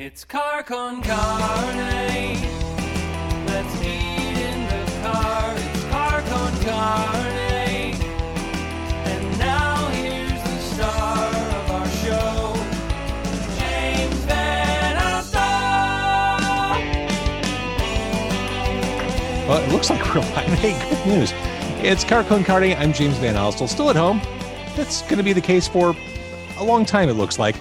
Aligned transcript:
It's 0.00 0.24
car 0.24 0.62
con 0.62 1.02
carne. 1.02 2.40
Let's 3.46 3.82
eat 3.82 4.38
in 4.38 4.66
the 4.68 4.86
car. 5.02 5.54
It's 5.56 5.84
car 5.86 6.22
con 6.22 6.52
carne. 6.62 7.96
And 9.06 9.38
now 9.40 9.88
here's 9.88 10.30
the 10.30 10.58
star 10.60 11.26
of 11.26 11.70
our 11.72 11.88
show, 11.88 12.54
James 13.58 14.14
VanOsdol. 14.26 15.34
Well, 19.48 19.64
it 19.64 19.72
looks 19.72 19.90
like 19.90 20.14
we're 20.14 20.20
live. 20.20 20.48
Hey, 20.60 20.78
good 20.88 21.06
news. 21.08 21.32
It's 21.82 22.04
Car 22.04 22.22
Con 22.22 22.44
Carne. 22.44 22.74
I'm 22.74 22.92
James 22.92 23.16
VanOsdol, 23.16 23.68
still 23.68 23.90
at 23.90 23.96
home. 23.96 24.20
That's 24.76 25.02
going 25.02 25.18
to 25.18 25.24
be 25.24 25.32
the 25.32 25.40
case 25.40 25.66
for 25.66 25.96
a 26.58 26.62
long 26.62 26.84
time, 26.84 27.08
it 27.08 27.14
looks 27.14 27.40
like. 27.40 27.56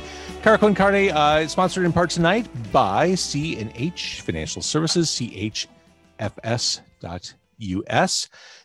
Car 0.47 0.57
Con 0.57 0.73
Carne 0.73 1.11
uh, 1.11 1.41
is 1.43 1.51
sponsored 1.51 1.83
in 1.83 1.91
part 1.91 2.09
tonight 2.09 2.47
by 2.71 3.13
C&H 3.15 4.21
Financial 4.21 4.61
Services, 4.61 5.09
chfs.us. 5.09 6.79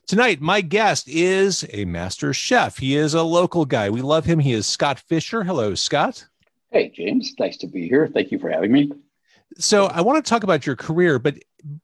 Tonight, 0.07 0.41
my 0.41 0.61
guest 0.61 1.09
is 1.09 1.67
a 1.73 1.85
master 1.85 2.33
chef. 2.33 2.79
He 2.79 2.95
is 2.95 3.15
a 3.15 3.23
local 3.25 3.65
guy. 3.65 3.91
We 3.91 4.01
love 4.01 4.25
him. 4.25 4.39
He 4.39 4.53
is 4.53 4.65
Scott 4.65 5.01
Fisher. 5.01 5.43
Hello, 5.43 5.75
Scott. 5.75 6.25
Hey, 6.71 6.89
James. 6.95 7.33
Nice 7.41 7.57
to 7.57 7.67
be 7.67 7.89
here. 7.89 8.07
Thank 8.07 8.31
you 8.31 8.39
for 8.39 8.49
having 8.49 8.71
me. 8.71 8.93
So 9.59 9.87
I 9.87 10.03
want 10.03 10.25
to 10.25 10.29
talk 10.29 10.45
about 10.45 10.65
your 10.65 10.77
career, 10.77 11.19
but 11.19 11.35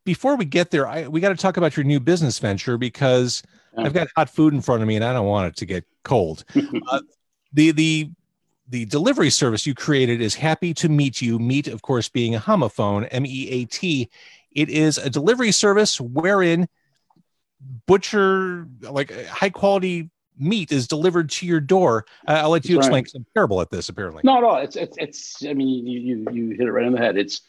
before 0.05 0.37
we 0.37 0.45
get 0.45 0.71
there, 0.71 0.87
I, 0.87 1.09
we 1.09 1.19
got 1.21 1.31
to 1.31 1.35
talk 1.35 1.57
about 1.57 1.77
your 1.77 1.83
new 1.83 1.99
business 1.99 2.39
venture 2.39 2.79
because 2.79 3.43
I've 3.77 3.95
got 3.95 4.07
hot 4.15 4.31
food 4.31 4.55
in 4.55 4.61
front 4.63 4.81
of 4.81 4.87
me 4.87 4.95
and 4.95 5.05
I 5.05 5.13
don't 5.13 5.27
want 5.27 5.49
it 5.49 5.57
to 5.57 5.67
get 5.67 5.85
cold. 6.05 6.45
uh, 6.89 7.01
the 7.53 7.73
the 7.73 8.11
the 8.69 8.85
delivery 8.85 9.31
service 9.31 9.67
you 9.67 9.75
created 9.75 10.21
is 10.21 10.35
happy 10.35 10.75
to 10.75 10.89
meet 10.89 11.23
you. 11.23 11.39
Meet, 11.39 11.69
of 11.69 11.83
course, 11.83 12.09
being 12.09 12.35
a 12.35 12.41
homophone, 12.41 13.09
M 13.11 13.25
E 13.25 13.49
A 13.51 13.65
T. 13.65 14.11
It 14.53 14.69
is 14.69 14.99
a 14.99 15.09
delivery 15.09 15.53
service 15.53 16.01
wherein 16.01 16.69
butcher 17.87 18.69
like 18.83 19.13
high 19.27 19.51
quality 19.51 20.11
meat 20.39 20.71
is 20.71 20.87
delivered 20.87 21.31
to 21.31 21.47
your 21.47 21.61
door. 21.61 22.07
Uh, 22.27 22.33
I'll 22.33 22.51
let 22.51 22.65
you 22.65 22.77
That's 22.77 22.87
explain. 22.87 23.05
right. 23.05 23.13
I'm 23.17 23.27
terrible 23.35 23.61
at 23.61 23.71
this, 23.71 23.89
apparently. 23.89 24.23
No, 24.25 24.41
no, 24.41 24.57
it's 24.57 24.77
it's 24.77 24.97
it's. 24.99 25.45
I 25.47 25.55
mean, 25.55 25.87
you 25.87 26.01
you 26.01 26.27
you 26.33 26.51
hit 26.51 26.69
it 26.69 26.73
right 26.73 26.87
on 26.87 26.93
the 26.93 26.99
head. 26.99 27.17
It's 27.17 27.43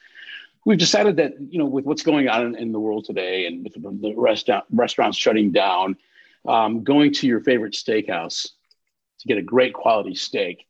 we've 0.65 0.77
decided 0.77 1.17
that 1.17 1.33
you 1.39 1.59
know 1.59 1.65
with 1.65 1.85
what's 1.85 2.03
going 2.03 2.29
on 2.29 2.47
in, 2.47 2.55
in 2.55 2.71
the 2.71 2.79
world 2.79 3.05
today 3.05 3.45
and 3.47 3.63
with 3.63 3.73
the, 3.73 3.79
the 3.79 4.13
restaurant 4.15 4.65
restaurants 4.71 5.17
shutting 5.17 5.51
down, 5.51 5.97
um, 6.47 6.83
going 6.83 7.13
to 7.15 7.27
your 7.27 7.41
favorite 7.41 7.73
steakhouse 7.73 8.49
to 9.19 9.27
get 9.27 9.37
a 9.37 9.41
great 9.41 9.73
quality 9.73 10.15
steak 10.15 10.65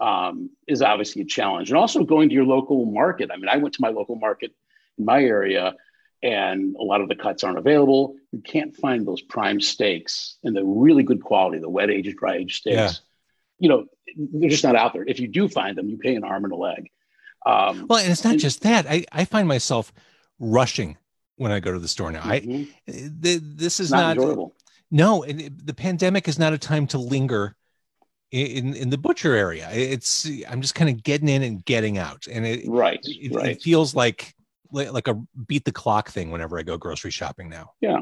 um, 0.00 0.50
is 0.66 0.82
obviously 0.82 1.22
a 1.22 1.24
challenge, 1.26 1.70
and 1.70 1.78
also 1.78 2.04
going 2.04 2.28
to 2.28 2.34
your 2.34 2.44
local 2.44 2.84
market. 2.86 3.30
I 3.32 3.36
mean, 3.36 3.48
I 3.48 3.56
went 3.58 3.74
to 3.74 3.80
my 3.82 3.90
local 3.90 4.16
market 4.16 4.52
in 4.98 5.04
my 5.04 5.22
area. 5.22 5.74
And 6.22 6.74
a 6.76 6.82
lot 6.82 7.02
of 7.02 7.10
the 7.10 7.14
cuts 7.16 7.44
aren't 7.44 7.58
available. 7.58 8.16
You 8.32 8.40
can't 8.40 8.74
find 8.74 9.06
those 9.06 9.20
prime 9.20 9.60
steaks 9.60 10.38
and 10.42 10.56
the 10.56 10.64
really 10.64 11.02
good 11.02 11.22
quality, 11.22 11.58
the 11.58 11.68
wet 11.68 11.90
aged, 11.90 12.16
dry 12.16 12.36
aged 12.36 12.56
steaks. 12.62 12.74
Yeah. 12.76 12.92
You 13.58 13.68
know, 13.68 13.84
they're 14.32 14.48
just 14.48 14.64
not 14.64 14.74
out 14.74 14.94
there. 14.94 15.04
If 15.06 15.20
you 15.20 15.28
do 15.28 15.48
find 15.50 15.76
them, 15.76 15.90
you 15.90 15.98
pay 15.98 16.14
an 16.14 16.24
arm 16.24 16.44
and 16.44 16.52
a 16.54 16.56
leg. 16.56 16.90
Um, 17.44 17.84
Well, 17.90 17.98
and 17.98 18.10
it's 18.10 18.24
not 18.24 18.30
And- 18.34 18.40
just 18.40 18.62
that. 18.62 18.86
I, 18.88 19.04
I 19.12 19.26
find 19.26 19.46
myself 19.46 19.92
rushing 20.38 20.96
when 21.36 21.52
I 21.52 21.60
go 21.60 21.72
to 21.74 21.78
the 21.78 21.88
store 21.88 22.10
now. 22.10 22.22
I 22.24 22.40
mhm. 22.40 22.68
th- 22.86 23.40
this 23.42 23.78
is 23.78 23.90
not, 23.90 23.98
not, 24.00 24.16
enjoyable. 24.16 24.56
no, 24.90 25.24
and 25.24 25.42
it- 25.42 25.66
the 25.66 25.74
pandemic 25.74 26.26
is 26.26 26.38
not 26.38 26.54
a 26.54 26.58
time 26.58 26.86
to 26.86 26.98
linger 26.98 27.54
i- 27.54 27.63
in 28.34 28.74
in 28.74 28.90
the 28.90 28.98
butcher 28.98 29.34
area. 29.34 29.68
It's 29.72 30.28
I'm 30.48 30.60
just 30.60 30.74
kind 30.74 30.90
of 30.90 31.02
getting 31.02 31.28
in 31.28 31.42
and 31.42 31.64
getting 31.64 31.98
out, 31.98 32.26
and 32.30 32.46
it 32.46 32.68
Right, 32.68 33.00
it, 33.04 33.32
right. 33.34 33.50
it 33.50 33.62
feels 33.62 33.94
like 33.94 34.34
like 34.72 34.92
like 34.92 35.08
a 35.08 35.14
beat 35.46 35.64
the 35.64 35.72
clock 35.72 36.10
thing 36.10 36.30
whenever 36.30 36.58
I 36.58 36.62
go 36.62 36.76
grocery 36.76 37.10
shopping 37.10 37.48
now. 37.48 37.72
Yeah. 37.80 38.00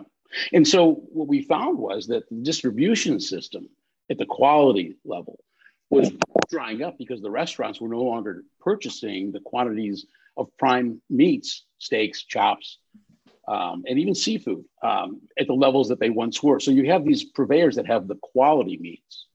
And 0.53 0.67
so 0.67 0.95
what 1.13 1.29
we 1.29 1.43
found 1.43 1.79
was 1.79 2.07
that 2.07 2.29
the 2.31 2.37
distribution 2.37 3.21
system 3.21 3.69
at 4.11 4.17
the 4.19 4.25
quality 4.25 4.97
level 5.05 5.39
was 5.91 6.11
drying 6.51 6.83
up 6.83 6.97
because 6.97 7.21
the 7.21 7.31
restaurants 7.31 7.81
were 7.81 7.89
no 7.89 8.01
longer 8.01 8.45
purchasing 8.61 9.31
the 9.31 9.41
quantities 9.41 10.07
of 10.39 10.49
prime 10.57 11.03
meats, 11.11 11.65
steaks, 11.79 12.23
chops, 12.25 12.79
um, 13.47 13.85
and 13.87 13.99
even 13.99 14.15
seafood 14.15 14.65
um, 14.83 15.21
at 15.39 15.47
the 15.47 15.53
levels 15.53 15.89
that 15.89 16.01
they 16.01 16.09
once 16.09 16.43
were. 16.43 16.61
So 16.61 16.71
you 16.71 16.87
have 16.91 17.05
these 17.05 17.25
purveyors 17.25 17.77
that 17.77 17.87
have 17.87 18.09
the 18.09 18.17
quality 18.23 18.79
meats, 18.79 19.27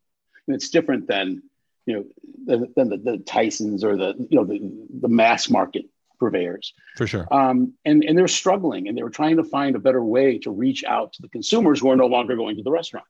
and 0.48 0.56
it's 0.56 0.70
different 0.70 1.08
than 1.08 1.42
you 1.86 1.94
know 1.96 2.64
than, 2.76 2.90
the, 2.90 2.98
the 2.98 3.18
Tysons 3.20 3.84
or 3.84 3.98
the 3.98 4.14
you 4.30 4.38
know 4.38 4.46
the, 4.46 4.60
the 5.02 5.08
mass 5.08 5.50
market 5.50 5.86
purveyors 6.20 6.74
For 6.96 7.06
sure. 7.06 7.28
um, 7.32 7.74
and 7.86 8.04
and 8.04 8.18
they're 8.18 8.28
struggling 8.28 8.88
and 8.88 8.98
they 8.98 9.04
were 9.04 9.10
trying 9.10 9.38
to 9.38 9.44
find 9.44 9.76
a 9.76 9.80
better 9.80 10.04
way 10.04 10.40
to 10.40 10.52
reach 10.52 10.84
out 10.84 11.14
to 11.14 11.22
the 11.22 11.30
consumers 11.30 11.80
who 11.80 11.92
are 11.92 11.96
no 11.96 12.08
longer 12.08 12.36
going 12.36 12.58
to 12.58 12.64
the 12.64 12.72
restaurant. 12.72 13.06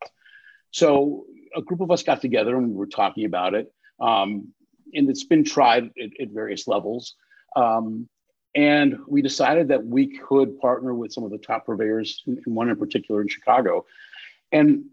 So 0.72 1.26
a 1.56 1.62
group 1.62 1.82
of 1.82 1.92
us 1.92 2.04
got 2.04 2.22
together 2.22 2.56
and 2.58 2.70
we 2.70 2.76
were 2.76 2.88
talking 2.88 3.26
about 3.26 3.54
it, 3.54 3.72
um, 4.00 4.54
and 4.94 5.10
it's 5.10 5.24
been 5.24 5.44
tried 5.44 5.86
at, 5.86 6.10
at 6.20 6.30
various 6.30 6.68
levels. 6.68 7.16
Um, 7.56 8.08
and 8.54 8.98
we 9.08 9.22
decided 9.22 9.68
that 9.70 9.86
we 9.86 10.18
could 10.18 10.60
partner 10.60 10.94
with 10.94 11.14
some 11.14 11.24
of 11.24 11.32
the 11.32 11.38
top 11.38 11.66
purveyors, 11.66 12.24
and 12.26 12.40
one 12.46 12.70
in 12.70 12.76
particular 12.76 13.22
in 13.22 13.28
Chicago, 13.28 13.86
and 14.52 14.86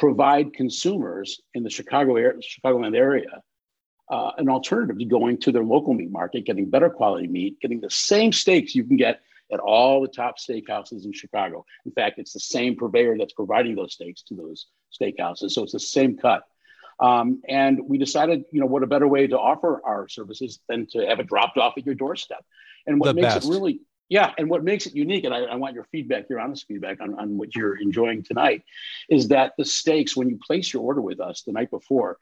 provide 0.00 0.54
consumers 0.54 1.42
in 1.52 1.62
the 1.62 1.68
Chicago 1.68 2.16
area, 2.16 2.38
Chicagoland 2.38 2.96
area 2.96 3.42
uh, 4.10 4.32
an 4.38 4.48
alternative 4.48 4.98
to 4.98 5.04
going 5.04 5.38
to 5.38 5.52
their 5.52 5.62
local 5.62 5.92
meat 5.92 6.10
market, 6.10 6.46
getting 6.46 6.68
better 6.68 6.88
quality 6.88 7.28
meat, 7.28 7.60
getting 7.60 7.80
the 7.80 7.90
same 7.90 8.32
steaks 8.32 8.74
you 8.74 8.82
can 8.82 8.96
get 8.96 9.20
at 9.52 9.60
all 9.60 10.00
the 10.00 10.08
top 10.08 10.38
steakhouses 10.38 11.04
in 11.04 11.12
Chicago. 11.12 11.64
In 11.84 11.92
fact, 11.92 12.18
it's 12.18 12.32
the 12.32 12.40
same 12.40 12.76
purveyor 12.76 13.18
that's 13.18 13.34
providing 13.34 13.76
those 13.76 13.92
steaks 13.92 14.22
to 14.22 14.34
those 14.34 14.66
steakhouses, 15.00 15.50
so 15.50 15.62
it's 15.62 15.72
the 15.72 15.78
same 15.78 16.16
cut. 16.16 16.44
Um, 16.98 17.42
and 17.46 17.78
we 17.86 17.98
decided, 17.98 18.44
you 18.52 18.60
know, 18.60 18.66
what 18.66 18.82
a 18.82 18.86
better 18.86 19.06
way 19.06 19.26
to 19.26 19.38
offer 19.38 19.80
our 19.84 20.08
services 20.08 20.60
than 20.68 20.86
to 20.92 21.06
have 21.06 21.20
it 21.20 21.26
dropped 21.26 21.58
off 21.58 21.74
at 21.76 21.84
your 21.84 21.94
doorstep. 21.94 22.44
And 22.86 22.98
what 22.98 23.08
The 23.08 23.20
makes 23.20 23.34
best. 23.34 23.46
it 23.46 23.50
really, 23.50 23.80
yeah, 24.10 24.32
and 24.36 24.50
what 24.50 24.64
makes 24.64 24.86
it 24.86 24.94
unique, 24.94 25.22
and 25.22 25.32
I, 25.32 25.42
I 25.42 25.54
want 25.54 25.76
your 25.76 25.84
feedback, 25.84 26.28
your 26.28 26.40
honest 26.40 26.66
feedback 26.66 27.00
on, 27.00 27.14
on 27.14 27.38
what 27.38 27.54
you're 27.54 27.80
enjoying 27.80 28.24
tonight, 28.24 28.64
is 29.08 29.28
that 29.28 29.52
the 29.56 29.64
steaks, 29.64 30.16
when 30.16 30.28
you 30.28 30.36
place 30.44 30.72
your 30.72 30.82
order 30.82 31.00
with 31.00 31.20
us 31.20 31.42
the 31.42 31.52
night 31.52 31.70
before, 31.70 32.18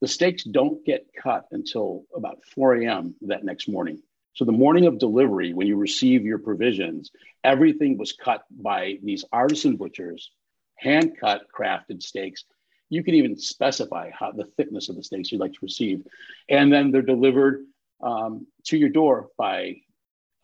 the 0.00 0.08
steaks 0.08 0.44
don't 0.44 0.82
get 0.86 1.06
cut 1.22 1.44
until 1.52 2.04
about 2.16 2.38
4 2.54 2.76
a.m. 2.76 3.14
that 3.22 3.44
next 3.44 3.68
morning. 3.68 4.02
So 4.32 4.46
the 4.46 4.52
morning 4.52 4.86
of 4.86 4.98
delivery, 4.98 5.52
when 5.52 5.66
you 5.66 5.76
receive 5.76 6.24
your 6.24 6.38
provisions, 6.38 7.10
everything 7.44 7.98
was 7.98 8.12
cut 8.12 8.44
by 8.50 8.98
these 9.02 9.24
artisan 9.30 9.76
butchers, 9.76 10.30
hand 10.76 11.18
cut, 11.20 11.42
crafted 11.54 12.02
steaks. 12.02 12.44
You 12.88 13.04
can 13.04 13.14
even 13.14 13.36
specify 13.36 14.10
how 14.10 14.32
the 14.32 14.46
thickness 14.56 14.88
of 14.88 14.96
the 14.96 15.02
steaks 15.02 15.30
you'd 15.32 15.40
like 15.42 15.52
to 15.52 15.58
receive, 15.60 16.02
and 16.48 16.72
then 16.72 16.90
they're 16.90 17.02
delivered 17.02 17.66
um, 18.02 18.46
to 18.64 18.78
your 18.78 18.90
door 18.90 19.28
by 19.36 19.76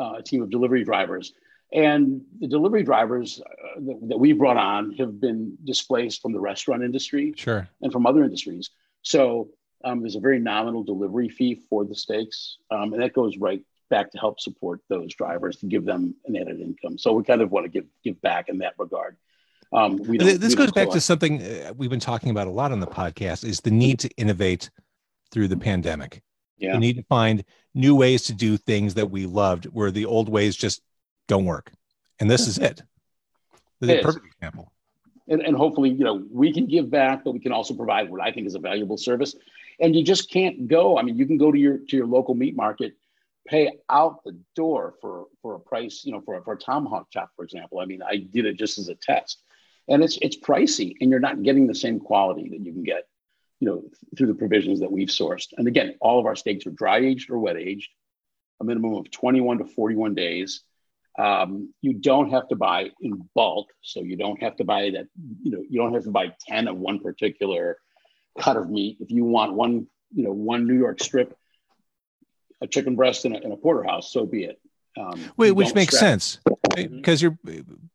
uh, 0.03 0.15
a 0.19 0.23
team 0.23 0.43
of 0.43 0.51
delivery 0.51 0.85
drivers. 0.85 1.33
And 1.73 2.23
the 2.39 2.49
delivery 2.57 2.83
drivers 2.83 3.41
uh, 3.41 3.81
that, 3.87 3.99
that 4.09 4.19
we 4.19 4.33
brought 4.33 4.59
on 4.59 4.93
have 5.01 5.21
been 5.21 5.57
displaced 5.65 6.21
from 6.21 6.33
the 6.33 6.41
restaurant 6.41 6.83
industry 6.83 7.33
Sure. 7.37 7.69
and 7.81 7.91
from 7.91 8.05
other 8.07 8.23
industries. 8.25 8.71
So 9.03 9.49
um, 9.85 10.01
there's 10.01 10.17
a 10.17 10.21
very 10.21 10.39
nominal 10.39 10.83
delivery 10.85 11.29
fee 11.29 11.55
for 11.69 11.85
the 11.85 11.95
steaks, 11.95 12.59
um, 12.71 12.93
and 12.93 13.03
that 13.03 13.13
goes 13.15 13.37
right 13.39 13.63
back 13.91 14.11
to 14.13 14.19
help 14.19 14.41
support 14.41 14.81
those 14.89 15.15
drivers 15.15 15.57
to 15.57 15.67
give 15.67 15.85
them 15.85 16.15
an 16.27 16.37
added 16.37 16.61
income. 16.61 16.99
So 16.99 17.13
we 17.13 17.25
kind 17.25 17.43
of 17.43 17.51
want 17.51 17.65
to 17.65 17.71
give 17.71 17.87
give 18.05 18.21
back 18.23 18.49
in 18.49 18.59
that 18.59 18.75
regard. 18.79 19.17
Um, 19.73 19.99
This 19.99 20.55
goes 20.55 20.73
back 20.73 20.91
to 20.91 21.01
something 21.01 21.43
uh, 21.43 21.73
we've 21.77 21.91
been 21.91 22.01
talking 22.01 22.31
about 22.31 22.47
a 22.47 22.51
lot 22.51 22.71
on 22.73 22.81
the 22.81 22.87
podcast: 22.87 23.45
is 23.45 23.61
the 23.61 23.71
need 23.71 23.99
to 24.01 24.09
innovate 24.17 24.71
through 25.31 25.49
the 25.49 25.57
pandemic. 25.57 26.23
Yeah, 26.63 26.75
We 26.75 26.79
need 26.79 26.97
to 26.97 27.03
find 27.05 27.45
new 27.75 27.97
ways 27.97 28.23
to 28.25 28.33
do 28.33 28.57
things 28.57 28.95
that 28.95 29.11
we 29.11 29.27
loved, 29.27 29.65
where 29.67 29.91
the 29.91 30.07
old 30.07 30.29
ways 30.29 30.55
just 30.55 30.81
don't 31.27 31.45
work. 31.45 31.73
And 32.21 32.31
this 32.31 32.47
is 32.47 32.59
it. 32.59 32.83
This 33.81 33.91
is 33.91 33.97
a 33.97 33.99
is. 33.99 34.05
perfect 34.05 34.27
example. 34.27 34.73
and, 35.29 35.43
and 35.43 35.57
hopefully 35.57 35.91
you 35.91 36.05
know 36.05 36.25
we 36.31 36.53
can 36.53 36.67
give 36.67 36.89
back, 36.89 37.25
but 37.25 37.33
we 37.33 37.41
can 37.41 37.53
also 37.53 37.75
provide 37.75 38.11
what 38.11 38.21
I 38.21 38.31
think 38.31 38.47
is 38.47 38.55
a 38.55 38.61
valuable 38.61 38.97
service. 38.97 39.35
And 39.81 39.97
you 39.97 40.05
just 40.05 40.31
can't 40.31 40.69
go. 40.69 40.99
I 40.99 41.03
mean, 41.03 41.17
you 41.17 41.27
can 41.27 41.39
go 41.39 41.51
to 41.51 41.59
your 41.59 41.79
to 41.79 41.97
your 41.97 42.07
local 42.07 42.35
meat 42.35 42.55
market, 42.55 42.95
pay 43.47 43.73
out 43.91 44.23
the 44.25 44.39
door 44.55 44.95
for 45.01 45.27
for 45.41 45.57
a 45.57 45.61
price, 45.61 46.03
you 46.05 46.13
know, 46.13 46.21
for 46.21 46.41
for 46.43 46.55
a 46.55 46.59
tomahawk 46.59 47.09
chop, 47.11 47.31
for 47.35 47.45
example. 47.45 47.81
I 47.81 47.87
mean, 47.87 48.03
I 48.03 48.19
did 48.19 48.47
it 48.47 48.57
just 48.57 48.79
as 48.79 48.89
a 48.89 48.95
test, 48.95 49.43
and 49.89 50.05
it's 50.05 50.19
it's 50.23 50.37
pricey, 50.37 50.95
and 51.01 51.11
you're 51.11 51.19
not 51.19 51.43
getting 51.43 51.67
the 51.67 51.75
same 51.75 51.99
quality 51.99 52.49
that 52.51 52.61
you 52.61 52.73
can 52.73 52.85
get, 52.85 53.09
you 53.63 53.69
know, 53.69 53.85
through 54.19 54.27
the 54.27 54.35
provisions 54.35 54.81
that 54.81 54.91
we've 54.91 55.07
sourced. 55.07 55.47
And 55.57 55.69
again, 55.69 55.95
all 56.01 56.19
of 56.19 56.27
our 56.27 56.35
steaks 56.35 56.67
are 56.67 56.73
dry 56.73 56.99
aged 56.99 57.31
or 57.31 57.39
wet 57.39 57.57
aged, 57.57 57.91
a 58.61 58.65
minimum 58.65 58.95
of 58.95 59.09
21 59.09 59.59
to 59.59 59.67
41 59.67 60.17
days. 60.17 60.65
Um, 61.17 61.73
you 61.81 61.93
don't 61.93 62.31
have 62.31 62.49
to 62.49 62.57
buy 62.57 62.91
in 63.01 63.23
bulk, 63.37 63.69
so 63.81 64.03
you 64.03 64.17
don't 64.17 64.43
have 64.43 64.57
to 64.57 64.65
buy 64.65 64.91
that. 64.91 65.07
You 65.45 65.53
know, 65.53 65.63
you 65.71 65.79
don't 65.79 65.95
have 65.95 66.03
to 66.03 66.11
buy 66.11 66.35
10 66.49 66.67
of 66.67 66.77
one 66.77 66.99
particular 66.99 67.79
cut 68.37 68.57
of 68.57 68.69
meat. 68.69 68.97
If 68.99 69.13
you 69.13 69.25
want 69.25 69.53
one, 69.53 69.87
you 70.13 70.25
know, 70.25 70.33
one 70.33 70.67
New 70.67 70.77
York 70.77 71.01
strip, 71.01 71.39
a 72.61 72.67
chicken 72.67 72.97
breast 72.97 73.27
in 73.27 73.37
a, 73.37 73.39
in 73.39 73.53
a 73.53 73.57
porterhouse, 73.57 74.11
so 74.11 74.27
be 74.27 74.43
it. 74.43 74.61
Um, 74.99 75.21
Wait, 75.37 75.53
which 75.53 75.73
makes 75.73 75.97
sense 75.97 76.41
because 76.75 77.23
you're 77.23 77.39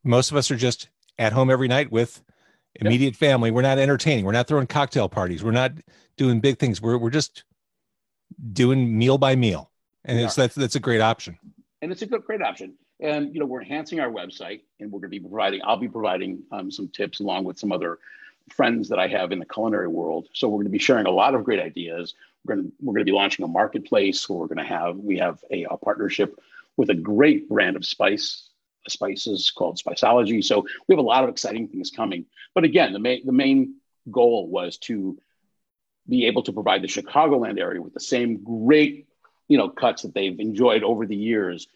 most 0.02 0.30
of 0.30 0.38
us 0.38 0.50
are 0.50 0.56
just 0.56 0.88
at 1.18 1.34
home 1.34 1.50
every 1.50 1.68
night 1.68 1.92
with 1.92 2.22
immediate 2.76 3.16
family. 3.16 3.50
We're 3.50 3.62
not 3.62 3.78
entertaining. 3.78 4.24
We're 4.24 4.32
not 4.32 4.46
throwing 4.48 4.66
cocktail 4.66 5.08
parties. 5.08 5.42
We're 5.42 5.50
not 5.52 5.72
doing 6.16 6.40
big 6.40 6.58
things. 6.58 6.80
We're 6.80 6.98
we're 6.98 7.10
just 7.10 7.44
doing 8.52 8.96
meal 8.96 9.18
by 9.18 9.36
meal, 9.36 9.70
and 10.04 10.18
We 10.18 10.24
it's 10.24 10.38
are. 10.38 10.42
that's 10.42 10.54
that's 10.54 10.74
a 10.76 10.80
great 10.80 11.00
option. 11.00 11.38
and 11.82 11.90
it's 11.92 12.02
a 12.02 12.06
good, 12.06 12.24
great 12.24 12.42
option. 12.42 12.74
And 13.00 13.32
you 13.32 13.40
know, 13.40 13.46
we're 13.46 13.62
enhancing 13.62 14.00
our 14.00 14.10
website, 14.10 14.62
and 14.80 14.90
we're 14.90 15.00
going 15.00 15.10
to 15.10 15.20
be 15.20 15.20
providing. 15.20 15.60
I'll 15.64 15.76
be 15.76 15.88
providing 15.88 16.42
um, 16.52 16.70
some 16.70 16.88
tips 16.88 17.20
along 17.20 17.44
with 17.44 17.58
some 17.58 17.72
other 17.72 17.98
friends 18.50 18.88
that 18.88 18.98
I 18.98 19.08
have 19.08 19.30
in 19.30 19.38
the 19.38 19.44
culinary 19.46 19.88
world. 19.88 20.28
So 20.32 20.48
we're 20.48 20.56
going 20.56 20.64
to 20.66 20.70
be 20.70 20.78
sharing 20.78 21.06
a 21.06 21.10
lot 21.10 21.34
of 21.34 21.44
great 21.44 21.60
ideas. 21.60 22.14
We're 22.44 22.56
going 22.56 22.66
to 22.68 22.72
we're 22.80 22.94
going 22.94 23.04
to 23.06 23.10
be 23.10 23.14
launching 23.16 23.44
a 23.44 23.48
marketplace 23.48 24.28
where 24.28 24.38
we're 24.38 24.46
going 24.46 24.58
to 24.58 24.64
have 24.64 24.96
we 24.98 25.18
have 25.18 25.42
a, 25.50 25.64
a 25.64 25.76
partnership 25.76 26.38
with 26.76 26.90
a 26.90 26.94
great 26.94 27.48
brand 27.48 27.76
of 27.76 27.84
spice 27.84 28.47
spices 28.90 29.50
called 29.50 29.78
Spiceology. 29.78 30.42
So 30.44 30.66
we 30.86 30.94
have 30.94 30.98
a 31.04 31.06
lot 31.06 31.24
of 31.24 31.30
exciting 31.30 31.68
things 31.68 31.90
coming. 31.90 32.26
But 32.54 32.64
again, 32.64 32.92
the 32.92 32.98
main 32.98 33.26
the 33.26 33.32
main 33.32 33.76
goal 34.10 34.48
was 34.48 34.78
to 34.78 35.18
be 36.08 36.26
able 36.26 36.42
to 36.44 36.52
provide 36.52 36.82
the 36.82 36.88
Chicagoland 36.88 37.58
area 37.60 37.82
with 37.82 37.94
the 37.94 38.00
same 38.00 38.42
great 38.42 39.06
you 39.48 39.58
know 39.58 39.68
cuts 39.68 40.02
that 40.02 40.14
they've 40.14 40.38
enjoyed 40.40 40.82
over 40.82 41.06
the 41.06 41.16
years. 41.16 41.66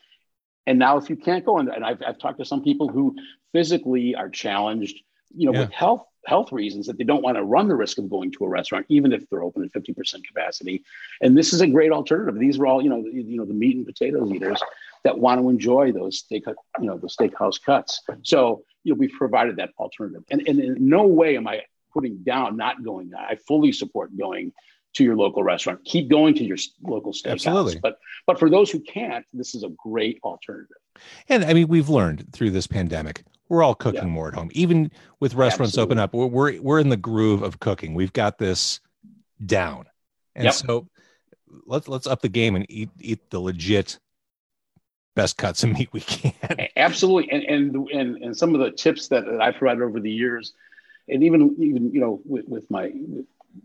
And 0.66 0.78
now, 0.78 0.96
if 0.96 1.10
you 1.10 1.16
can't 1.16 1.44
go 1.44 1.58
in, 1.58 1.68
and 1.68 1.84
I've, 1.84 2.00
I've 2.06 2.18
talked 2.18 2.38
to 2.38 2.44
some 2.44 2.62
people 2.62 2.88
who 2.88 3.16
physically 3.52 4.14
are 4.14 4.28
challenged, 4.30 4.96
you 5.36 5.46
know, 5.46 5.52
Yeah. 5.52 5.64
with 5.64 5.72
health 5.72 6.06
health 6.24 6.52
reasons 6.52 6.86
that 6.86 6.96
they 6.98 7.02
don't 7.02 7.22
want 7.24 7.36
to 7.36 7.42
run 7.42 7.66
the 7.66 7.74
risk 7.74 7.98
of 7.98 8.08
going 8.08 8.30
to 8.30 8.44
a 8.44 8.48
restaurant, 8.48 8.86
even 8.88 9.12
if 9.12 9.28
they're 9.28 9.42
open 9.42 9.64
at 9.64 9.72
fifty 9.72 9.92
percent 9.92 10.24
capacity. 10.24 10.84
And 11.20 11.36
this 11.36 11.52
is 11.52 11.60
a 11.62 11.66
great 11.66 11.90
alternative. 11.90 12.38
These 12.38 12.60
are 12.60 12.66
all, 12.66 12.80
you 12.80 12.90
know, 12.90 13.04
you 13.04 13.36
know, 13.36 13.44
the 13.44 13.54
meat 13.54 13.76
and 13.76 13.84
potatoes 13.84 14.30
eaters 14.30 14.62
that 15.04 15.18
want 15.18 15.40
to 15.40 15.48
enjoy 15.48 15.92
those 15.92 16.18
steak, 16.18 16.44
you 16.46 16.86
know, 16.86 16.98
the 16.98 17.08
steakhouse 17.08 17.60
cuts. 17.60 18.00
So, 18.22 18.64
you 18.84 18.92
know, 18.92 18.98
we've 18.98 19.12
provided 19.12 19.56
that 19.56 19.70
alternative. 19.78 20.22
And, 20.30 20.46
and 20.46 20.60
in 20.60 20.88
no 20.88 21.06
way 21.06 21.36
am 21.36 21.48
I 21.48 21.62
putting 21.92 22.18
down 22.18 22.56
not 22.56 22.82
going. 22.84 23.12
I 23.16 23.36
fully 23.46 23.72
support 23.72 24.16
going 24.16 24.52
to 24.94 25.04
your 25.04 25.16
local 25.16 25.42
restaurant. 25.42 25.84
Keep 25.84 26.08
going 26.08 26.34
to 26.34 26.44
your 26.44 26.58
local 26.82 27.12
steakhouse. 27.12 27.32
Absolutely. 27.32 27.80
But 27.82 27.98
but 28.26 28.38
for 28.38 28.50
those 28.50 28.70
who 28.70 28.80
can't, 28.80 29.24
this 29.32 29.54
is 29.54 29.64
a 29.64 29.70
great 29.70 30.18
alternative. 30.22 30.76
And 31.28 31.44
I 31.44 31.52
mean, 31.54 31.68
we've 31.68 31.88
learned 31.88 32.32
through 32.32 32.50
this 32.50 32.66
pandemic, 32.66 33.24
we're 33.48 33.62
all 33.62 33.74
cooking 33.74 34.02
Yeah. 34.02 34.08
more 34.08 34.28
at 34.28 34.34
home. 34.34 34.50
Even 34.52 34.90
with 35.20 35.34
restaurants 35.34 35.78
open 35.78 35.98
up, 35.98 36.12
we're, 36.14 36.26
we're 36.26 36.60
we're 36.60 36.78
in 36.78 36.90
the 36.90 36.96
groove 36.96 37.42
of 37.42 37.60
cooking. 37.60 37.94
We've 37.94 38.12
got 38.12 38.38
this 38.38 38.80
down, 39.44 39.86
and 40.34 40.44
Yep. 40.44 40.54
so 40.54 40.88
let's 41.66 41.88
let's 41.88 42.06
up 42.06 42.20
the 42.22 42.28
game 42.28 42.54
and 42.54 42.66
eat 42.68 42.90
eat 43.00 43.30
the 43.30 43.40
legit 43.40 43.98
best 45.14 45.36
cuts 45.36 45.62
of 45.62 45.72
meat 45.72 45.88
we 45.92 46.00
can. 46.00 46.32
Absolutely, 46.76 47.30
and 47.30 47.44
and 47.44 47.88
and 47.90 48.16
and 48.22 48.36
some 48.36 48.54
of 48.54 48.60
the 48.60 48.70
tips 48.70 49.08
that, 49.08 49.28
I've 49.40 49.56
provided 49.56 49.82
over 49.82 50.00
the 50.00 50.10
years, 50.10 50.52
and 51.08 51.22
even 51.22 51.54
even 51.58 51.92
you 51.92 52.00
know 52.00 52.20
with, 52.24 52.48
with 52.48 52.70
my 52.70 52.92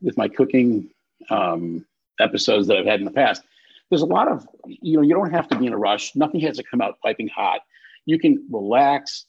with 0.02 0.18
my 0.18 0.28
cooking 0.28 0.90
um, 1.30 1.86
episodes 2.20 2.68
that 2.68 2.78
I've 2.78 2.86
had 2.86 3.00
in 3.00 3.06
the 3.06 3.12
past, 3.12 3.44
there's 3.90 4.02
a 4.02 4.06
lot 4.06 4.28
of 4.28 4.48
you 4.66 4.98
know 4.98 5.02
you 5.02 5.14
don't 5.14 5.32
have 5.32 5.48
to 5.50 5.58
be 5.58 5.68
in 5.68 5.74
a 5.74 5.78
rush. 5.78 6.16
Nothing 6.16 6.42
has 6.42 6.58
to 6.58 6.64
come 6.64 6.82
out 6.82 7.00
piping 7.02 7.28
hot. 7.28 7.62
You 8.06 8.20
can 8.20 8.46
relax, 8.50 9.26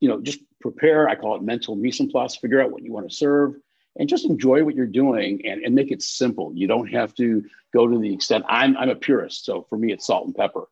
you 0.00 0.08
know, 0.08 0.20
just 0.20 0.40
prepare. 0.60 1.08
I 1.08 1.14
call 1.14 1.36
it 1.36 1.42
mental 1.42 1.76
mise 1.76 2.00
en 2.00 2.10
place. 2.10 2.36
Figure 2.36 2.60
out 2.60 2.70
what 2.70 2.82
you 2.82 2.92
want 2.92 3.08
to 3.08 3.14
serve. 3.14 3.54
And 3.98 4.10
just 4.10 4.26
enjoy 4.26 4.62
what 4.62 4.74
you're 4.74 4.84
doing 4.84 5.40
and, 5.46 5.62
and 5.62 5.74
make 5.74 5.90
it 5.90 6.02
simple. 6.02 6.52
You 6.54 6.66
don't 6.66 6.86
have 6.88 7.14
to 7.14 7.42
go 7.72 7.88
to 7.88 7.98
the 7.98 8.12
extent. 8.12 8.44
I'm 8.46 8.76
I'm 8.76 8.90
a 8.90 8.94
purist, 8.94 9.46
so 9.46 9.64
for 9.70 9.78
me 9.78 9.90
it's 9.90 10.06
salt 10.06 10.26
and 10.26 10.34
pepper. 10.34 10.64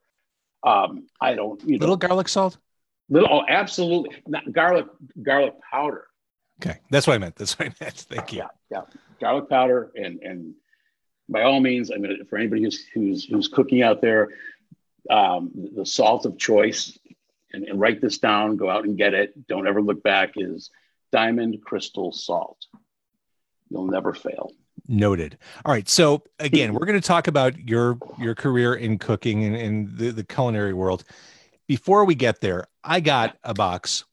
Um, 0.64 1.06
I 1.20 1.34
don't 1.34 1.61
you 1.62 1.78
know 1.78 1.82
Little 1.82 1.96
garlic 1.96 2.28
salt. 2.28 2.58
Little, 3.11 3.28
oh, 3.31 3.44
absolutely. 3.49 4.16
Not 4.26 4.50
garlic, 4.50 4.87
garlic 5.22 5.55
powder. 5.70 6.06
Okay, 6.62 6.78
that's 6.90 7.06
what 7.06 7.14
I 7.14 7.19
meant. 7.19 7.37
That's 7.37 7.58
what 7.58 7.69
I 7.69 7.84
meant. 7.84 7.94
Thank 8.08 8.32
you. 8.32 8.38
Yeah, 8.38 8.49
yeah. 8.70 8.82
Garlic 9.20 9.49
powder, 9.49 9.93
and 9.94 10.20
and 10.22 10.55
by 11.28 11.43
all 11.43 11.61
means, 11.61 11.90
I 11.90 11.96
mean 11.96 12.25
for 12.26 12.38
anybody 12.38 12.62
who's 12.62 12.84
who's 12.94 13.25
who's 13.25 13.49
cooking 13.49 13.82
out 13.82 14.00
there, 14.00 14.31
um, 15.11 15.50
the 15.76 15.84
salt 15.84 16.25
of 16.25 16.38
choice, 16.38 16.99
and, 17.52 17.64
and 17.64 17.78
write 17.78 18.00
this 18.00 18.19
down. 18.19 18.56
Go 18.56 18.70
out 18.70 18.84
and 18.84 18.96
get 18.96 19.14
it. 19.14 19.46
Don't 19.46 19.67
ever 19.67 19.82
look 19.82 20.02
back. 20.02 20.32
Is 20.37 20.70
diamond 21.12 21.62
crystal 21.62 22.12
salt. 22.12 22.67
You'll 23.69 23.87
never 23.87 24.14
fail. 24.14 24.52
Noted. 24.86 25.38
All 25.64 25.72
right. 25.72 25.88
So 25.88 26.22
again, 26.38 26.75
we're 26.75 26.84
going 26.84 27.00
to 27.00 27.06
talk 27.06 27.26
about 27.26 27.58
your 27.58 27.96
your 28.19 28.34
career 28.34 28.75
in 28.75 28.98
cooking 28.98 29.42
and, 29.44 29.56
in 29.56 29.90
the, 29.96 30.10
the 30.10 30.25
culinary 30.25 30.75
world. 30.75 31.04
Before 31.66 32.04
we 32.04 32.14
get 32.14 32.42
there, 32.42 32.66
I 32.82 33.00
got 33.00 33.38
a 33.44 33.54
box 33.54 34.04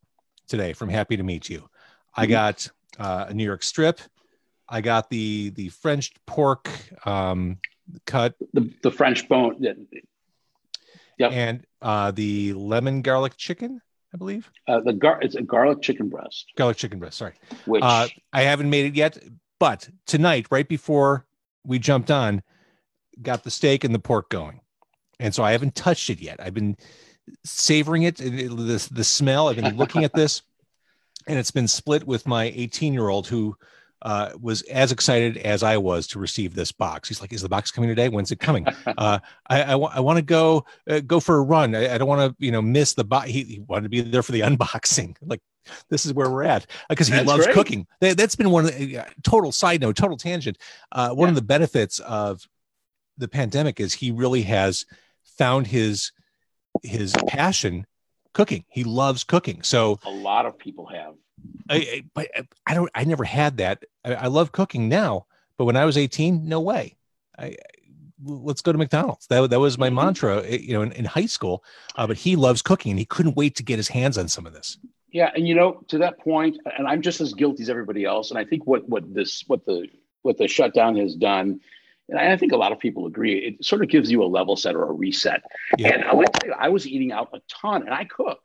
today 0.47 0.71
from 0.71 0.87
Happy 0.87 1.17
to 1.17 1.23
Meet 1.23 1.49
You. 1.49 1.67
I 2.15 2.25
Mhm. 2.25 2.29
got 2.29 2.67
uh, 2.99 3.25
a 3.27 3.33
New 3.33 3.43
York 3.43 3.63
strip. 3.63 3.99
I 4.69 4.79
got 4.79 5.09
the 5.09 5.49
the 5.49 5.67
French 5.69 6.13
pork 6.25 6.69
um, 7.05 7.57
cut 8.05 8.35
The 8.53 8.71
the 8.81 8.91
French 8.91 9.27
bone. 9.27 9.57
yeah, 9.59 9.73
Yep. 11.17 11.31
and 11.33 11.65
uh, 11.81 12.11
the 12.11 12.53
lemon 12.53 13.01
garlic 13.01 13.35
chicken. 13.35 13.81
I 14.13 14.17
believe 14.17 14.49
Uh, 14.69 14.79
the 14.79 14.93
gar. 14.93 15.19
It's 15.21 15.35
a 15.35 15.41
garlic 15.41 15.81
chicken 15.81 16.07
breast, 16.07 16.45
garlic 16.55 16.77
chicken 16.77 16.99
breast. 16.99 17.17
Sorry. 17.17 17.33
which 17.65 17.83
Uh, 17.83 18.07
I 18.31 18.43
haven't 18.43 18.69
made 18.69 18.85
it 18.85 18.95
yet, 18.95 19.17
but 19.61 19.87
tonight, 20.07 20.47
right 20.49 20.67
before 20.67 21.27
we 21.63 21.77
jumped 21.77 22.09
on, 22.09 22.41
got 23.21 23.43
the 23.43 23.51
steak 23.51 23.83
and 23.83 23.93
the 23.93 23.99
pork 23.99 24.27
going, 24.31 24.59
and 25.19 25.35
so 25.35 25.43
I 25.43 25.51
haven't 25.51 25.75
touched 25.75 26.09
it 26.09 26.19
yet. 26.19 26.41
I've 26.41 26.55
been 26.55 26.75
savoring 27.45 28.01
it, 28.01 28.15
the 28.17 28.89
the 28.91 29.03
smell. 29.03 29.49
I've 29.49 29.57
been 29.57 29.77
looking 29.77 30.03
at 30.03 30.13
this, 30.13 30.41
and 31.27 31.37
it's 31.37 31.51
been 31.51 31.67
split 31.67 32.07
with 32.07 32.25
my 32.25 32.45
18 32.55 32.91
year 32.91 33.09
old 33.09 33.27
who 33.27 33.55
uh, 34.01 34.31
was 34.41 34.63
as 34.63 34.91
excited 34.91 35.37
as 35.37 35.61
I 35.61 35.77
was 35.77 36.07
to 36.07 36.17
receive 36.17 36.55
this 36.55 36.71
box. 36.71 37.07
He's 37.07 37.21
like, 37.21 37.31
"Is 37.31 37.43
the 37.43 37.47
box 37.47 37.69
coming 37.69 37.87
today? 37.87 38.09
When's 38.09 38.31
it 38.31 38.39
coming?" 38.39 38.65
uh, 38.97 39.19
I, 39.47 39.61
I, 39.73 39.75
want 39.75 40.17
to 40.17 40.23
go 40.23 40.65
uh, 40.89 41.01
go 41.01 41.19
for 41.19 41.37
a 41.37 41.43
run. 41.43 41.75
I, 41.75 41.93
I 41.93 41.97
don't 41.99 42.07
want 42.07 42.35
to 42.35 42.43
you 42.43 42.51
know 42.51 42.63
miss 42.63 42.95
the 42.95 43.03
box. 43.03 43.29
He, 43.29 43.43
he 43.43 43.59
wanted 43.59 43.83
to 43.83 43.89
be 43.89 44.01
there 44.01 44.23
for 44.23 44.31
the 44.31 44.39
unboxing. 44.49 45.17
Like 45.21 45.41
this 45.89 46.05
is 46.05 46.13
where 46.13 46.29
we're 46.29 46.43
at 46.43 46.65
because 46.89 47.07
he 47.07 47.13
That's 47.13 47.27
loves 47.27 47.45
great. 47.45 47.53
cooking. 47.55 47.87
That, 47.99 48.19
has 48.19 48.35
been 48.35 48.49
one 48.51 48.65
of 48.65 48.75
the 48.75 48.99
uh, 48.99 49.05
total 49.23 49.51
side 49.51 49.81
note, 49.81 49.95
total 49.95 50.17
tangent. 50.17 50.57
Uh, 50.91 51.09
one 51.11 51.29
of 51.29 51.35
the 51.35 51.41
benefits 51.41 51.99
of 51.99 52.47
the 53.17 53.27
pandemic 53.27 53.79
is 53.79 53.93
he 53.93 54.11
really 54.11 54.41
has 54.43 54.85
found 55.37 55.67
his 55.67 56.11
his 56.83 57.13
passion 57.27 57.85
cooking. 58.33 58.63
He 58.69 58.83
loves 58.83 59.23
cooking. 59.23 59.61
So 59.63 59.99
a 60.05 60.09
lot 60.09 60.45
of 60.45 60.57
people 60.57 60.85
have. 60.87 61.15
I, 61.69 61.75
I 61.75 62.03
but 62.13 62.27
I 62.65 62.73
don't 62.73 62.89
I 62.95 63.03
never 63.03 63.23
had 63.23 63.57
that. 63.57 63.83
I, 64.05 64.13
I 64.15 64.27
love 64.27 64.51
cooking 64.51 64.89
now, 64.89 65.25
but 65.57 65.65
when 65.65 65.75
I 65.75 65.85
was 65.85 65.97
18, 65.97 66.47
no 66.47 66.61
way. 66.61 66.97
I, 67.37 67.55
let's 68.23 68.61
go 68.61 68.71
to 68.71 68.77
McDonald's. 68.77 69.25
That, 69.27 69.49
that 69.49 69.59
was 69.59 69.79
my 69.79 69.89
Mhm. 69.89 69.95
mantra, 69.95 70.43
eh, 70.43 70.57
you 70.61 70.73
know, 70.73 70.83
in, 70.83 70.91
in 70.91 71.05
high 71.05 71.25
school. 71.25 71.63
Uh, 71.95 72.05
but 72.05 72.17
he 72.17 72.35
loves 72.35 72.61
cooking 72.61 72.91
and 72.91 72.99
he 72.99 73.05
couldn't 73.05 73.35
wait 73.35 73.55
to 73.55 73.63
get 73.63 73.77
his 73.77 73.87
hands 73.87 74.15
on 74.17 74.27
some 74.27 74.45
of 74.45 74.53
this. 74.53 74.77
Yeah, 75.11 75.29
and 75.35 75.47
you 75.47 75.55
know, 75.55 75.83
to 75.89 75.99
that 75.99 76.19
point, 76.19 76.57
and 76.77 76.87
I'm 76.87 77.01
just 77.01 77.21
as 77.21 77.33
guilty 77.33 77.63
as 77.63 77.69
everybody 77.69 78.05
else. 78.05 78.31
And 78.31 78.39
I 78.39 78.45
think 78.45 78.65
what 78.65 78.87
what 78.87 79.13
this 79.13 79.43
what 79.47 79.65
the 79.65 79.87
what 80.21 80.37
the 80.37 80.47
shutdown 80.47 80.97
has 80.97 81.15
done, 81.15 81.59
and 82.07 82.19
I 82.19 82.37
think 82.37 82.53
a 82.53 82.57
lot 82.57 82.71
of 82.71 82.79
people 82.79 83.07
agree, 83.07 83.37
it 83.39 83.65
sort 83.65 83.83
of 83.83 83.89
gives 83.89 84.09
you 84.09 84.23
a 84.23 84.25
level 84.25 84.55
set 84.55 84.75
or 84.75 84.83
a 84.83 84.91
reset. 84.91 85.43
Yeah. 85.77 85.93
And 85.93 86.03
I 86.05 86.11
tell 86.11 86.47
you, 86.49 86.53
I 86.57 86.69
was 86.69 86.87
eating 86.87 87.11
out 87.11 87.29
a 87.33 87.41
ton, 87.49 87.83
and 87.83 87.93
I 87.93 88.05
cook. 88.05 88.39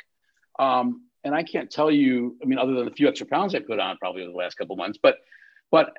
Um, 0.59 1.03
and 1.23 1.35
I 1.35 1.43
can't 1.43 1.71
tell 1.71 1.91
you, 1.91 2.37
I 2.41 2.47
mean, 2.47 2.59
other 2.59 2.73
than 2.73 2.85
the 2.85 2.93
few 2.93 3.09
extra 3.09 3.27
pounds 3.27 3.55
I 3.55 3.59
put 3.59 3.81
on 3.81 3.99
probably 3.99 4.23
over 4.23 4.31
the 4.31 4.39
last 4.39 4.57
couple 4.57 4.75
of 4.75 4.79
months, 4.79 4.99
but 5.03 5.17
but 5.71 5.93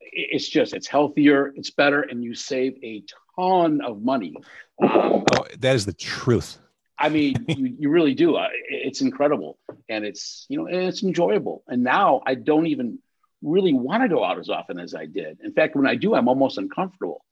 it's 0.00 0.48
just 0.48 0.72
it's 0.74 0.86
healthier, 0.86 1.52
it's 1.56 1.70
better, 1.70 2.02
and 2.02 2.22
you 2.24 2.34
save 2.34 2.76
a 2.82 3.04
ton 3.36 3.80
of 3.80 4.02
money. 4.02 4.36
Um, 4.82 5.24
Oh, 5.32 5.44
that 5.58 5.76
is 5.76 5.84
the 5.84 5.92
truth. 5.92 6.58
I 7.00 7.08
mean, 7.08 7.34
you, 7.48 7.76
you 7.78 7.90
really 7.90 8.14
do. 8.14 8.38
It's 8.68 9.00
incredible, 9.00 9.58
and 9.88 10.04
it's 10.04 10.46
you 10.48 10.58
know, 10.58 10.66
and 10.66 10.82
it's 10.84 11.02
enjoyable. 11.02 11.64
And 11.66 11.82
now 11.82 12.20
I 12.26 12.34
don't 12.34 12.66
even 12.66 12.98
really 13.42 13.72
want 13.72 14.02
to 14.02 14.08
go 14.08 14.22
out 14.22 14.38
as 14.38 14.50
often 14.50 14.78
as 14.78 14.94
I 14.94 15.06
did. 15.06 15.38
In 15.42 15.52
fact, 15.52 15.74
when 15.74 15.86
I 15.86 15.94
do, 15.94 16.14
I'm 16.14 16.28
almost 16.28 16.58
uncomfortable. 16.58 17.24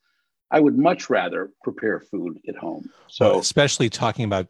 I 0.50 0.58
would 0.58 0.78
much 0.78 1.10
rather 1.10 1.50
prepare 1.62 2.00
food 2.00 2.38
at 2.48 2.56
home. 2.56 2.88
So 3.08 3.34
So 3.34 3.38
especially 3.40 3.90
talking 3.90 4.24
about 4.24 4.48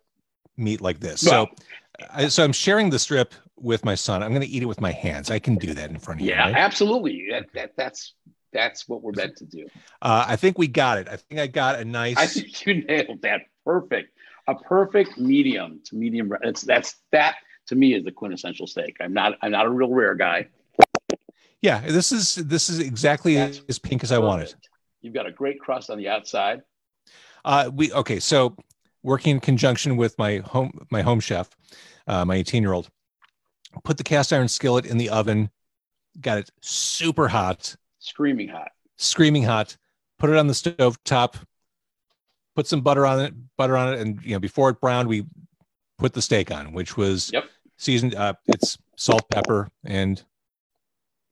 meat 0.56 0.80
like 0.80 1.00
this. 1.00 1.25
Well- 1.25 1.48
so, 1.48 2.06
I, 2.12 2.28
so 2.28 2.44
I'm 2.44 2.52
sharing 2.52 2.90
the 2.90 2.98
strip 3.00 3.34
with 3.56 3.84
my 3.84 3.96
son. 3.96 4.22
I'm 4.22 4.30
going 4.30 4.42
to 4.42 4.48
eat 4.48 4.62
it 4.62 4.66
with 4.66 4.80
my 4.80 4.92
hands. 4.92 5.32
I 5.32 5.40
can 5.40 5.56
do 5.56 5.75
that 5.75 5.90
in 5.90 5.98
front 5.98 6.20
of 6.20 6.26
you. 6.26 6.32
yeah, 6.32 6.44
right? 6.44 6.54
absolutely. 6.54 7.26
That, 7.32 7.46
that 7.54 7.72
that's 7.76 8.14
that's 8.52 8.88
what 8.88 9.02
we're 9.02 9.12
meant 9.12 9.37
to 9.38 9.44
do. 9.44 9.66
Uh, 10.00 10.25
I 10.28 10.37
think 10.37 10.58
we 10.58 10.68
got 10.68 10.98
it. 10.98 11.08
I 11.08 11.16
think 11.16 11.40
I 11.40 11.48
got 11.48 11.80
a 11.80 11.84
nice. 11.84 12.16
I 12.16 12.26
think 12.26 12.64
you 12.66 12.84
nailed 12.84 13.22
that. 13.22 13.42
Perfect. 13.64 14.12
A 14.49 14.55
perfect 14.55 15.19
medium 15.19 15.81
to 15.85 15.95
medium. 15.97 16.33
That's 16.43 16.62
that's 16.62 16.97
that 17.12 17.37
to 17.69 17.75
me 17.76 17.95
is 17.95 18.02
the 18.05 18.11
quintessential 18.12 18.67
steak. 18.67 18.97
I'm 19.00 19.12
not 19.12 19.35
I'm 19.43 19.52
not 19.52 19.67
a 19.67 19.71
real 19.71 19.90
rare 19.90 20.14
guy. 20.14 20.49
yeah, 21.62 21.81
this 21.81 22.12
is 22.12 22.35
this 22.37 22.69
is 22.71 22.78
exactly 22.81 23.35
That's 23.35 23.61
as 23.69 23.78
pink 23.78 24.02
as 24.02 24.11
I 24.11 24.19
wanted. 24.19 24.55
You've 25.02 25.14
got 25.14 25.26
a 25.26 25.33
great 25.33 25.61
crust 25.61 25.90
on 25.90 25.99
the 25.99 26.09
outside. 26.09 26.62
Uh, 27.45 27.71
we 27.73 27.93
okay. 27.93 28.19
So 28.21 28.57
working 29.02 29.33
in 29.37 29.40
conjunction 29.40 29.97
with 29.97 30.19
my 30.19 30.38
home 30.38 30.73
my 30.90 31.02
home 31.02 31.21
chef, 31.21 31.50
uh, 32.07 32.25
my 32.25 32.37
18 32.37 32.62
year 32.62 32.73
old, 32.73 32.88
put 33.85 33.97
the 33.99 34.05
cast 34.05 34.33
iron 34.33 34.49
skillet 34.49 34.87
in 34.87 34.97
the 34.99 35.11
oven, 35.11 35.50
got 36.21 36.38
it 36.38 36.50
super 36.62 37.28
hot, 37.28 37.76
Screaming 37.99 38.49
hot. 38.49 38.71
screaming 38.97 39.43
hot. 39.45 39.76
Put 40.19 40.31
it 40.31 40.37
on 40.37 40.47
the 40.49 40.55
stove 40.55 40.99
top. 41.05 41.37
Put 42.59 42.67
some 42.67 42.81
butter 42.81 43.07
on 43.07 43.21
it, 43.21 43.35
butter 43.57 43.77
on 43.77 43.95
it, 43.95 44.00
and 44.00 44.21
you 44.25 44.33
know 44.33 44.41
before 44.41 44.69
it 44.71 44.81
browned, 44.81 45.07
we 45.07 45.25
put 45.97 46.12
the 46.12 46.21
steak 46.21 46.50
on, 46.50 46.73
which 46.73 46.97
was 46.97 47.31
Yep. 47.33 47.45
seasoned. 47.77 48.17
Uh, 48.17 48.35
it's 48.49 48.77
salt, 48.97 49.31
pepper, 49.31 49.69
and 49.85 50.21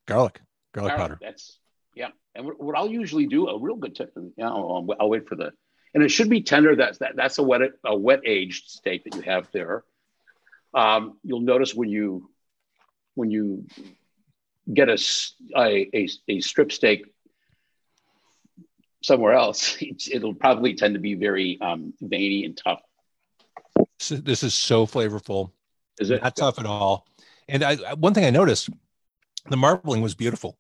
garlic, 0.07 0.41
garlic 0.73 0.93
right, 0.93 1.01
powder. 1.01 1.19
That's 1.21 1.59
yeah. 1.97 2.11
And 2.37 2.47
what, 2.47 2.77
I'll 2.77 2.89
usually 2.89 3.27
do, 3.27 3.49
a 3.49 3.59
real 3.59 3.75
good 3.75 3.97
tip, 3.97 4.13
you 4.15 4.33
know, 4.37 4.47
I'll, 4.47 4.97
I'll 5.01 5.09
wait 5.09 5.27
for 5.27 5.35
the, 5.35 5.51
and 5.95 6.05
it 6.05 6.11
should 6.11 6.31
be 6.31 6.43
tender. 6.43 6.77
That's 6.77 6.99
that, 6.99 7.17
that's 7.17 7.39
a 7.39 7.43
wet 7.43 7.73
a 7.85 7.97
wet 7.97 8.21
aged 8.25 8.71
steak 8.71 9.03
that 9.03 9.17
you 9.17 9.23
have 9.23 9.49
there. 9.51 9.83
Um, 10.75 11.19
you'll 11.25 11.41
notice 11.41 11.75
when 11.75 11.89
you 11.89 12.31
when 13.17 13.33
you 13.33 13.67
get 14.73 14.89
a 14.89 14.99
a 15.57 16.09
a 16.29 16.39
strip 16.39 16.71
steak 16.71 17.07
somewhere 19.07 19.33
else, 19.35 19.77
it'll 20.11 20.35
probably 20.35 20.75
tend 20.75 20.95
to 20.95 21.01
be 21.01 21.15
very 21.15 21.59
um, 21.61 21.95
veiny 22.01 22.45
and 22.45 22.57
tough. 22.57 22.81
This 23.99 24.11
is- 24.13 24.23
This 24.23 24.43
is 24.43 24.55
so 24.55 24.87
flavorful. 24.87 25.53
Is 25.99 26.11
it? 26.11 26.23
not 26.23 26.37
tough 26.37 26.59
at 26.59 26.67
all. 26.67 27.07
And 27.49 27.63
I, 27.63 27.79
I- 27.91 27.95
one 27.95 28.13
thing 28.13 28.25
I 28.25 28.31
noticed, 28.31 28.69
the 29.49 29.57
marbling 29.57 30.03
was 30.03 30.15
beautiful 30.15 30.59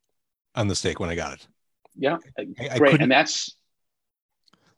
on 0.54 0.68
the 0.68 0.74
steak 0.74 1.00
when 1.00 1.10
I 1.10 1.14
got 1.16 1.34
it. 1.34 1.46
Yeah, 1.98 2.18
I, 2.38 2.46
I 2.70 2.78
great. 2.78 3.00
And 3.00 3.10
that's 3.10 3.54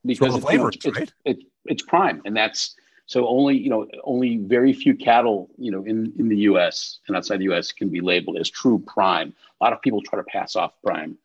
because 0.05 0.33
the 0.41 0.49
it- 0.49 0.53
you 0.53 0.59
know, 0.59 0.71
flavors, 0.71 0.77
it's, 0.85 0.99
right? 0.99 1.13
it's 1.25 1.43
it's 1.67 1.83
prime, 1.83 2.23
and 2.25 2.35
that's 2.37 2.75
so 3.07 3.27
only 3.27 3.57
you 3.59 3.69
know 3.71 3.87
only 4.05 4.37
very 4.39 4.73
few 4.73 4.95
cattle 4.95 5.51
you 5.59 5.71
know 5.73 5.83
in 5.85 6.13
in 6.19 6.29
the 6.29 6.37
U.S. 6.51 7.01
and 7.09 7.17
outside 7.17 7.39
the 7.41 7.45
U.S. 7.45 7.73
can 7.73 7.89
be 7.89 8.01
labeled 8.01 8.39
as 8.39 8.49
true 8.49 8.79
prime. 8.87 9.35
A 9.61 9.65
lot 9.65 9.73
of 9.73 9.83
people 9.83 10.01
try 10.01 10.19
to 10.19 10.25
pass 10.25 10.55
off 10.57 10.73
prime 10.85 11.19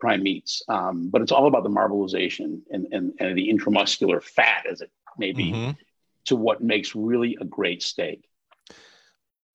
prime 0.00 0.22
meats, 0.22 0.62
um, 0.68 1.08
but 1.10 1.22
it's 1.22 1.32
all 1.32 1.46
about 1.46 1.62
the 1.64 1.70
marbleization 1.70 2.60
and 2.70 2.86
and, 2.92 3.12
and 3.18 3.36
the 3.36 3.48
intramuscular 3.52 4.22
fat, 4.22 4.66
as 4.70 4.80
it 4.80 4.90
may 5.18 5.32
be, 5.32 5.52
Mhm. 5.52 5.76
to 6.26 6.36
what 6.36 6.62
makes 6.62 6.94
really 6.94 7.36
a 7.40 7.44
great 7.44 7.82
steak. 7.82 8.24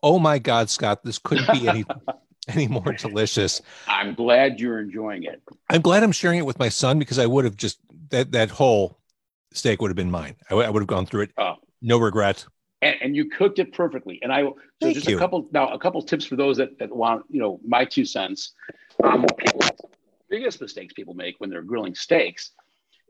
Oh 0.01 0.19
my 0.19 0.39
God, 0.39 0.69
Scott, 0.69 1.03
this 1.03 1.17
couldn't 1.19 1.49
be 1.51 1.67
any 1.67 1.85
any 2.49 2.67
more 2.67 2.91
delicious. 2.93 3.61
I'm 3.87 4.13
glad 4.15 4.59
you're 4.59 4.79
enjoying 4.79 5.23
it. 5.23 5.41
I'm 5.69 5.81
glad 5.81 6.03
I'm 6.03 6.11
sharing 6.11 6.39
it 6.39 6.45
with 6.45 6.59
my 6.59 6.69
son 6.69 6.99
because 6.99 7.19
I 7.19 7.25
would 7.25 7.45
have 7.45 7.55
just 7.55 7.79
that 8.09 8.31
that 8.33 8.49
whole 8.51 8.99
steak 9.53 9.81
would 9.81 9.89
have 9.89 9.95
been 9.95 10.11
mine. 10.11 10.35
I 10.49 10.55
would 10.55 10.81
have 10.81 10.87
gone 10.87 11.05
through 11.05 11.21
it, 11.23 11.31
Oh. 11.37 11.55
no 11.81 11.97
regret. 11.99 12.45
and, 12.81 12.95
and 13.01 13.15
you 13.15 13.29
cooked 13.29 13.59
it 13.59 13.71
perfectly. 13.71 14.19
And 14.21 14.33
I 14.33 14.41
so 14.41 14.55
Thank 14.81 14.95
just 14.95 15.07
you. 15.07 15.15
a 15.15 15.19
couple 15.19 15.47
now 15.53 15.69
a 15.69 15.79
couple 15.79 16.01
tips 16.01 16.25
for 16.25 16.35
those 16.35 16.57
that, 16.57 16.77
that 16.79 16.93
want 16.93 17.23
you 17.29 17.39
know 17.39 17.61
my 17.65 17.85
two 17.85 18.03
cents. 18.03 18.51
Um, 19.03 19.25
biggest 20.33 20.59
mistakes 20.59 20.93
people 20.95 21.13
make 21.13 21.35
when 21.37 21.51
they're 21.51 21.61
grilling 21.61 21.93
steaks 21.93 22.53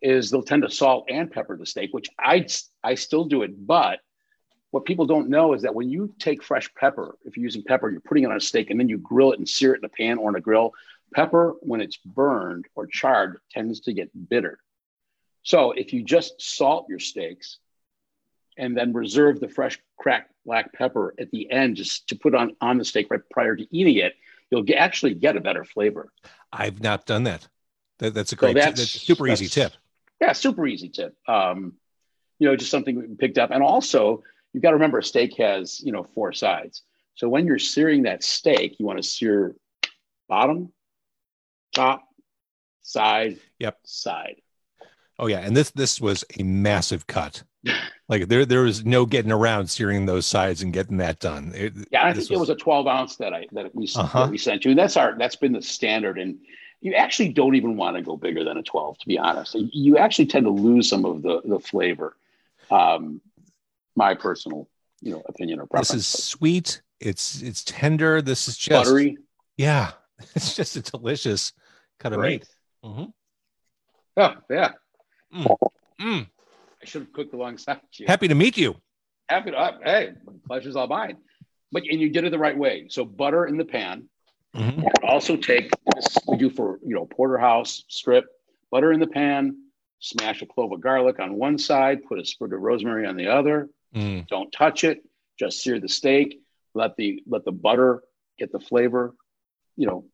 is 0.01 0.29
they'll 0.29 0.43
tend 0.43 0.61
to 0.61 0.69
salt 0.69 1.05
and 1.09 1.31
pepper 1.31 1.55
the 1.55 1.65
steak, 1.65 1.93
which 1.93 2.09
I 2.19 2.45
I 2.83 2.95
still 2.95 3.23
do 3.23 3.43
it. 3.43 3.65
But 3.65 3.99
what 4.71 4.83
people 4.83 5.05
don't 5.05 5.29
know 5.29 5.53
is 5.53 5.61
that 5.61 5.73
when 5.73 5.89
you 5.89 6.13
take 6.19 6.43
fresh 6.43 6.69
pepper, 6.75 7.15
if 7.23 7.37
you're 7.37 7.45
using 7.45 7.63
pepper, 7.63 7.89
you're 7.89 8.01
putting 8.01 8.25
it 8.25 8.31
on 8.31 8.35
a 8.35 8.41
steak 8.41 8.71
and 8.71 8.77
then 8.77 8.89
you 8.89 8.97
grill 8.97 9.31
it 9.31 9.39
and 9.39 9.47
sear 9.47 9.73
it 9.73 9.77
in 9.77 9.85
a 9.85 9.89
pan 9.89 10.17
or 10.17 10.31
in 10.31 10.35
a 10.35 10.41
grill. 10.41 10.73
Pepper, 11.13 11.53
when 11.61 11.79
it's 11.79 11.95
burned 11.95 12.65
or 12.75 12.87
charred, 12.87 13.37
tends 13.51 13.79
to 13.81 13.93
get 13.93 14.09
bitter. 14.29 14.59
So 15.43 15.71
if 15.71 15.93
you 15.93 16.03
just 16.03 16.41
salt 16.41 16.87
your 16.89 16.99
steaks 16.99 17.57
and 18.57 18.75
then 18.75 18.91
reserve 18.91 19.39
the 19.39 19.47
fresh 19.47 19.79
cracked 19.97 20.33
black 20.45 20.73
pepper 20.73 21.13
at 21.17 21.31
the 21.31 21.49
end 21.49 21.77
just 21.77 22.09
to 22.09 22.15
put 22.17 22.35
on 22.35 22.57
on 22.59 22.77
the 22.77 22.83
steak 22.83 23.07
right 23.09 23.21
prior 23.31 23.55
to 23.55 23.65
eating 23.71 23.95
it, 23.95 24.13
you'll 24.53 24.61
get, 24.63 24.77
actually 24.77 25.15
get 25.15 25.35
a 25.35 25.41
better 25.41 25.65
flavor. 25.65 26.11
I've 26.51 26.79
not 26.81 27.07
done 27.07 27.23
that. 27.23 27.47
that 27.97 28.13
that's 28.13 28.31
a 28.33 28.35
So 28.35 28.39
great, 28.39 28.53
that's- 28.55 28.77
that's, 28.77 28.95
a 28.95 28.99
super 28.99 29.27
easy 29.27 29.47
tip. 29.47 29.73
Yeah, 30.21 30.33
super 30.33 30.67
easy 30.67 30.89
tip. 30.89 31.15
Um, 31.27 31.73
you 32.37 32.47
know, 32.47 32.55
just 32.55 32.69
something 32.69 32.95
we 32.95 33.15
picked 33.15 33.39
up. 33.39 33.49
And 33.49 33.63
also, 33.63 34.21
you've 34.53 34.61
got 34.61 34.69
to 34.69 34.75
remember 34.75 34.99
a 34.99 35.03
steak 35.03 35.35
has, 35.37 35.81
you 35.81 35.91
know, 35.91 36.03
four 36.13 36.31
sides. 36.33 36.83
So 37.15 37.27
when 37.27 37.47
you're 37.47 37.57
searing 37.59 38.03
that 38.03 38.23
steak, 38.23 38.75
you 38.79 38.85
want 38.85 39.01
to 39.01 39.03
sear 39.07 39.55
bottom, 40.29 40.71
top, 41.75 42.03
side, 42.83 43.39
Yep. 43.59 43.79
side. 43.85 44.35
Oh 45.17 45.27
yeah, 45.27 45.39
and 45.39 45.55
this 45.57 45.71
this 45.71 45.99
was 46.01 46.23
a 46.39 46.43
massive 46.43 47.05
cut. 47.07 47.43
Like 48.09 48.27
there 48.27 48.45
there 48.45 48.61
was 48.61 48.83
no 48.85 49.05
getting 49.05 49.31
around 49.31 49.67
searing 49.67 50.05
those 50.05 50.25
sides 50.25 50.61
and 50.61 50.73
getting 50.73 50.97
that 50.97 51.19
done. 51.19 51.51
It- 51.55 51.73
Yeah, 51.91 52.05
I 52.05 52.13
think 52.13 52.29
it 52.29 52.37
was 52.37 52.49
a 52.49 52.55
12 52.55 52.87
ounce 52.87 53.15
that 53.17 53.33
I 53.33 53.47
that 53.53 53.73
we 53.73 53.87
Uh-huh. 53.95 54.23
that 54.25 54.31
we 54.31 54.37
sent 54.37 54.65
you. 54.65 54.71
And 54.71 54.79
that's 54.79 54.97
our 54.97 55.17
that's 55.17 55.35
been 55.37 55.53
the 55.53 55.61
standard. 55.61 56.19
And 56.19 56.39
you 56.81 56.93
actually 56.95 57.29
don't 57.29 57.55
even 57.55 57.77
want 57.77 57.95
to 57.95 58.01
go 58.01 58.17
bigger 58.17 58.43
than 58.43 58.57
a 58.57 58.63
12, 58.63 58.97
to 58.99 59.07
be 59.07 59.17
honest. 59.17 59.55
You 59.55 59.97
actually 59.97 60.25
tend 60.25 60.45
to 60.45 60.49
lose 60.51 60.89
some 60.89 61.05
of 61.05 61.21
the 61.21 61.41
the 61.45 61.59
flavor. 61.59 62.17
Um, 62.69 63.21
my 63.95 64.15
personal, 64.15 64.67
you 65.01 65.11
know, 65.11 65.21
opinion 65.27 65.59
or 65.59 65.65
preference. 65.67 65.89
this 65.91 66.13
is 66.15 66.23
sweet. 66.23 66.81
It's 66.99 67.41
it's 67.41 67.63
tender. 67.63 68.21
This 68.21 68.47
is 68.49 68.57
just 68.57 68.85
buttery. 68.85 69.17
Yeah, 69.55 69.91
it's 70.35 70.55
just 70.55 70.75
a 70.75 70.81
delicious 70.81 71.53
kind 71.99 72.13
of 72.15 72.19
Great. 72.19 72.41
meat. 72.41 72.49
Mhm. 72.91 73.13
Oh, 74.17 74.33
yeah. 74.49 74.71
Mm. 75.33 76.27
I 76.83 76.85
should 76.85 77.03
have 77.03 77.13
cooked 77.13 77.33
alongside 77.33 77.79
you. 77.93 78.05
Happy 78.07 78.27
to 78.27 78.35
meet 78.35 78.57
you. 78.57 78.75
Happy 79.29 79.51
to, 79.51 79.57
uh, 79.57 79.77
hey, 79.83 80.11
pleasure's 80.45 80.75
all 80.75 80.87
mine. 80.87 81.17
But 81.71 81.83
and 81.89 81.99
you 81.99 82.09
did 82.09 82.25
it 82.25 82.29
the 82.31 82.37
right 82.37 82.57
way. 82.57 82.87
So 82.89 83.05
butter 83.05 83.45
in 83.45 83.57
the 83.57 83.65
pan. 83.65 84.09
Mhm. 84.55 84.83
Also 85.01 85.35
take 85.35 85.71
this 85.95 86.15
we 86.27 86.37
do 86.37 86.49
for 86.51 86.79
you 86.85 86.93
know 86.93 87.05
porterhouse 87.07 87.85
strip 87.87 88.25
butter 88.69 88.91
in 88.91 88.99
the 88.99 89.07
pan 89.07 89.57
smash 89.99 90.43
a 90.43 90.45
clove 90.45 90.71
of 90.71 90.79
garlic 90.79 91.19
on 91.19 91.33
one 91.33 91.57
side 91.57 92.03
put 92.07 92.19
a 92.19 92.25
sprig 92.25 92.53
of 92.53 92.59
rosemary 92.61 93.07
on 93.07 93.15
the 93.15 93.27
other 93.29 93.69
Mm. 93.95 94.27
don't 94.27 94.51
touch 94.51 94.83
it 94.83 95.03
just 95.39 95.61
sear 95.63 95.79
the 95.79 95.89
steak 95.89 96.39
let 96.75 96.95
the 96.97 97.23
let 97.25 97.45
the 97.45 97.51
butter 97.51 98.03
get 98.37 98.51
the 98.51 98.59
flavor 98.59 99.15
you 99.75 99.87
know 99.87 100.05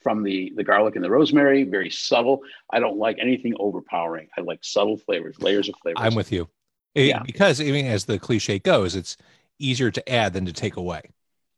from 0.00 0.22
the 0.22 0.52
the 0.56 0.64
garlic 0.64 0.94
and 0.96 1.04
the 1.04 1.10
rosemary 1.10 1.64
very 1.64 1.90
subtle. 1.90 2.42
I 2.70 2.80
don't 2.80 2.98
like 2.98 3.18
anything 3.20 3.54
overpowering. 3.58 4.28
I 4.36 4.42
like 4.42 4.60
subtle 4.62 4.96
flavors 4.96 5.40
layers 5.40 5.68
of 5.68 5.74
flavors. 5.82 6.00
I'm 6.02 6.14
with 6.14 6.30
you. 6.32 6.48
It- 6.94 7.06
Yeah. 7.06 7.22
Because 7.24 7.60
I 7.60 7.64
mean, 7.64 7.86
as 7.86 8.04
the 8.04 8.18
cliche 8.18 8.58
goes, 8.58 8.94
it's 8.96 9.16
easier 9.58 9.90
to 9.90 10.08
add 10.08 10.32
than 10.34 10.46
to 10.46 10.52
take 10.52 10.76
away. 10.76 11.02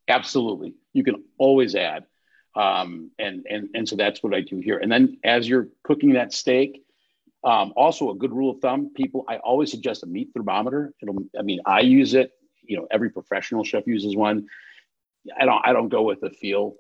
absolutely. 0.09 0.75
You 0.93 1.05
can 1.05 1.23
always 1.39 1.75
add. 1.75 2.05
Um, 2.57 3.11
and 3.19 3.47
and 3.49 3.69
and 3.75 3.89
so 3.89 3.95
that's 3.95 4.23
what 4.25 4.35
i 4.35 4.41
do 4.41 4.59
here. 4.59 4.79
And 4.79 4.91
then 4.91 5.19
as 5.23 5.49
you're 5.49 5.69
cooking 5.85 6.15
that 6.15 6.33
steak 6.33 6.83
um, 7.45 7.73
also 7.77 8.11
a 8.11 8.15
good 8.15 8.33
rule 8.33 8.51
of 8.51 8.61
thumb 8.61 8.91
people 8.95 9.25
i 9.29 9.37
always 9.39 9.71
suggest 9.71 10.03
a 10.03 10.07
meat 10.07 10.31
thermometer. 10.35 10.93
It'll 11.01 11.17
i 11.39 11.43
mean 11.43 11.61
i 11.65 11.81
use 11.81 12.15
it. 12.15 12.33
You 12.65 12.79
know 12.79 12.87
every 12.91 13.11
professional 13.11 13.63
chef 13.65 13.87
uses 13.87 14.17
one. 14.17 14.47
I 15.39 15.45
don't 15.45 15.63
i 15.65 15.73
don't 15.73 15.89
go 15.91 16.03
with 16.03 16.21
the 16.21 16.31
feel 16.31 16.75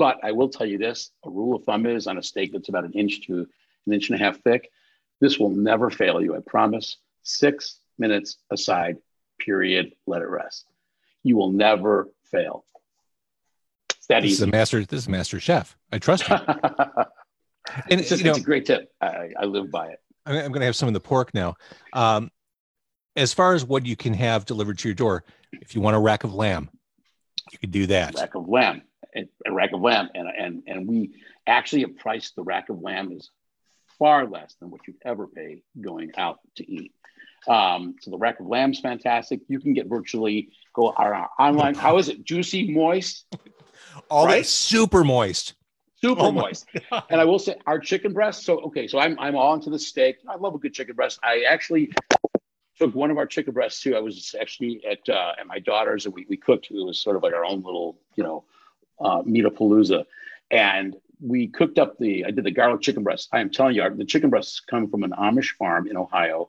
but 0.00 0.18
i 0.24 0.32
will 0.32 0.48
tell 0.48 0.66
you 0.66 0.78
this 0.78 1.12
a 1.24 1.30
rule 1.30 1.54
of 1.54 1.62
thumb 1.64 1.86
is 1.86 2.08
on 2.08 2.18
a 2.18 2.22
steak 2.22 2.52
that's 2.52 2.68
about 2.68 2.84
an 2.84 2.92
inch 2.94 3.26
to 3.26 3.46
an 3.86 3.92
inch 3.92 4.10
and 4.10 4.20
a 4.20 4.24
half 4.24 4.40
thick 4.40 4.70
this 5.20 5.38
will 5.38 5.50
never 5.50 5.90
fail 5.90 6.20
you 6.20 6.34
i 6.34 6.40
promise 6.46 6.96
six 7.22 7.78
minutes 7.98 8.38
aside 8.50 8.96
period 9.38 9.92
let 10.06 10.22
it 10.22 10.28
rest 10.28 10.66
you 11.22 11.36
will 11.36 11.52
never 11.52 12.08
fail 12.24 12.64
it's 13.90 14.06
that 14.06 14.22
This 14.22 14.32
is 14.32 14.42
a 14.42 14.46
master. 14.46 14.84
This 14.84 15.00
is 15.00 15.06
a 15.08 15.10
master 15.10 15.38
chef. 15.38 15.76
I 15.92 15.98
trust 15.98 16.28
you. 16.28 16.36
And 17.88 18.00
it's, 18.00 18.08
just, 18.08 18.20
you 18.20 18.24
know, 18.24 18.32
it's 18.32 18.40
a 18.40 18.44
great 18.44 18.66
tip. 18.66 18.90
I, 19.00 19.28
I 19.38 19.44
live 19.44 19.70
by 19.70 19.90
it. 19.90 20.00
I'm, 20.26 20.34
I'm 20.34 20.48
going 20.48 20.60
to 20.60 20.66
have 20.66 20.74
some 20.74 20.88
of 20.88 20.94
the 20.94 21.00
pork 21.00 21.32
now. 21.32 21.54
Um, 21.92 22.30
as 23.14 23.32
far 23.32 23.54
as 23.54 23.64
what 23.64 23.86
you 23.86 23.94
can 23.94 24.12
have 24.14 24.44
delivered 24.44 24.78
to 24.78 24.88
your 24.88 24.94
door, 24.94 25.24
if 25.52 25.76
you 25.76 25.80
want 25.80 25.94
a 25.94 26.00
rack 26.00 26.24
of 26.24 26.34
lamb, 26.34 26.68
you 27.52 27.58
could 27.58 27.70
do 27.70 27.86
that. 27.86 28.16
Rack 28.16 28.34
of 28.34 28.48
lamb, 28.48 28.82
a 29.16 29.28
a 29.46 29.52
rack 29.52 29.72
of 29.72 29.80
lamb, 29.80 30.08
and 30.14 30.28
and 30.28 30.62
and 30.66 30.88
we 30.88 31.10
actually 31.46 31.82
have 31.82 31.96
priced 31.96 32.36
the 32.36 32.42
rack 32.42 32.68
of 32.68 32.80
lamb 32.80 33.12
is 33.12 33.30
far 33.98 34.26
less 34.26 34.54
than 34.60 34.70
what 34.70 34.80
you'd 34.86 34.96
ever 35.04 35.26
pay 35.26 35.62
going 35.80 36.10
out 36.16 36.40
to 36.56 36.70
eat. 36.70 36.92
Um, 37.48 37.96
so 38.00 38.10
the 38.10 38.18
rack 38.18 38.40
of 38.40 38.46
lamb's 38.46 38.80
fantastic. 38.80 39.40
You 39.48 39.60
can 39.60 39.72
get 39.72 39.86
virtually 39.86 40.50
go 40.74 40.92
our 40.92 41.28
online. 41.38 41.74
How 41.74 41.98
is 41.98 42.08
it? 42.08 42.24
Juicy, 42.24 42.70
moist, 42.72 43.26
All 44.10 44.26
Right? 44.26 44.38
that 44.38 44.46
super 44.46 45.04
moist. 45.04 45.54
super 46.00 46.22
Oh 46.22 46.32
moist. 46.32 46.68
And 47.08 47.20
I 47.20 47.24
will 47.24 47.38
say 47.38 47.56
our 47.66 47.78
chicken 47.78 48.12
breast. 48.12 48.44
So 48.44 48.60
okay, 48.62 48.86
so 48.86 48.98
I'm 48.98 49.18
I'm 49.18 49.36
all 49.36 49.54
into 49.54 49.70
the 49.70 49.78
steak. 49.78 50.16
I 50.28 50.36
love 50.36 50.54
a 50.54 50.58
good 50.58 50.74
chicken 50.74 50.94
breast. 50.94 51.18
I 51.22 51.44
actually 51.48 51.92
took 52.78 52.94
one 52.94 53.10
of 53.10 53.18
our 53.18 53.26
chicken 53.26 53.52
breasts 53.52 53.82
too. 53.82 53.94
I 53.96 54.00
was 54.00 54.34
actually 54.40 54.82
at 54.90 55.06
uh, 55.08 55.32
at 55.38 55.46
my 55.46 55.58
daughter's 55.58 56.06
and 56.06 56.14
we, 56.14 56.26
we 56.28 56.36
cooked. 56.36 56.68
It 56.70 56.74
was 56.74 56.98
sort 56.98 57.16
of 57.16 57.22
like 57.22 57.34
our 57.34 57.44
own 57.44 57.62
little, 57.62 57.98
you 58.16 58.24
know, 58.24 58.44
uh, 59.00 59.22
meatapalooza. 59.22 60.04
And 60.50 60.96
we 61.20 61.48
cooked 61.48 61.78
up 61.78 61.98
the. 61.98 62.24
I 62.24 62.30
did 62.30 62.44
the 62.44 62.50
garlic 62.50 62.80
chicken 62.80 63.02
breast. 63.02 63.28
I 63.32 63.40
am 63.40 63.50
telling 63.50 63.74
you, 63.76 63.88
the 63.94 64.04
chicken 64.04 64.30
breasts 64.30 64.60
come 64.60 64.90
from 64.90 65.02
an 65.04 65.12
Amish 65.12 65.50
farm 65.58 65.86
in 65.86 65.96
Ohio, 65.96 66.48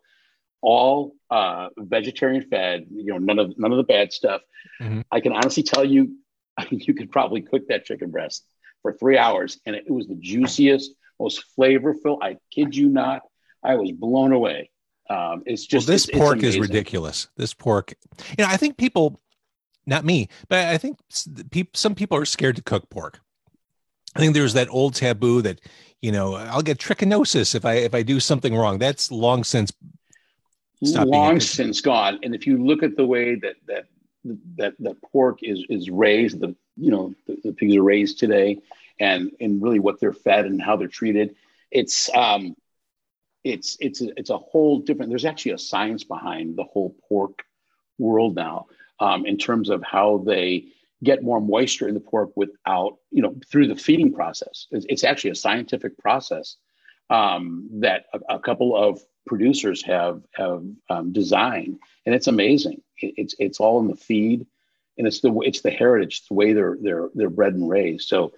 all 0.61 1.13
uh, 1.29 1.69
vegetarian 1.77 2.43
fed. 2.43 2.85
You 2.91 3.13
know, 3.13 3.17
none 3.17 3.39
of 3.39 3.57
none 3.57 3.71
of 3.71 3.77
the 3.77 3.83
bad 3.83 4.13
stuff. 4.13 4.41
Mhm. 4.81 5.03
I 5.11 5.19
can 5.19 5.33
honestly 5.33 5.63
tell 5.63 5.83
you, 5.85 6.15
you 6.69 6.93
could 6.93 7.11
probably 7.11 7.41
cook 7.41 7.67
that 7.67 7.85
chicken 7.85 8.11
breast 8.11 8.45
for 8.81 8.93
three 8.93 9.17
hours, 9.17 9.59
and 9.65 9.75
it, 9.75 9.89
was 9.89 10.07
the 10.07 10.15
juiciest, 10.15 10.91
most 11.19 11.43
flavorful. 11.57 12.17
I 12.21 12.37
kid 12.51 12.75
you 12.75 12.87
not. 12.89 13.21
I 13.63 13.75
was 13.75 13.91
blown 13.91 14.31
away. 14.31 14.71
Um, 15.09 15.43
it's 15.45 15.65
just 15.65 15.87
well, 15.87 15.93
this 15.93 16.03
it's- 16.07 16.17
it's 16.17 16.17
pork 16.17 16.43
is 16.43 16.57
ridiculous. 16.59 17.27
This 17.35 17.53
pork, 17.53 17.93
you 18.37 18.43
know, 18.45 18.49
I 18.49 18.57
think 18.57 18.77
people, 18.77 19.19
not 19.91 20.05
me, 20.05 20.29
but 20.47 20.67
I 20.69 20.77
think 20.77 20.97
s- 21.11 21.25
the 21.25 21.43
peop- 21.43 21.77
some 21.77 21.93
people 21.93 22.17
are 22.17 22.25
scared 22.25 22.55
to 22.55 22.63
cook 22.63 22.89
pork. 22.89 23.19
I 24.15 24.19
think 24.19 24.33
there's 24.33 24.53
that 24.53 24.69
old 24.69 24.95
taboo 24.95 25.41
that, 25.43 25.59
you 26.01 26.11
know, 26.11 26.35
I'll 26.35 26.61
get 26.63 26.79
trichinosis 26.79 27.53
if 27.53 27.65
I 27.65 27.73
if 27.73 27.93
I 27.93 28.01
do 28.01 28.19
something 28.19 28.55
wrong. 28.55 28.79
That's 28.79 29.11
long 29.11 29.43
since 29.43 29.71
long 31.05 31.39
since 31.39 31.81
gone. 31.81 32.19
And 32.23 32.33
if 32.33 32.47
you 32.47 32.65
look 32.65 32.81
at 32.81 32.95
the 32.95 33.05
way 33.05 33.35
that 33.35 33.55
that 33.67 33.85
that 34.57 34.73
that 34.79 35.01
pork 35.11 35.43
is 35.43 35.63
is 35.69 35.89
raised, 35.89 36.39
the 36.39 36.55
you 36.77 36.91
know 36.91 37.13
the, 37.27 37.37
the 37.43 37.53
pigs 37.53 37.75
are 37.75 37.83
raised 37.83 38.17
today, 38.17 38.59
and 38.99 39.31
and 39.39 39.61
really 39.61 39.79
what 39.79 39.99
they're 39.99 40.13
fed 40.13 40.45
and 40.45 40.61
how 40.61 40.77
they're 40.77 40.87
treated, 40.87 41.35
it's 41.69 42.09
um, 42.15 42.55
it's 43.43 43.77
it's 43.79 44.01
a, 44.01 44.09
it's 44.17 44.29
a 44.29 44.37
whole 44.37 44.79
different. 44.79 45.09
There's 45.09 45.25
actually 45.25 45.53
a 45.53 45.57
science 45.57 46.03
behind 46.05 46.55
the 46.55 46.63
whole 46.63 46.95
pork 47.09 47.43
world 47.97 48.35
now, 48.35 48.67
um, 49.01 49.25
in 49.25 49.37
terms 49.37 49.69
of 49.69 49.83
how 49.83 50.23
they 50.25 50.65
get 51.03 51.23
more 51.23 51.41
moisture 51.41 51.87
in 51.87 51.95
the 51.95 51.99
pork 51.99 52.29
without 52.35 52.97
you 53.09 53.21
know 53.21 53.35
through 53.49 53.67
the 53.67 53.75
feeding 53.75 54.13
process. 54.13 54.67
It's, 54.71 54.85
it's 54.87 55.03
actually 55.03 55.31
a 55.31 55.35
scientific 55.35 55.97
process 55.97 56.55
um, 57.09 57.67
that 57.81 58.05
a, 58.13 58.35
a 58.35 58.39
couple 58.39 58.77
of 58.77 59.01
producers 59.25 59.83
have 59.83 60.21
have 60.33 60.63
um, 60.89 61.11
designed, 61.11 61.79
and 62.05 62.15
it's 62.15 62.27
amazing. 62.27 62.81
It, 62.99 63.15
it's 63.17 63.35
it's 63.39 63.59
all 63.59 63.79
in 63.81 63.87
the 63.87 63.95
feed, 63.95 64.45
and 64.97 65.07
it's 65.07 65.19
the 65.19 65.33
it's 65.39 65.61
the 65.61 65.71
heritage, 65.71 66.19
it's 66.19 66.27
the 66.27 66.35
way 66.35 66.53
they're 66.53 66.77
they're 66.81 67.09
they're 67.15 67.29
bred 67.29 67.55
and 67.55 67.67
raised. 67.67 68.07
So 68.07 68.33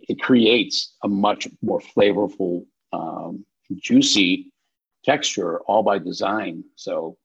it 0.00 0.20
creates 0.20 0.94
a 1.02 1.08
much 1.08 1.48
more 1.62 1.80
flavorful, 1.80 2.66
um, 2.92 3.46
juicy 3.76 4.52
texture, 5.04 5.60
all 5.60 5.82
by 5.82 5.98
design. 5.98 6.64
So 6.76 7.16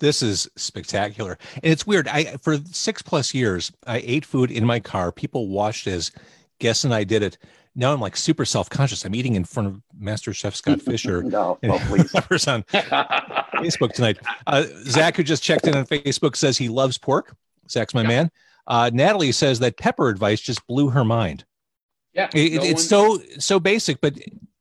this 0.00 0.22
is 0.22 0.48
spectacular. 0.56 1.38
And 1.62 1.72
it's 1.72 1.86
weird. 1.86 2.08
I 2.08 2.36
for 2.42 2.58
six 2.72 3.02
plus 3.02 3.32
years, 3.34 3.72
I 3.86 3.98
ate 4.04 4.24
food 4.24 4.50
in 4.50 4.64
my 4.64 4.80
car. 4.80 5.12
People 5.12 5.48
watched 5.48 5.86
as 5.86 6.10
guess 6.58 6.84
and 6.84 6.92
I 6.94 7.04
did 7.04 7.22
it. 7.22 7.38
Now 7.76 7.92
I'm 7.92 8.00
like 8.00 8.16
super 8.16 8.44
self 8.44 8.68
conscious. 8.70 9.04
I'm 9.04 9.14
eating 9.14 9.34
in 9.34 9.44
front 9.44 9.68
of 9.68 9.80
Master 9.98 10.32
Chef 10.32 10.54
Scott 10.54 10.80
Fisher. 10.90 11.22
no, 11.22 11.58
and 11.62 11.72
oh, 11.72 11.78
please. 11.86 12.14
on 12.14 12.62
Facebook 12.64 13.92
tonight. 13.92 14.18
Uh, 14.46 14.64
Zach, 14.84 15.16
who 15.16 15.22
just 15.22 15.42
checked 15.42 15.66
in 15.66 15.74
on 15.76 15.86
Facebook, 15.86 16.36
says 16.36 16.56
he 16.58 16.68
loves 16.68 16.98
pork. 16.98 17.36
Zach's 17.70 17.94
my 17.94 18.02
Yeah. 18.02 18.08
man. 18.08 18.30
Uh, 18.66 18.90
Natalie 18.92 19.32
says 19.32 19.58
that 19.58 19.76
pepper 19.76 20.08
advice 20.08 20.40
just 20.40 20.66
blew 20.66 20.88
her 20.90 21.04
mind. 21.04 21.44
yeah, 22.14 22.28
It, 22.34 22.54
no 22.54 22.62
it's 22.62 22.90
one- 22.90 23.18
so 23.18 23.18
so 23.38 23.60
basic, 23.60 24.00
but 24.00 24.14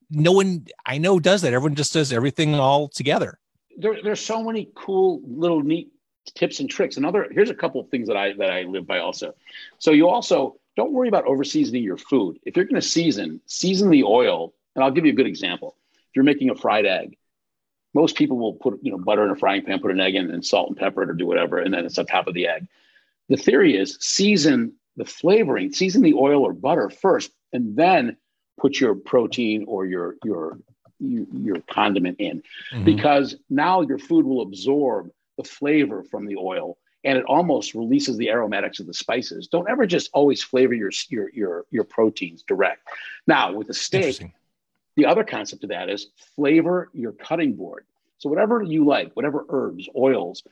no 0.09 0.31
one 0.31 0.65
I 0.85 0.97
know 0.97 1.19
does 1.19 1.41
that. 1.43 1.53
Everyone 1.53 1.75
just 1.75 1.93
does 1.93 2.11
everything 2.13 2.55
all 2.55 2.87
together. 2.87 3.39
There, 3.77 3.97
there's 4.03 4.19
so 4.19 4.43
many 4.43 4.69
cool 4.75 5.21
little 5.25 5.61
neat 5.61 5.91
tips 6.35 6.59
and 6.59 6.69
tricks. 6.69 6.97
Another 6.97 7.27
here's 7.31 7.49
a 7.49 7.55
couple 7.55 7.81
of 7.81 7.89
things 7.89 8.07
that 8.07 8.17
I 8.17 8.33
that 8.33 8.51
I 8.51 8.63
live 8.63 8.87
by 8.87 8.99
also. 8.99 9.33
So 9.79 9.91
you 9.91 10.07
also 10.07 10.57
don't 10.75 10.93
worry 10.93 11.07
about 11.07 11.25
over 11.25 11.43
seasoning 11.43 11.83
your 11.83 11.97
food. 11.97 12.39
If 12.43 12.55
you're 12.55 12.65
going 12.65 12.81
to 12.81 12.87
season, 12.87 13.41
season 13.45 13.89
the 13.89 14.03
oil. 14.03 14.53
And 14.75 14.83
I'll 14.83 14.91
give 14.91 15.05
you 15.05 15.11
a 15.11 15.15
good 15.15 15.27
example. 15.27 15.75
If 15.93 16.15
you're 16.15 16.25
making 16.25 16.49
a 16.49 16.55
fried 16.55 16.87
egg, 16.87 17.15
most 17.93 18.15
people 18.15 18.37
will 18.37 18.53
put 18.53 18.79
you 18.81 18.91
know 18.91 18.97
butter 18.97 19.23
in 19.23 19.31
a 19.31 19.35
frying 19.35 19.63
pan, 19.63 19.79
put 19.79 19.91
an 19.91 19.99
egg 19.99 20.15
in, 20.15 20.31
and 20.31 20.43
salt 20.43 20.69
and 20.69 20.77
pepper 20.77 21.03
it 21.03 21.09
or 21.09 21.13
do 21.13 21.27
whatever, 21.27 21.59
and 21.59 21.73
then 21.73 21.85
it's 21.85 21.97
on 21.97 22.05
top 22.05 22.27
of 22.27 22.33
the 22.33 22.47
egg. 22.47 22.67
The 23.29 23.37
theory 23.37 23.77
is 23.77 23.97
season 24.01 24.73
the 24.95 25.05
flavoring, 25.05 25.71
season 25.73 26.01
the 26.01 26.13
oil 26.13 26.43
or 26.43 26.53
butter 26.53 26.89
first, 26.89 27.31
and 27.51 27.75
then 27.75 28.17
put 28.59 28.79
your 28.79 28.95
protein 28.95 29.65
or 29.67 29.85
your 29.85 30.15
your 30.23 30.59
your, 31.03 31.25
your 31.33 31.61
condiment 31.69 32.19
in 32.19 32.43
Mhm. 32.71 32.85
because 32.85 33.35
now 33.49 33.81
your 33.81 33.99
food 33.99 34.25
will 34.25 34.41
absorb 34.41 35.11
the 35.37 35.43
flavor 35.43 36.03
from 36.03 36.25
the 36.25 36.37
oil 36.37 36.77
and 37.05 37.17
it 37.17 37.25
almost 37.25 37.75
releases 37.75 38.17
the 38.17 38.29
aromatics 38.29 38.79
of 38.79 38.87
the 38.87 38.93
spices. 38.93 39.47
Don't 39.47 39.69
ever 39.69 39.85
just 39.85 40.09
always 40.13 40.43
flavor 40.43 40.73
your 40.73 40.91
your 41.09 41.29
your, 41.33 41.65
your 41.71 41.83
proteins 41.83 42.43
direct. 42.43 42.81
Now 43.27 43.53
with 43.53 43.67
the 43.67 43.73
steak, 43.73 44.15
the 44.95 45.05
other 45.05 45.23
concept 45.23 45.63
of 45.63 45.69
that 45.69 45.89
is 45.89 46.07
flavor 46.35 46.89
your 46.93 47.11
cutting 47.13 47.53
board. 47.55 47.85
So 48.19 48.29
whatever 48.29 48.61
you 48.63 48.85
like, 48.85 49.13
whatever 49.15 49.45
herbs, 49.49 49.89
oils, 49.95 50.43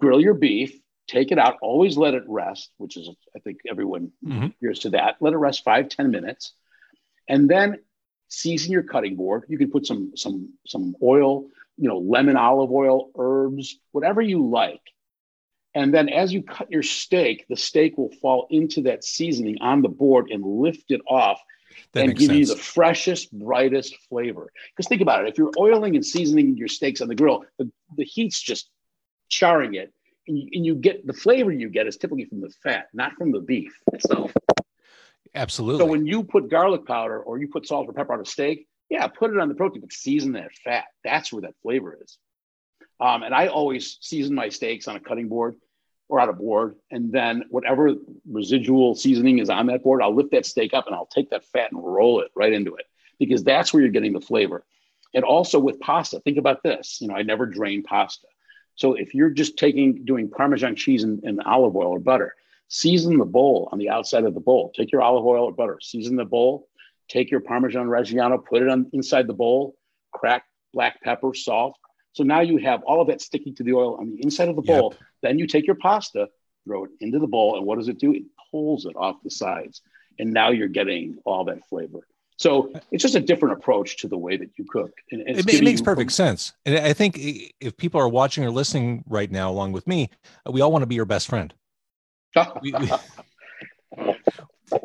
grill 0.00 0.20
your 0.20 0.34
beef, 0.34 0.80
take 1.08 1.30
it 1.32 1.38
out, 1.38 1.58
always 1.62 1.96
let 1.96 2.14
it 2.14 2.24
rest, 2.26 2.70
which 2.78 2.96
is 2.96 3.10
I 3.34 3.40
think 3.40 3.60
everyone 3.68 4.12
Mhm. 4.24 4.54
hears 4.60 4.80
to 4.80 4.90
that. 4.90 5.16
Let 5.20 5.32
it 5.34 5.38
rest 5.38 5.64
five 5.64 5.88
ten 5.88 6.10
minutes. 6.10 6.52
And 7.28 7.48
then 7.50 7.78
season 8.28 8.72
your 8.72 8.82
cutting 8.82 9.16
board. 9.16 9.44
You 9.48 9.58
can 9.58 9.70
put 9.70 9.86
some 9.86 10.12
some 10.16 10.52
some 10.66 10.96
oil, 11.02 11.46
you 11.76 11.88
know, 11.88 11.98
lemon 11.98 12.36
olive 12.36 12.70
oil, 12.70 13.10
herbs, 13.18 13.78
whatever 13.92 14.20
you 14.20 14.48
like. 14.48 14.80
And 15.74 15.92
then 15.92 16.08
as 16.08 16.32
you 16.32 16.42
cut 16.42 16.70
your 16.70 16.82
steak, 16.82 17.44
the 17.48 17.56
steak 17.56 17.98
will 17.98 18.10
fall 18.22 18.46
into 18.50 18.82
that 18.82 19.04
seasoning 19.04 19.58
on 19.60 19.82
the 19.82 19.90
board 19.90 20.30
and 20.30 20.42
lift 20.42 20.90
it 20.90 21.02
off 21.06 21.38
That 21.92 22.04
and 22.04 22.16
give 22.16 22.32
you 22.32 22.46
the 22.46 22.56
freshest, 22.56 23.30
brightest 23.30 23.94
flavor. 24.08 24.50
Because 24.70 24.88
think 24.88 25.02
about 25.02 25.24
it, 25.24 25.28
if 25.28 25.36
you're 25.36 25.52
oiling 25.58 25.94
and 25.94 26.04
seasoning 26.04 26.56
your 26.56 26.68
steaks 26.68 27.02
on 27.02 27.08
the 27.08 27.14
grill, 27.14 27.44
the, 27.58 27.70
the 27.98 28.04
heat's 28.04 28.40
just 28.40 28.70
charring 29.28 29.74
it. 29.74 29.92
And 30.26 30.38
you, 30.38 30.48
and 30.54 30.64
you 30.64 30.74
get 30.76 31.06
the 31.06 31.12
flavor 31.12 31.52
you 31.52 31.68
get 31.68 31.86
is 31.86 31.98
typically 31.98 32.24
from 32.24 32.40
the 32.40 32.50
fat, 32.62 32.88
not 32.94 33.12
from 33.12 33.30
the 33.30 33.40
beef 33.40 33.78
itself. 33.92 34.32
Absolutely. 35.34 35.84
So 35.84 35.90
when 35.90 36.06
you 36.06 36.22
put 36.24 36.50
garlic 36.50 36.86
powder 36.86 37.20
or 37.20 37.38
you 37.38 37.48
put 37.48 37.66
salt 37.66 37.88
or 37.88 37.92
pepper 37.92 38.14
on 38.14 38.20
a 38.20 38.24
steak, 38.24 38.66
yeah, 38.88 39.06
put 39.06 39.30
it 39.30 39.38
on 39.38 39.48
the 39.48 39.54
protein, 39.54 39.80
but 39.80 39.92
season 39.92 40.32
that 40.32 40.52
fat. 40.64 40.84
That's 41.04 41.32
where 41.32 41.42
that 41.42 41.54
flavor 41.62 41.98
is. 42.02 42.18
Um, 43.00 43.22
and 43.22 43.34
I 43.34 43.48
always 43.48 43.98
season 44.00 44.34
my 44.34 44.48
steaks 44.48 44.88
on 44.88 44.96
a 44.96 45.00
cutting 45.00 45.28
board 45.28 45.56
or 46.08 46.20
on 46.20 46.28
a 46.28 46.32
board, 46.32 46.76
and 46.90 47.10
then 47.10 47.44
whatever 47.50 47.94
residual 48.30 48.94
seasoning 48.94 49.40
is 49.40 49.50
on 49.50 49.66
that 49.66 49.82
board, 49.82 50.00
I'll 50.00 50.14
lift 50.14 50.30
that 50.30 50.46
steak 50.46 50.72
up 50.72 50.86
and 50.86 50.94
I'll 50.94 51.06
take 51.06 51.30
that 51.30 51.44
fat 51.46 51.72
and 51.72 51.82
roll 51.82 52.20
it 52.20 52.30
right 52.36 52.52
into 52.52 52.76
it 52.76 52.86
because 53.18 53.42
that's 53.42 53.72
where 53.72 53.82
you're 53.82 53.90
getting 53.90 54.12
the 54.12 54.20
flavor. 54.20 54.64
And 55.14 55.24
also 55.24 55.58
with 55.58 55.80
pasta, 55.80 56.20
think 56.20 56.38
about 56.38 56.62
this. 56.62 56.98
You 57.00 57.08
know, 57.08 57.14
I 57.14 57.22
never 57.22 57.46
drain 57.46 57.82
pasta. 57.82 58.28
So 58.76 58.94
if 58.94 59.14
you're 59.14 59.30
just 59.30 59.56
taking 59.56 60.04
doing 60.04 60.30
Parmesan 60.30 60.76
cheese 60.76 61.02
and, 61.02 61.24
and 61.24 61.42
olive 61.42 61.74
oil 61.74 61.88
or 61.88 61.98
butter, 61.98 62.34
season 62.68 63.18
the 63.18 63.24
bowl 63.24 63.68
on 63.72 63.78
the 63.78 63.88
outside 63.88 64.24
of 64.24 64.34
the 64.34 64.40
bowl. 64.40 64.72
Take 64.74 64.92
your 64.92 65.02
olive 65.02 65.24
oil 65.24 65.44
or 65.44 65.52
butter, 65.52 65.78
season 65.80 66.16
the 66.16 66.24
bowl, 66.24 66.68
take 67.08 67.30
your 67.30 67.40
Parmesan 67.40 67.86
Reggiano, 67.86 68.44
put 68.44 68.62
it 68.62 68.68
on 68.68 68.90
inside 68.92 69.26
the 69.26 69.34
bowl, 69.34 69.76
crack 70.12 70.44
black 70.72 71.00
pepper, 71.02 71.34
salt. 71.34 71.76
So 72.12 72.24
now 72.24 72.40
you 72.40 72.58
have 72.58 72.82
all 72.82 73.00
of 73.00 73.08
that 73.08 73.20
sticking 73.20 73.54
to 73.56 73.62
the 73.62 73.74
oil 73.74 73.96
on 73.96 74.10
the 74.10 74.22
inside 74.22 74.48
of 74.48 74.56
the 74.56 74.62
Yep. 74.62 74.76
bowl. 74.76 74.94
Then 75.22 75.38
you 75.38 75.46
take 75.46 75.66
your 75.66 75.76
pasta, 75.76 76.28
throw 76.64 76.84
it 76.84 76.90
into 77.00 77.18
the 77.18 77.26
bowl, 77.26 77.56
and 77.56 77.66
what 77.66 77.78
does 77.78 77.88
it 77.88 77.98
do? 77.98 78.12
It 78.12 78.24
pulls 78.50 78.86
it 78.86 78.94
off 78.96 79.22
the 79.22 79.30
sides. 79.30 79.82
And 80.18 80.32
now 80.32 80.50
you're 80.50 80.68
getting 80.68 81.18
all 81.24 81.44
that 81.44 81.66
flavor. 81.68 82.06
So 82.38 82.72
it's 82.90 83.02
just 83.02 83.14
a 83.14 83.20
different 83.20 83.58
approach 83.58 83.98
to 83.98 84.08
the 84.08 84.18
way 84.18 84.36
that 84.36 84.50
you 84.56 84.64
cook. 84.68 84.92
And 85.10 85.22
it, 85.22 85.48
it 85.48 85.64
makes 85.64 85.80
perfect 85.80 86.12
sense. 86.12 86.52
And 86.66 86.76
I 86.76 86.92
think 86.92 87.18
if 87.18 87.76
people 87.76 88.00
are 88.00 88.08
watching 88.08 88.44
or 88.44 88.50
listening 88.50 89.04
right 89.08 89.30
now, 89.30 89.50
along 89.50 89.72
with 89.72 89.86
me, 89.86 90.10
we 90.50 90.60
all 90.60 90.70
want 90.72 90.82
to 90.82 90.86
be 90.86 90.94
your 90.94 91.06
best 91.06 91.28
friend. 91.28 91.54
We, 92.62 92.72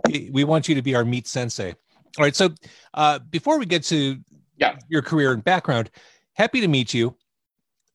we, 0.10 0.30
we 0.32 0.44
want 0.44 0.68
you 0.70 0.76
to 0.76 0.82
be 0.82 0.96
our 0.96 1.06
meat 1.06 1.28
sensei. 1.28 1.74
All 2.18 2.24
right. 2.26 2.36
So 2.36 2.50
uh, 2.94 3.20
before 3.20 3.58
we 3.60 3.66
get 3.66 3.84
to 3.86 4.18
Yeah. 4.58 4.78
your 4.90 5.02
career 5.02 5.32
and 5.34 5.44
background, 5.44 5.90
happy 6.34 6.62
to 6.62 6.68
meet 6.68 6.94
you. 6.94 7.16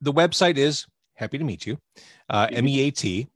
The 0.00 0.12
website 0.12 0.56
is 0.58 0.86
happy 1.14 1.38
to 1.38 1.44
meet 1.44 1.64
you, 1.66 1.78
uh, 2.28 2.48
M 2.52 2.66
E 2.68 2.80
A 2.80 2.90
T. 2.90 3.28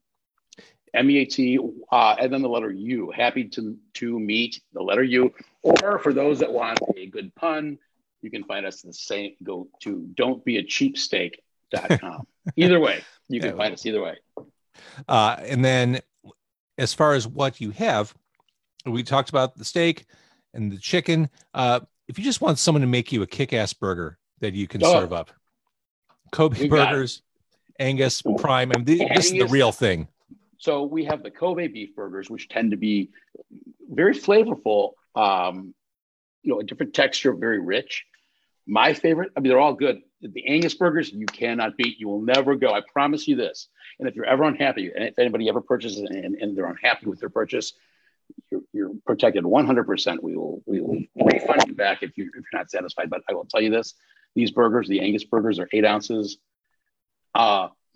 M-E-A-T, 0.93 1.57
uh, 1.93 2.17
and 2.19 2.33
then 2.33 2.43
the 2.43 2.49
letter 2.49 2.73
U. 2.73 3.13
Happy 3.15 3.45
to 3.45 3.79
to 3.95 4.19
meet 4.19 4.61
the 4.73 4.83
letter 4.83 5.05
U. 5.05 5.33
Or 5.63 6.01
for 6.01 6.13
those 6.13 6.41
that 6.41 6.53
want 6.53 6.81
a 6.97 7.07
good 7.07 7.33
pun, 7.37 7.79
you 8.23 8.31
can 8.31 8.43
find 8.43 8.67
us 8.67 8.83
the 8.83 8.93
same. 8.93 9.35
Go 9.45 9.69
to 9.83 10.09
don'tbeacheapsteak.com. 10.15 12.27
either 12.57 12.81
way, 12.81 13.05
you 13.29 13.39
can 13.41 13.51
Yeah. 13.51 13.57
find 13.57 13.73
us 13.73 13.87
either 13.87 14.03
way. 14.03 14.17
Uh, 15.09 15.37
and 15.39 15.65
then 15.65 16.01
as 16.81 16.95
far 16.95 17.13
as 17.13 17.29
what 17.29 17.61
you 17.61 17.71
have, 17.73 18.15
we 18.87 19.03
talked 19.03 19.29
about 19.29 19.55
the 19.57 19.65
steak 19.65 20.07
and 20.55 20.73
the 20.73 20.79
chicken. 20.79 21.29
Uh, 21.53 21.81
if 22.09 22.19
you 22.19 22.25
just 22.25 22.41
want 22.41 22.59
someone 22.59 22.81
to 22.81 22.89
make 22.89 23.13
you 23.13 23.21
a 23.23 23.27
kick-ass 23.27 23.75
burger 23.75 24.19
that 24.41 24.55
you 24.55 24.67
can 24.67 24.83
Oh. 24.83 24.93
serve 24.93 25.13
up, 25.13 25.31
Kobe 26.33 26.69
burgers, 26.69 27.23
Angus 27.79 28.23
Prime. 28.39 28.73
I 28.73 28.79
mean, 28.79 28.87
th- 28.87 29.09
this 29.15 29.27
is 29.27 29.33
the 29.33 29.47
real 29.47 29.73
thing. 29.73 30.09
So 30.59 30.85
we 30.85 31.05
have 31.05 31.23
the 31.23 31.31
Kobe 31.31 31.69
beef 31.69 31.95
burgers, 31.95 32.31
which 32.31 32.49
tend 32.49 32.71
to 32.71 32.77
be 32.79 33.11
very 33.91 34.15
flavorful. 34.15 34.93
Um, 35.15 35.75
you 36.43 36.53
know, 36.53 36.61
a 36.61 36.65
different 36.65 36.95
texture, 36.95 37.35
very 37.35 37.61
rich. 37.61 38.07
My 38.67 38.95
favorite, 38.95 39.33
I 39.37 39.41
mean, 39.41 39.51
they're 39.51 39.61
all 39.61 39.75
good. 39.75 40.01
The 40.23 40.47
Angus 40.49 40.75
burgers, 40.75 41.13
you 41.13 41.27
cannot 41.27 41.77
beat. 41.77 41.99
You 41.99 42.09
will 42.09 42.23
never 42.23 42.55
go. 42.57 42.73
I 42.73 42.81
promise 42.93 43.29
you 43.29 43.37
this. 43.37 43.69
And 44.01 44.09
if 44.09 44.17
you're 44.17 44.27
ever 44.27 44.45
unhappy, 44.45 44.91
and 44.95 45.05
if 45.05 45.19
anybody 45.19 45.49
ever 45.49 45.61
purchases 45.61 46.01
and, 46.01 46.35
and 46.35 46.57
they're 46.57 46.67
unhappy 46.67 47.07
with 47.07 47.21
their 47.21 47.29
purchase, 47.29 47.75
you're, 48.51 48.63
you're 48.73 48.93
protected 49.07 49.45
100%. 49.45 50.23
We 50.23 50.37
will 50.37 50.63
we 50.67 50.81
will 50.81 51.03
refund 51.17 51.65
you 51.67 51.75
back 51.75 52.03
if, 52.03 52.17
you, 52.17 52.25
if 52.25 52.35
you're 52.35 52.61
not 52.61 52.71
satisfied. 52.71 53.11
But 53.11 53.23
I 53.29 53.35
will 53.35 53.45
tell 53.45 53.61
you 53.61 53.71
this: 53.71 53.95
these 54.35 54.51
burgers, 54.51 54.89
the 54.89 55.01
Angus 55.01 55.25
burgers, 55.25 55.59
are 55.59 55.69
eight 55.73 55.85
ounces. 55.85 56.39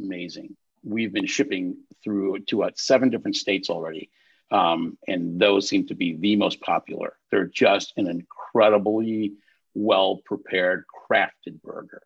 Amazing. 0.01 0.57
We've 0.83 1.12
been 1.12 1.27
shipping 1.27 1.79
through 2.03 2.40
to 2.49 2.64
uh, 2.64 2.71
seven 2.75 3.11
different 3.11 3.37
states 3.37 3.71
already. 3.71 4.11
Um, 4.51 4.99
and 5.09 5.40
those 5.40 5.69
seem 5.69 5.87
to 5.87 5.95
be 5.95 6.17
the 6.17 6.37
most 6.37 6.61
popular. 6.61 7.14
They're 7.31 7.47
just 7.47 7.95
an 7.97 8.07
incredibly 8.09 9.35
well 9.75 10.21
prepared, 10.25 10.85
crafted 11.11 11.62
burger. 11.62 12.03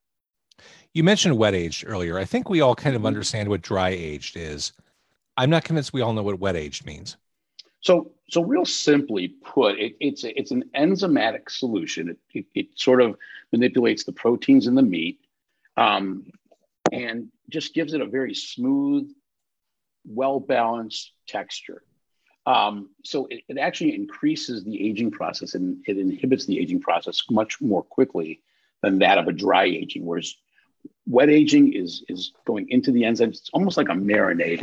You 0.95 1.05
mentioned 1.05 1.37
wet 1.39 1.55
aged 1.55 1.85
earlier. 1.87 2.19
I 2.19 2.25
think 2.25 2.49
we 2.49 2.61
all 2.61 2.75
kind 2.75 2.97
of 2.97 3.01
mm-hmm. 3.01 3.07
understand 3.07 3.49
what 3.49 3.63
dry 3.63 3.91
aged 3.91 4.37
is. 4.37 4.73
I'm 5.37 5.51
not 5.51 5.65
convinced 5.65 5.93
we 5.93 6.01
all 6.01 6.13
know 6.13 6.23
what 6.23 6.41
wet 6.41 6.57
aged 6.57 6.87
means. 6.87 7.17
So, 7.81 8.11
so 8.29 8.43
real 8.43 8.65
simply 8.65 9.29
put, 9.29 9.79
it, 9.79 9.97
it's 10.01 10.25
it's 10.25 10.51
an 10.51 10.65
enzymatic 10.77 11.49
solution. 11.49 12.09
It, 12.09 12.19
it, 12.35 12.47
it, 12.55 12.67
sort 12.75 13.01
of 13.01 13.17
manipulates 13.53 14.03
the 14.03 14.13
proteins 14.13 14.67
in 14.67 14.75
the 14.75 14.83
meat, 14.83 15.21
um, 15.77 16.27
and 16.93 17.29
just 17.49 17.75
gives 17.75 17.95
it 17.95 18.01
a 18.01 18.07
very 18.07 18.35
smooth, 18.35 19.09
well 20.05 20.41
balanced 20.41 21.13
texture. 21.29 21.83
Um, 22.47 22.91
so 23.05 23.27
it, 23.27 23.43
it, 23.49 23.59
actually 23.59 23.95
increases 23.95 24.65
the 24.65 24.89
aging 24.89 25.11
process 25.11 25.55
and 25.55 25.85
it 25.87 25.99
inhibits 25.99 26.47
the 26.47 26.59
aging 26.59 26.81
process 26.81 27.23
much 27.31 27.61
more 27.61 27.83
quickly 27.83 28.41
than 28.83 29.01
that 29.01 29.19
of 29.19 29.29
a 29.29 29.33
dry 29.33 29.65
aging. 29.65 30.07
Whereas 30.07 30.35
wet 31.07 31.31
aging 31.31 31.73
is 31.73 32.05
is 32.09 32.33
going 32.47 32.69
into 32.71 32.93
the 32.93 33.03
enzymes. 33.03 33.39
It's 33.39 33.51
almost 33.53 33.77
like 33.77 33.89
a 33.89 33.93
marinade 33.93 34.61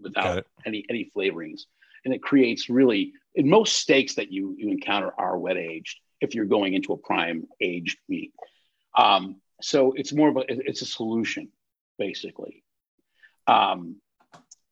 without 0.00 0.46
any 0.64 0.84
any 0.88 1.10
flavorings, 1.16 1.62
and 2.04 2.14
it 2.14 2.22
creates 2.22 2.68
really 2.68 3.12
in 3.34 3.48
most 3.48 3.76
steaks 3.76 4.14
that 4.16 4.32
you 4.32 4.54
you 4.58 4.70
encounter 4.70 5.12
are 5.18 5.38
wet 5.38 5.56
aged 5.56 6.00
if 6.20 6.34
you're 6.34 6.44
going 6.44 6.74
into 6.74 6.92
a 6.92 6.96
prime 6.96 7.46
aged 7.60 7.98
meat. 8.08 8.32
Um, 8.96 9.40
so 9.60 9.92
it's 9.92 10.12
more 10.12 10.28
of 10.28 10.36
a 10.36 10.44
it's 10.48 10.82
a 10.82 10.86
solution 10.86 11.50
basically. 11.98 12.64
Um, 13.46 13.96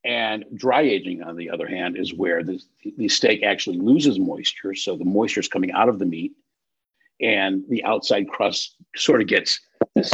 and 0.05 0.45
dry 0.55 0.81
aging, 0.81 1.23
on 1.23 1.37
the 1.37 1.51
other 1.51 1.69
hand, 1.69 1.97
is 1.97 2.13
where 2.13 2.43
the, 2.43 2.61
the 2.97 3.09
steak 3.09 3.45
actually 3.45 3.79
loses 3.79 4.19
moisture. 4.19 4.75
So 4.75 4.97
the 4.97 5.05
moisture 5.05 5.41
is 5.41 5.49
coming 5.49 5.71
out 5.71 5.89
of 5.89 5.99
the 5.99 6.07
meat, 6.07 6.33
and 7.21 7.63
the 7.69 7.85
outside 7.85 8.29
crust 8.29 8.75
sort 8.97 9.21
of 9.21 9.29
gets 9.29 9.61
this 9.95 10.13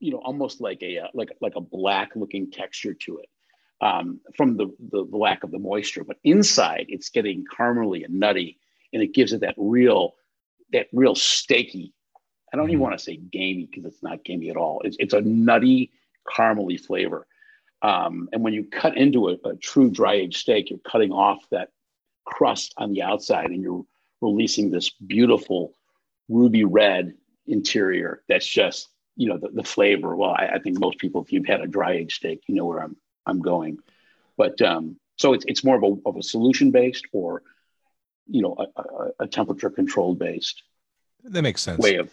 you 0.00 0.10
know, 0.10 0.18
almost 0.18 0.60
like 0.60 0.82
a 0.82 0.98
uh, 0.98 1.08
like 1.14 1.30
like 1.40 1.56
a 1.56 1.60
black 1.60 2.10
looking 2.16 2.50
texture 2.50 2.94
to 2.94 3.18
it 3.18 3.28
um, 3.80 4.20
from 4.36 4.56
the, 4.56 4.74
the 4.90 5.06
lack 5.12 5.44
of 5.44 5.50
the 5.50 5.58
moisture. 5.58 6.04
But 6.04 6.16
inside, 6.24 6.86
it's 6.88 7.08
getting 7.08 7.44
caramely 7.56 8.04
and 8.04 8.18
nutty, 8.18 8.58
and 8.92 9.02
it 9.02 9.14
gives 9.14 9.32
it 9.32 9.40
that 9.42 9.54
real 9.56 10.14
that 10.72 10.88
real 10.92 11.14
steaky. 11.14 11.92
I 12.52 12.56
don't 12.56 12.66
even 12.66 12.76
mm-hmm. 12.76 12.82
want 12.82 12.98
to 12.98 13.04
say 13.04 13.16
gamey 13.16 13.68
because 13.70 13.84
it's 13.84 14.02
not 14.02 14.24
gamey 14.24 14.50
at 14.50 14.56
all. 14.56 14.80
It's, 14.84 14.96
it's 14.98 15.14
a 15.14 15.20
nutty, 15.20 15.92
caramely 16.28 16.80
flavor 16.80 17.28
um, 17.82 18.28
and 18.32 18.42
when 18.42 18.52
you 18.52 18.64
cut 18.64 18.96
into 18.96 19.28
a, 19.28 19.36
a 19.44 19.56
true 19.56 19.90
dry 19.90 20.14
aged 20.14 20.38
steak, 20.38 20.70
you're 20.70 20.78
cutting 20.80 21.12
off 21.12 21.44
that 21.50 21.70
crust 22.26 22.74
on 22.76 22.92
the 22.92 23.02
outside 23.02 23.50
and 23.50 23.62
you're 23.62 23.84
releasing 24.20 24.70
this 24.70 24.90
beautiful 24.90 25.72
ruby 26.28 26.64
red 26.64 27.14
interior 27.46 28.22
that's 28.28 28.46
just, 28.46 28.88
you 29.20 29.28
know, 29.28 29.36
the, 29.36 29.50
the 29.50 29.62
flavor. 29.62 30.16
Well, 30.16 30.30
I, 30.30 30.52
I, 30.54 30.58
think 30.60 30.80
most 30.80 30.96
people, 30.98 31.22
if 31.22 31.30
you've 31.30 31.44
had 31.44 31.60
a 31.60 31.66
dry 31.66 31.92
aged 31.92 32.16
steak, 32.16 32.40
you 32.46 32.54
know 32.54 32.64
where 32.64 32.82
I'm, 32.82 32.96
I'm 33.26 33.42
going. 33.42 33.78
But 34.38 34.62
um, 34.62 34.96
so 35.18 35.34
it's, 35.34 35.44
it's 35.46 35.62
more 35.62 35.76
of 35.76 35.82
a, 35.82 36.08
of 36.08 36.16
a 36.16 36.22
solution 36.22 36.70
based 36.70 37.04
or, 37.12 37.42
you 38.30 38.40
know, 38.40 38.56
a, 38.58 38.80
a, 38.80 39.10
a 39.20 39.26
temperature 39.26 39.68
controlled 39.68 40.18
based. 40.18 40.62
That 41.22 41.42
makes 41.42 41.60
sense. 41.60 41.80
Way 41.80 41.96
of. 41.96 42.10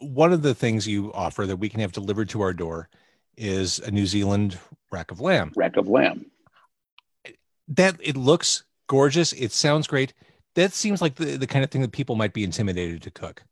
One 0.00 0.34
of 0.34 0.42
the 0.42 0.54
things 0.54 0.86
you 0.86 1.10
offer 1.14 1.46
that 1.46 1.56
we 1.56 1.70
can 1.70 1.80
have 1.80 1.92
delivered 1.92 2.28
to 2.30 2.42
our 2.42 2.52
door 2.52 2.90
is 3.38 3.78
a 3.78 3.90
New 3.90 4.04
Zealand 4.04 4.58
rack 4.92 5.10
of 5.10 5.22
lamb. 5.22 5.52
Rack 5.56 5.78
of 5.78 5.88
lamb. 5.88 6.26
That 7.68 7.96
it 8.02 8.18
looks 8.18 8.64
gorgeous. 8.86 9.32
It 9.32 9.50
sounds 9.50 9.86
great. 9.86 10.12
That 10.56 10.74
seems 10.74 11.00
like 11.00 11.14
the, 11.14 11.38
the 11.38 11.46
kind 11.46 11.64
of 11.64 11.70
thing 11.70 11.80
that 11.80 11.92
people 11.92 12.16
might 12.16 12.34
be 12.34 12.44
intimidated 12.44 13.00
to 13.00 13.10
cook. 13.10 13.42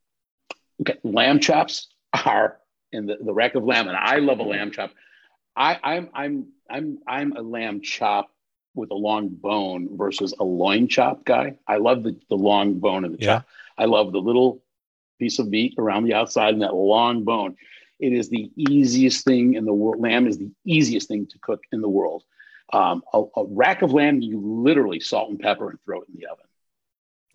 Okay, 0.83 0.99
lamb 1.05 1.41
chops 1.41 1.89
are 2.13 2.59
in 2.93 3.07
the, 3.07 3.17
the 3.21 3.33
rack 3.33 3.55
of 3.55 3.65
lamb, 3.65 3.89
and 3.89 3.97
I 3.97 4.17
love 4.17 4.39
a 4.39 4.45
lamb 4.45 4.71
chop. 4.71 4.91
I, 5.57 5.79
I'm 5.83 6.09
I'm 6.15 6.47
I'm 6.69 6.99
I'm 7.07 7.33
a 7.37 7.43
lamb 7.43 7.81
chop 7.83 8.31
with 8.75 8.91
a 8.91 8.95
long 8.95 9.29
bone 9.29 9.97
versus 9.97 10.35
a 10.39 10.45
loin 10.45 10.89
chop 10.89 11.25
guy. 11.25 11.57
I 11.67 11.77
love 11.77 12.03
the, 12.03 12.19
the 12.29 12.37
long 12.37 12.79
bone 12.79 13.05
of 13.05 13.13
the 13.13 13.19
yeah. 13.21 13.27
chop. 13.27 13.47
I 13.77 13.85
love 13.85 14.13
the 14.13 14.21
little 14.21 14.63
piece 15.19 15.39
of 15.39 15.49
meat 15.49 15.75
around 15.79 16.05
the 16.05 16.15
outside 16.15 16.55
and 16.55 16.63
that 16.63 16.75
long 16.75 17.25
bone. 17.25 17.57
It 18.01 18.13
is 18.13 18.29
the 18.29 18.51
easiest 18.57 19.25
thing 19.25 19.55
in 19.55 19.65
the 19.65 19.73
world. 19.73 20.03
Lamb 20.03 20.27
is 20.27 20.39
the 20.39 20.51
easiest 20.65 21.09
thing 21.09 21.27
to 21.29 21.39
cook 21.39 21.63
in 21.71 21.81
the 21.81 21.89
world. 21.89 22.25
Um, 22.73 23.03
a, 23.13 23.23
a, 23.37 23.45
rack 23.45 23.83
of 23.83 23.93
lamb, 23.93 24.23
you 24.23 24.41
literally 24.41 24.99
salt 24.99 25.31
and 25.31 25.39
pepper 25.39 25.71
and 25.71 25.79
throw 25.85 26.01
it 26.01 26.09
in 26.09 26.19
the 26.19 26.27
oven. 26.27 26.47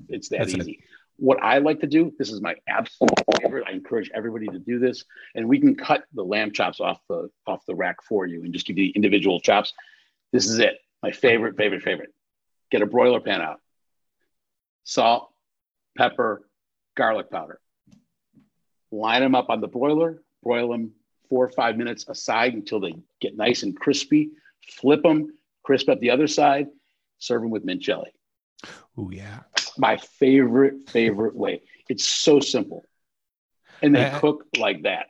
It's 0.09 0.29
that 0.29 0.39
That's 0.39 0.55
easy. 0.55 0.71
It. 0.71 0.79
What 1.17 1.41
I 1.41 1.57
like 1.57 1.81
to 1.81 1.87
do, 1.87 2.13
this 2.17 2.31
is 2.31 2.41
my 2.41 2.55
absolute 2.67 3.11
favorite. 3.41 3.65
I 3.67 3.71
encourage 3.71 4.11
everybody 4.13 4.47
to 4.47 4.59
do 4.59 4.79
this, 4.79 5.03
and 5.35 5.47
we 5.47 5.59
can 5.59 5.75
cut 5.75 6.03
the 6.13 6.23
lamb 6.23 6.51
chops 6.51 6.79
off 6.79 6.99
the 7.09 7.29
off 7.47 7.65
the 7.65 7.75
rack 7.75 8.03
for 8.03 8.25
you 8.25 8.43
and 8.43 8.53
just 8.53 8.67
give 8.67 8.77
you 8.77 8.91
individual 8.95 9.39
chops. 9.39 9.73
This 10.31 10.47
is 10.47 10.59
it. 10.59 10.77
My 11.01 11.11
favorite, 11.11 11.57
favorite, 11.57 11.81
favorite. 11.81 12.13
Get 12.69 12.81
a 12.81 12.85
broiler 12.85 13.19
pan 13.19 13.41
out. 13.41 13.59
Salt, 14.83 15.29
pepper, 15.97 16.47
garlic 16.95 17.31
powder. 17.31 17.59
Line 18.91 19.21
them 19.21 19.35
up 19.35 19.49
on 19.49 19.59
the 19.59 19.67
broiler 19.67 20.21
broil 20.47 20.69
them 20.69 20.93
four 21.29 21.45
or 21.45 21.49
five 21.49 21.77
minutes 21.77 22.05
aside 22.07 22.53
until 22.53 22.79
they 22.79 22.95
get 23.19 23.35
nice 23.35 23.63
and 23.63 23.77
crispy. 23.77 24.29
Flip 24.71 25.03
them, 25.03 25.33
crisp 25.63 25.89
up 25.89 25.99
the 25.99 26.09
other 26.09 26.27
side, 26.27 26.67
serve 27.19 27.41
them 27.41 27.51
with 27.51 27.65
mint 27.65 27.81
jelly. 27.81 28.11
Oh, 28.97 29.11
yeah. 29.11 29.41
My 29.77 29.97
favorite, 29.97 30.89
favorite 30.89 31.35
way. 31.35 31.61
It's 31.89 32.07
so 32.07 32.39
simple. 32.39 32.83
And 33.81 33.95
they 33.95 34.05
I, 34.05 34.19
cook 34.19 34.45
like 34.57 34.83
that. 34.83 35.07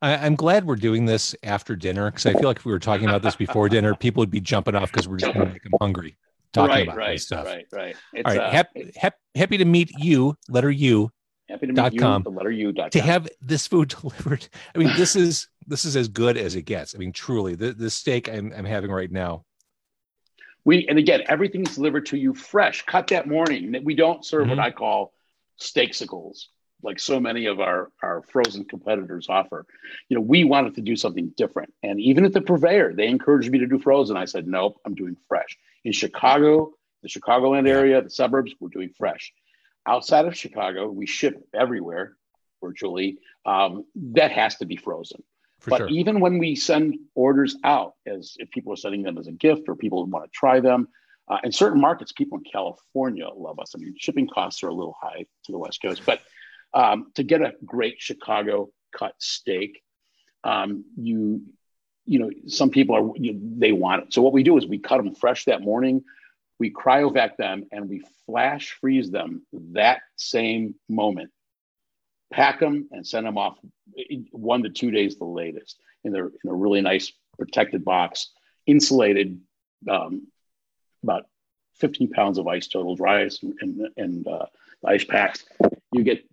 I, 0.00 0.26
am 0.26 0.34
glad 0.34 0.64
we're 0.64 0.76
doing 0.76 1.04
this 1.04 1.34
after 1.42 1.76
dinner 1.76 2.10
because 2.10 2.26
I 2.26 2.32
feel 2.32 2.48
like 2.48 2.58
if 2.58 2.64
we 2.64 2.72
were 2.72 2.78
talking 2.78 3.08
about 3.08 3.22
this 3.22 3.36
before 3.36 3.68
dinner, 3.68 3.94
people 3.94 4.20
would 4.20 4.30
be 4.30 4.40
jumping 4.40 4.74
off 4.74 4.90
because 4.90 5.08
we're 5.08 5.18
just 5.18 5.34
going 5.34 5.46
to 5.46 5.52
make 5.52 5.62
them 5.62 5.74
hungry 5.80 6.16
talking 6.52 6.70
right, 6.70 6.86
about 6.86 6.96
right, 6.96 7.14
this 7.14 7.24
stuff. 7.24 7.44
Right, 7.44 7.66
right. 7.72 7.96
It's, 8.12 8.26
All 8.26 8.36
right. 8.36 8.40
Uh, 8.40 8.50
hap- 8.50 8.76
hap- 8.96 9.18
happy 9.34 9.58
to 9.58 9.64
meet 9.64 9.90
you, 9.98 10.36
letter 10.48 10.70
U, 10.70 11.10
Happy 11.48 11.68
to 11.68 11.72
meet 11.72 11.92
you. 11.92 12.00
Com, 12.00 12.22
the 12.22 12.30
letter 12.30 12.50
U. 12.50 12.72
To 12.72 13.00
have 13.00 13.28
this 13.40 13.66
food 13.66 13.88
delivered. 14.00 14.48
I 14.74 14.78
mean, 14.78 14.90
this 14.96 15.14
is 15.14 15.48
this 15.66 15.84
is 15.84 15.96
as 15.96 16.08
good 16.08 16.36
as 16.36 16.54
it 16.54 16.62
gets. 16.62 16.94
I 16.94 16.98
mean, 16.98 17.12
truly, 17.12 17.54
the, 17.54 17.72
the 17.72 17.90
steak 17.90 18.28
I'm, 18.28 18.52
I'm 18.56 18.64
having 18.64 18.90
right 18.90 19.10
now. 19.10 19.44
We 20.66 20.86
and 20.88 20.98
again, 20.98 21.22
everything's 21.28 21.76
delivered 21.76 22.06
to 22.06 22.18
you 22.18 22.34
fresh, 22.34 22.84
cut 22.84 23.06
that 23.08 23.26
morning. 23.26 23.74
We 23.84 23.94
don't 23.94 24.24
serve 24.24 24.42
mm-hmm. 24.42 24.50
what 24.50 24.58
I 24.58 24.70
call 24.70 25.14
steaksicles, 25.58 26.46
like 26.82 26.98
so 26.98 27.18
many 27.18 27.46
of 27.46 27.60
our 27.60 27.90
our 28.02 28.22
frozen 28.30 28.64
competitors 28.64 29.28
offer. 29.30 29.64
You 30.10 30.16
know, 30.16 30.20
we 30.20 30.44
wanted 30.44 30.74
to 30.74 30.82
do 30.82 30.96
something 30.96 31.32
different, 31.38 31.72
and 31.82 31.98
even 32.00 32.26
at 32.26 32.34
the 32.34 32.42
purveyor, 32.42 32.92
they 32.94 33.06
encouraged 33.06 33.50
me 33.50 33.60
to 33.60 33.66
do 33.66 33.78
frozen. 33.78 34.18
I 34.18 34.26
said, 34.26 34.46
nope, 34.46 34.78
I'm 34.84 34.94
doing 34.94 35.16
fresh. 35.28 35.56
In 35.84 35.92
Chicago, 35.92 36.74
the 37.02 37.08
Chicagoland 37.08 37.66
area, 37.66 38.02
the 38.02 38.10
suburbs, 38.10 38.52
we're 38.60 38.68
doing 38.68 38.90
fresh 38.98 39.32
outside 39.86 40.26
of 40.26 40.36
Chicago, 40.36 40.90
we 40.90 41.06
ship 41.06 41.46
everywhere 41.54 42.16
virtually. 42.62 43.18
Um, 43.44 43.84
that 44.14 44.32
has 44.32 44.56
to 44.56 44.66
be 44.66 44.76
frozen. 44.76 45.22
For 45.60 45.70
but 45.70 45.78
sure. 45.78 45.88
even 45.88 46.20
when 46.20 46.38
we 46.38 46.54
send 46.54 46.96
orders 47.14 47.56
out, 47.64 47.94
as 48.06 48.34
if 48.38 48.50
people 48.50 48.72
are 48.72 48.76
sending 48.76 49.02
them 49.02 49.18
as 49.18 49.26
a 49.26 49.32
gift 49.32 49.62
or 49.68 49.74
people 49.74 50.04
want 50.06 50.24
to 50.24 50.30
try 50.30 50.60
them, 50.60 50.88
uh, 51.28 51.38
in 51.42 51.50
certain 51.50 51.80
markets, 51.80 52.12
people 52.12 52.38
in 52.38 52.44
California 52.44 53.26
love 53.34 53.58
us. 53.58 53.72
I 53.74 53.78
mean, 53.78 53.94
shipping 53.98 54.28
costs 54.28 54.62
are 54.62 54.68
a 54.68 54.74
little 54.74 54.96
high 55.00 55.24
to 55.44 55.52
the 55.52 55.58
West 55.58 55.82
Coast, 55.82 56.02
but 56.06 56.20
um, 56.72 57.10
to 57.14 57.22
get 57.22 57.42
a 57.42 57.54
great 57.64 57.96
Chicago 57.98 58.68
cut 58.96 59.14
steak, 59.18 59.82
um, 60.44 60.84
you 60.96 61.42
you 62.04 62.20
know 62.20 62.30
some 62.46 62.70
people 62.70 62.94
are 62.94 63.16
you, 63.16 63.40
they 63.56 63.72
want 63.72 64.04
it. 64.04 64.12
So 64.12 64.22
what 64.22 64.32
we 64.32 64.44
do 64.44 64.56
is 64.56 64.66
we 64.66 64.78
cut 64.78 64.98
them 64.98 65.14
fresh 65.14 65.46
that 65.46 65.62
morning 65.62 66.04
we 66.58 66.72
cryovac 66.72 67.36
them 67.36 67.64
and 67.72 67.88
we 67.88 68.02
flash 68.24 68.76
freeze 68.80 69.10
them 69.10 69.46
that 69.52 70.00
same 70.16 70.74
moment 70.88 71.30
pack 72.32 72.60
them 72.60 72.88
and 72.90 73.06
send 73.06 73.26
them 73.26 73.38
off 73.38 73.58
one 74.30 74.62
to 74.62 74.68
two 74.68 74.90
days 74.90 75.16
the 75.16 75.24
latest 75.24 75.80
in, 76.04 76.12
their, 76.12 76.26
in 76.26 76.50
a 76.50 76.54
really 76.54 76.80
nice 76.80 77.12
protected 77.38 77.84
box 77.84 78.30
insulated 78.66 79.40
um, 79.88 80.26
about 81.02 81.26
15 81.74 82.10
pounds 82.10 82.38
of 82.38 82.46
ice 82.46 82.68
total, 82.68 82.96
dry 82.96 83.24
ice 83.24 83.42
and, 83.42 83.54
and, 83.60 83.88
and 83.96 84.28
uh, 84.28 84.46
ice 84.84 85.04
packs, 85.04 85.44
you 85.92 86.02
get 86.02 86.24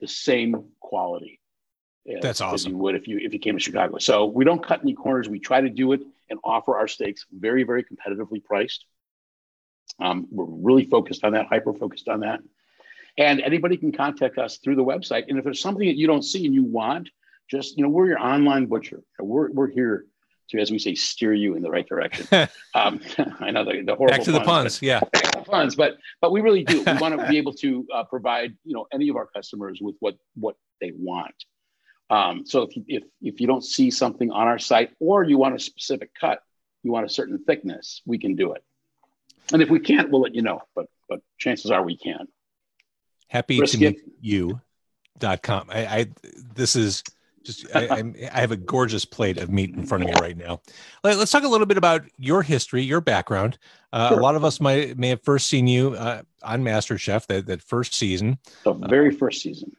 the 0.00 0.08
same 0.08 0.70
quality. 0.80 1.40
As, 2.08 2.22
That's 2.22 2.40
awesome. 2.40 2.54
As 2.54 2.66
you 2.66 2.76
would 2.76 2.94
if 2.94 3.08
you 3.08 3.18
if 3.18 3.32
you 3.32 3.38
came 3.38 3.54
to 3.54 3.60
Chicago. 3.60 3.98
So 3.98 4.26
we 4.26 4.44
don't 4.44 4.62
cut 4.62 4.80
any 4.82 4.92
corners. 4.92 5.28
We 5.28 5.38
try 5.38 5.62
to 5.62 5.70
do 5.70 5.92
it 5.92 6.02
and 6.28 6.38
offer 6.44 6.76
our 6.76 6.86
steaks 6.86 7.24
very 7.32 7.64
very 7.64 7.82
competitively 7.82 8.44
priced. 8.44 8.84
Um, 10.00 10.26
we're 10.30 10.44
really 10.44 10.84
focused 10.84 11.24
on 11.24 11.32
that, 11.32 11.46
hyper 11.46 11.72
focused 11.72 12.08
on 12.08 12.20
that. 12.20 12.40
And 13.16 13.40
anybody 13.40 13.76
can 13.76 13.92
contact 13.92 14.38
us 14.38 14.58
through 14.58 14.76
the 14.76 14.84
website. 14.84 15.24
And 15.28 15.38
if 15.38 15.44
there's 15.44 15.60
something 15.60 15.86
that 15.86 15.96
you 15.96 16.06
don't 16.06 16.22
see 16.22 16.44
and 16.46 16.54
you 16.54 16.64
want, 16.64 17.10
just 17.48 17.76
you 17.76 17.84
know, 17.84 17.88
we're 17.88 18.06
your 18.06 18.18
online 18.18 18.66
butcher. 18.66 19.02
We're 19.18 19.50
we're 19.50 19.68
here 19.68 20.06
to, 20.50 20.58
as 20.58 20.70
we 20.70 20.78
say, 20.78 20.94
steer 20.94 21.32
you 21.32 21.54
in 21.54 21.62
the 21.62 21.70
right 21.70 21.86
direction. 21.86 22.26
um, 22.74 23.00
I 23.40 23.50
know 23.50 23.64
the, 23.64 23.82
the 23.84 23.94
horrible 23.94 24.16
Back 24.16 24.24
to 24.24 24.32
the 24.32 24.40
puns, 24.40 24.82
yeah. 24.82 25.00
back 25.00 25.22
to 25.32 25.38
the 25.38 25.44
puns, 25.44 25.74
but 25.74 25.96
but 26.20 26.32
we 26.32 26.40
really 26.40 26.64
do. 26.64 26.82
We 26.82 26.94
want 26.94 27.18
to 27.18 27.26
be 27.28 27.38
able 27.38 27.54
to 27.54 27.86
uh, 27.94 28.04
provide 28.04 28.56
you 28.64 28.74
know 28.74 28.86
any 28.92 29.08
of 29.08 29.16
our 29.16 29.26
customers 29.26 29.78
with 29.80 29.96
what 30.00 30.16
what 30.34 30.56
they 30.80 30.92
want. 30.96 31.34
Um, 32.10 32.44
so 32.46 32.62
if 32.62 32.76
you, 32.76 32.84
if 32.88 33.02
if 33.22 33.40
you 33.40 33.46
don't 33.46 33.64
see 33.64 33.90
something 33.90 34.30
on 34.30 34.46
our 34.46 34.58
site 34.58 34.90
or 35.00 35.24
you 35.24 35.38
want 35.38 35.54
a 35.54 35.58
specific 35.58 36.10
cut, 36.18 36.40
you 36.82 36.92
want 36.92 37.06
a 37.06 37.08
certain 37.08 37.42
thickness, 37.44 38.02
we 38.04 38.18
can 38.18 38.34
do 38.34 38.52
it. 38.52 38.64
And 39.52 39.62
if 39.62 39.70
we 39.70 39.80
can't, 39.80 40.10
we'll 40.10 40.22
let 40.22 40.34
you 40.34 40.42
know. 40.42 40.62
But 40.74 40.86
but 41.08 41.20
chances 41.38 41.70
are 41.70 41.82
we 41.82 41.96
can. 41.96 42.28
Happy 43.34 43.60
to 43.60 43.78
meet 43.78 44.00
you. 44.20 44.60
Dot 45.18 45.42
com. 45.42 45.68
I, 45.70 45.86
I 45.86 46.06
this 46.54 46.76
is 46.76 47.02
just 47.44 47.66
I, 47.74 47.88
I'm, 47.88 48.14
I 48.32 48.40
have 48.40 48.52
a 48.52 48.56
gorgeous 48.56 49.04
plate 49.04 49.38
of 49.38 49.50
meat 49.50 49.70
in 49.74 49.84
front 49.84 50.04
of 50.04 50.08
me 50.10 50.14
right 50.20 50.36
now. 50.36 50.60
Let, 51.02 51.18
us 51.18 51.30
talk 51.30 51.42
a 51.42 51.48
little 51.48 51.66
bit 51.66 51.76
about 51.76 52.02
your 52.16 52.42
history, 52.42 52.82
your 52.82 53.00
background. 53.00 53.58
Uh, 53.92 54.10
Sure. 54.10 54.18
A 54.18 54.22
lot 54.22 54.34
of 54.34 54.44
us 54.44 54.60
might 54.60 54.96
may 54.96 55.08
have 55.08 55.22
first 55.22 55.48
seen 55.48 55.66
you 55.66 55.94
uh, 55.94 56.22
on 56.42 56.62
MasterChef 56.62 57.26
that 57.26 57.46
that 57.46 57.60
first 57.60 57.94
season. 57.94 58.38
The 58.64 58.72
very 58.74 59.10
first 59.10 59.42
season. 59.42 59.72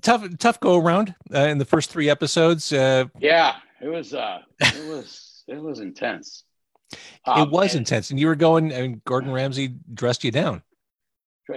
Tough 0.00 0.26
tough 0.38 0.60
go 0.60 0.76
around 0.80 1.14
uh, 1.34 1.40
in 1.40 1.58
the 1.58 1.64
first 1.64 1.90
three 1.90 2.08
episodes. 2.08 2.72
Uh, 2.72 3.06
Yeah, 3.18 3.56
it 3.80 3.88
was 3.88 4.14
uh 4.14 4.38
it 4.60 4.88
was 4.88 5.44
it 5.46 5.60
was 5.60 5.80
intense. 5.80 6.44
It 6.92 6.98
Um, 7.26 7.50
was 7.50 7.74
and 7.74 7.80
intense, 7.80 8.10
and 8.10 8.20
you 8.20 8.26
were 8.28 8.36
going. 8.36 8.72
and 8.72 9.02
Gordon 9.04 9.32
Ramsay 9.32 9.74
dressed 9.92 10.24
you 10.24 10.30
down. 10.30 10.62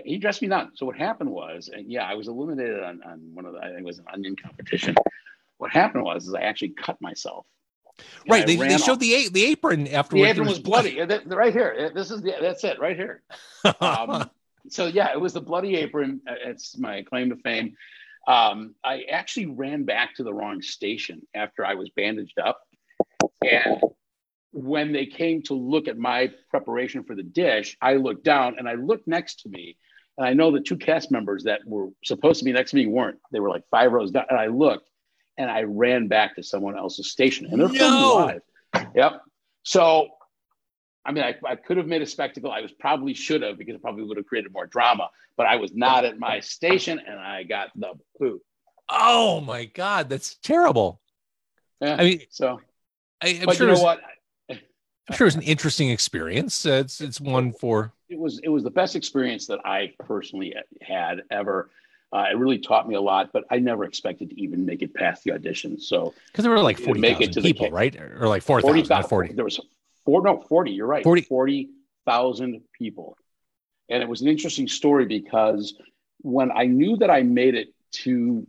he 0.05 0.17
dressed 0.17 0.41
me 0.41 0.47
down. 0.47 0.71
So 0.75 0.85
what 0.85 0.95
happened 0.97 1.29
was, 1.31 1.69
and 1.73 1.91
yeah, 1.91 2.03
I 2.05 2.13
was 2.15 2.27
eliminated 2.27 2.83
on, 2.83 3.01
on 3.03 3.19
one 3.33 3.45
of 3.45 3.53
the 3.53 3.59
I 3.59 3.67
think 3.67 3.79
it 3.79 3.85
was 3.85 3.99
an 3.99 4.05
onion 4.13 4.35
competition. 4.35 4.95
What 5.57 5.71
happened 5.71 6.03
was 6.03 6.27
is 6.27 6.33
I 6.33 6.41
actually 6.41 6.69
cut 6.69 6.99
myself. 7.01 7.45
And 7.97 8.31
Right. 8.31 8.47
They, 8.47 8.55
they 8.55 8.73
off- 8.75 8.81
showed 8.83 8.99
the 8.99 9.13
a- 9.13 9.29
the 9.29 9.45
apron 9.45 9.87
afterwards. 9.87 10.23
the 10.25 10.29
apron 10.29 10.47
was 10.47 10.59
bloody. 10.59 11.01
Uh, 11.01 11.19
Right 11.25 11.51
here. 11.53 11.91
This 11.93 12.11
is 12.11 12.21
the 12.21 12.33
that's 12.41 12.63
it 12.63 12.79
right 12.79 12.95
here. 12.95 13.23
um, 13.81 14.29
so 14.69 14.85
yeah, 14.87 15.11
it 15.11 15.19
was 15.19 15.33
the 15.33 15.41
bloody 15.41 15.75
apron. 15.75 16.21
Uh, 16.27 16.35
It's 16.45 16.77
my 16.77 17.01
claim 17.03 17.29
to 17.29 17.35
fame. 17.37 17.75
Um, 18.27 18.75
I 18.83 19.03
actually 19.11 19.47
ran 19.47 19.83
back 19.85 20.15
to 20.15 20.23
the 20.23 20.33
wrong 20.33 20.61
station 20.61 21.25
after 21.33 21.65
I 21.65 21.73
was 21.73 21.89
bandaged 21.89 22.37
up, 22.39 22.61
and 23.43 23.81
when 24.51 24.91
they 24.91 25.05
came 25.05 25.41
to 25.43 25.53
look 25.53 25.87
at 25.87 25.97
my 25.97 26.31
preparation 26.49 27.03
for 27.03 27.15
the 27.15 27.23
dish, 27.23 27.77
I 27.81 27.93
looked 27.95 28.23
down 28.23 28.57
and 28.57 28.67
I 28.67 28.73
looked 28.73 29.07
next 29.07 29.41
to 29.41 29.49
me, 29.49 29.77
and 30.17 30.25
I 30.27 30.33
know 30.33 30.51
the 30.51 30.59
two 30.59 30.77
cast 30.77 31.11
members 31.11 31.43
that 31.43 31.61
were 31.65 31.89
supposed 32.03 32.39
to 32.39 32.45
be 32.45 32.51
next 32.51 32.71
to 32.71 32.77
me 32.77 32.87
weren't. 32.87 33.19
They 33.31 33.39
were 33.39 33.49
like 33.49 33.67
five 33.69 33.91
rows 33.91 34.11
down, 34.11 34.25
and 34.29 34.39
I 34.39 34.47
looked, 34.47 34.89
and 35.37 35.49
I 35.51 35.63
ran 35.63 36.07
back 36.07 36.35
to 36.35 36.43
someone 36.43 36.77
else's 36.77 37.11
station, 37.11 37.47
and 37.47 37.61
they're 37.61 37.89
No. 37.91 38.15
live. 38.15 38.41
Yep. 38.95 39.21
So 39.63 40.09
I 41.05 41.11
mean, 41.11 41.23
I, 41.23 41.35
I 41.47 41.55
could 41.55 41.77
have 41.77 41.87
made 41.87 42.01
a 42.01 42.05
spectacle. 42.05 42.51
I 42.51 42.61
was 42.61 42.71
probably 42.71 43.13
should 43.13 43.41
have 43.41 43.57
because 43.57 43.73
it 43.73 43.81
probably 43.81 44.03
would 44.03 44.17
have 44.17 44.25
created 44.27 44.51
more 44.53 44.67
drama. 44.67 45.09
But 45.37 45.47
I 45.47 45.55
was 45.55 45.73
not 45.73 46.05
at 46.05 46.19
my 46.19 46.39
station, 46.41 46.99
and 46.99 47.17
I 47.17 47.43
got 47.43 47.69
the 47.75 47.93
boot. 48.19 48.41
oh 48.89 49.39
my 49.41 49.65
God, 49.65 50.09
that's 50.09 50.35
terrible. 50.35 51.01
Yeah. 51.81 51.95
I 51.97 52.03
mean, 52.03 52.21
so, 52.29 52.59
I, 53.21 53.29
I'm 53.39 53.45
but 53.45 53.55
sure 53.55 53.69
you 53.69 53.73
know 53.75 53.81
what? 53.81 54.01
I'm 55.09 55.15
sure 55.15 55.25
it 55.25 55.29
was 55.29 55.35
an 55.35 55.41
interesting 55.41 55.89
experience. 55.89 56.65
Uh, 56.65 56.73
it's 56.83 57.01
it's 57.01 57.19
one 57.19 57.51
for 57.51 57.91
It 58.09 58.19
was 58.19 58.39
it 58.43 58.49
was 58.49 58.63
the 58.63 58.69
best 58.69 58.95
experience 58.95 59.47
that 59.47 59.59
I 59.65 59.93
personally 59.99 60.53
had 60.81 61.23
ever. 61.31 61.71
Uh, 62.11 62.25
it 62.31 62.37
really 62.37 62.59
taught 62.59 62.87
me 62.87 62.95
a 62.95 63.01
lot, 63.01 63.31
but 63.33 63.43
I 63.51 63.57
never 63.57 63.83
expected 63.85 64.29
to 64.31 64.41
even 64.41 64.65
make 64.65 64.81
it 64.81 64.93
past 64.93 65.23
the 65.23 65.31
audition. 65.31 65.79
So 65.79 66.13
because 66.27 66.43
there 66.43 66.51
were 66.51 66.59
like 66.59 66.77
forty 66.77 66.99
make 66.99 67.21
it 67.21 67.31
to 67.33 67.41
people, 67.41 67.67
ca- 67.69 67.75
right? 67.75 67.95
Or 67.99 68.27
like 68.27 68.43
four 68.43 68.61
forty 68.61 68.81
thousand, 68.81 68.89
not 69.01 69.09
forty. 69.09 69.33
There 69.33 69.45
was 69.45 69.59
four, 70.05 70.21
no 70.21 70.41
forty. 70.41 70.71
You're 70.71 70.87
right. 70.87 71.03
40. 71.03 71.21
Forty 71.23 71.69
thousand 72.05 72.61
people, 72.73 73.17
and 73.89 74.03
it 74.03 74.09
was 74.09 74.21
an 74.21 74.27
interesting 74.27 74.67
story 74.67 75.05
because 75.05 75.75
when 76.21 76.51
I 76.51 76.65
knew 76.65 76.97
that 76.97 77.09
I 77.09 77.23
made 77.23 77.55
it 77.55 77.69
to 77.91 78.45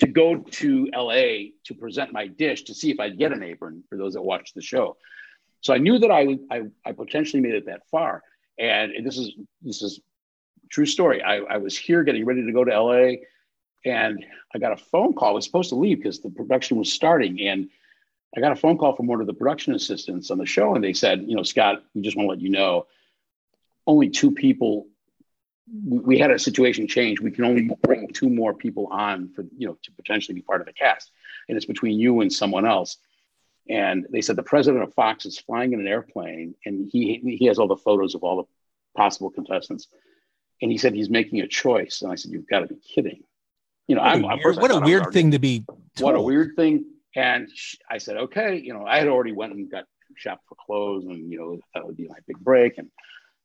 to 0.00 0.06
go 0.06 0.36
to 0.38 0.88
LA 0.94 1.50
to 1.64 1.74
present 1.78 2.12
my 2.12 2.26
dish 2.26 2.64
to 2.64 2.74
see 2.74 2.90
if 2.90 2.98
I'd 2.98 3.18
get 3.18 3.32
an 3.32 3.42
apron 3.42 3.84
for 3.88 3.98
those 3.98 4.14
that 4.14 4.22
watched 4.22 4.54
the 4.54 4.62
show. 4.62 4.96
So 5.60 5.74
I 5.74 5.78
knew 5.78 5.98
that 5.98 6.10
I 6.10 6.38
I, 6.50 6.62
I 6.84 6.92
potentially 6.92 7.42
made 7.42 7.54
it 7.54 7.66
that 7.66 7.88
far. 7.90 8.22
And 8.58 8.92
this 9.04 9.16
is 9.16 9.32
this 9.62 9.82
is 9.82 10.00
true 10.70 10.86
story. 10.86 11.22
I, 11.22 11.38
I 11.38 11.56
was 11.56 11.76
here 11.76 12.04
getting 12.04 12.24
ready 12.24 12.44
to 12.46 12.52
go 12.52 12.64
to 12.64 12.80
LA 12.80 13.16
and 13.84 14.24
I 14.54 14.58
got 14.58 14.72
a 14.72 14.76
phone 14.76 15.14
call. 15.14 15.30
I 15.30 15.32
was 15.32 15.44
supposed 15.44 15.70
to 15.70 15.74
leave 15.76 15.98
because 15.98 16.20
the 16.20 16.30
production 16.30 16.76
was 16.76 16.92
starting. 16.92 17.40
And 17.40 17.70
I 18.36 18.40
got 18.40 18.52
a 18.52 18.56
phone 18.56 18.78
call 18.78 18.94
from 18.94 19.06
one 19.06 19.20
of 19.20 19.26
the 19.26 19.34
production 19.34 19.74
assistants 19.74 20.30
on 20.30 20.38
the 20.38 20.46
show, 20.46 20.74
and 20.74 20.84
they 20.84 20.92
said, 20.92 21.24
you 21.26 21.34
know, 21.34 21.42
Scott, 21.42 21.82
we 21.94 22.02
just 22.02 22.16
want 22.16 22.26
to 22.26 22.30
let 22.30 22.40
you 22.40 22.50
know 22.50 22.86
only 23.86 24.08
two 24.08 24.30
people 24.30 24.86
we 25.72 25.98
we 25.98 26.18
had 26.18 26.30
a 26.30 26.38
situation 26.38 26.86
change. 26.86 27.20
We 27.20 27.30
can 27.30 27.44
only 27.44 27.70
bring 27.82 28.08
two 28.08 28.28
more 28.28 28.54
people 28.54 28.86
on 28.88 29.32
for 29.34 29.44
you 29.56 29.68
know 29.68 29.78
to 29.82 29.92
potentially 29.92 30.34
be 30.34 30.42
part 30.42 30.60
of 30.60 30.66
the 30.66 30.72
cast, 30.72 31.10
and 31.48 31.56
it's 31.56 31.66
between 31.66 31.98
you 31.98 32.20
and 32.20 32.32
someone 32.32 32.66
else. 32.66 32.98
And 33.68 34.06
they 34.10 34.20
said 34.20 34.36
the 34.36 34.42
president 34.42 34.82
of 34.82 34.94
Fox 34.94 35.26
is 35.26 35.38
flying 35.38 35.72
in 35.72 35.80
an 35.80 35.86
airplane, 35.86 36.54
and 36.64 36.88
he 36.90 37.36
he 37.38 37.46
has 37.46 37.58
all 37.58 37.68
the 37.68 37.76
photos 37.76 38.14
of 38.14 38.22
all 38.24 38.36
the 38.38 38.44
possible 38.98 39.30
contestants, 39.30 39.86
and 40.62 40.70
he 40.70 40.78
said 40.78 40.94
he's 40.94 41.10
making 41.10 41.40
a 41.40 41.46
choice. 41.46 42.02
And 42.02 42.10
I 42.10 42.16
said, 42.16 42.32
you've 42.32 42.48
got 42.48 42.60
to 42.60 42.66
be 42.66 42.76
kidding. 42.76 43.22
You 43.86 43.96
know, 43.96 44.02
What 44.02 44.10
a 44.10 44.26
I'm, 44.28 44.38
weird, 44.42 44.56
what 44.56 44.70
a 44.70 44.74
thought 44.74 44.82
I 44.82 44.84
was 44.84 44.90
weird 44.90 45.12
thing 45.12 45.30
to 45.32 45.38
be. 45.38 45.64
what 45.98 46.14
a 46.14 46.20
weird 46.20 46.56
thing. 46.56 46.84
And 47.16 47.48
I 47.90 47.98
said, 47.98 48.16
okay, 48.16 48.56
you 48.56 48.72
know, 48.72 48.86
I 48.86 48.98
had 48.98 49.08
already 49.08 49.32
went 49.32 49.52
and 49.52 49.70
got 49.70 49.84
shopped 50.16 50.46
for 50.48 50.54
clothes 50.54 51.06
and, 51.06 51.30
you 51.30 51.38
know, 51.38 51.58
that 51.74 51.84
would 51.84 51.96
be 51.96 52.06
my 52.08 52.18
big 52.26 52.38
break. 52.38 52.78
And 52.78 52.88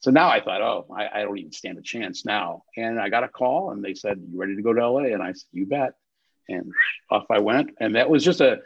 so 0.02 0.12
now 0.12 0.30
I 0.30 0.42
thought, 0.42 0.62
oh, 0.62 0.86
I, 0.96 1.10
I 1.20 1.22
don't 1.24 1.38
even 1.40 1.52
stand 1.52 1.80
a 1.80 1.82
chance 1.82 2.26
now. 2.26 2.64
And 2.78 3.00
I 3.00 3.10
got 3.10 3.24
a 3.24 3.28
call 3.28 3.72
and 3.72 3.84
they 3.84 3.96
said, 3.96 4.20
you 4.20 4.40
ready 4.40 4.56
to 4.56 4.62
go 4.62 4.72
to 4.74 4.88
LA? 4.88 5.06
And 5.06 5.24
I 5.24 5.32
said, 5.32 5.48
you 5.52 5.66
bet. 5.66 5.94
And 6.48 6.72
off 7.10 7.26
I 7.32 7.40
went. 7.40 7.72
And 7.80 7.96
that 7.96 8.08
was 8.10 8.24
just 8.24 8.40
a, 8.42 8.60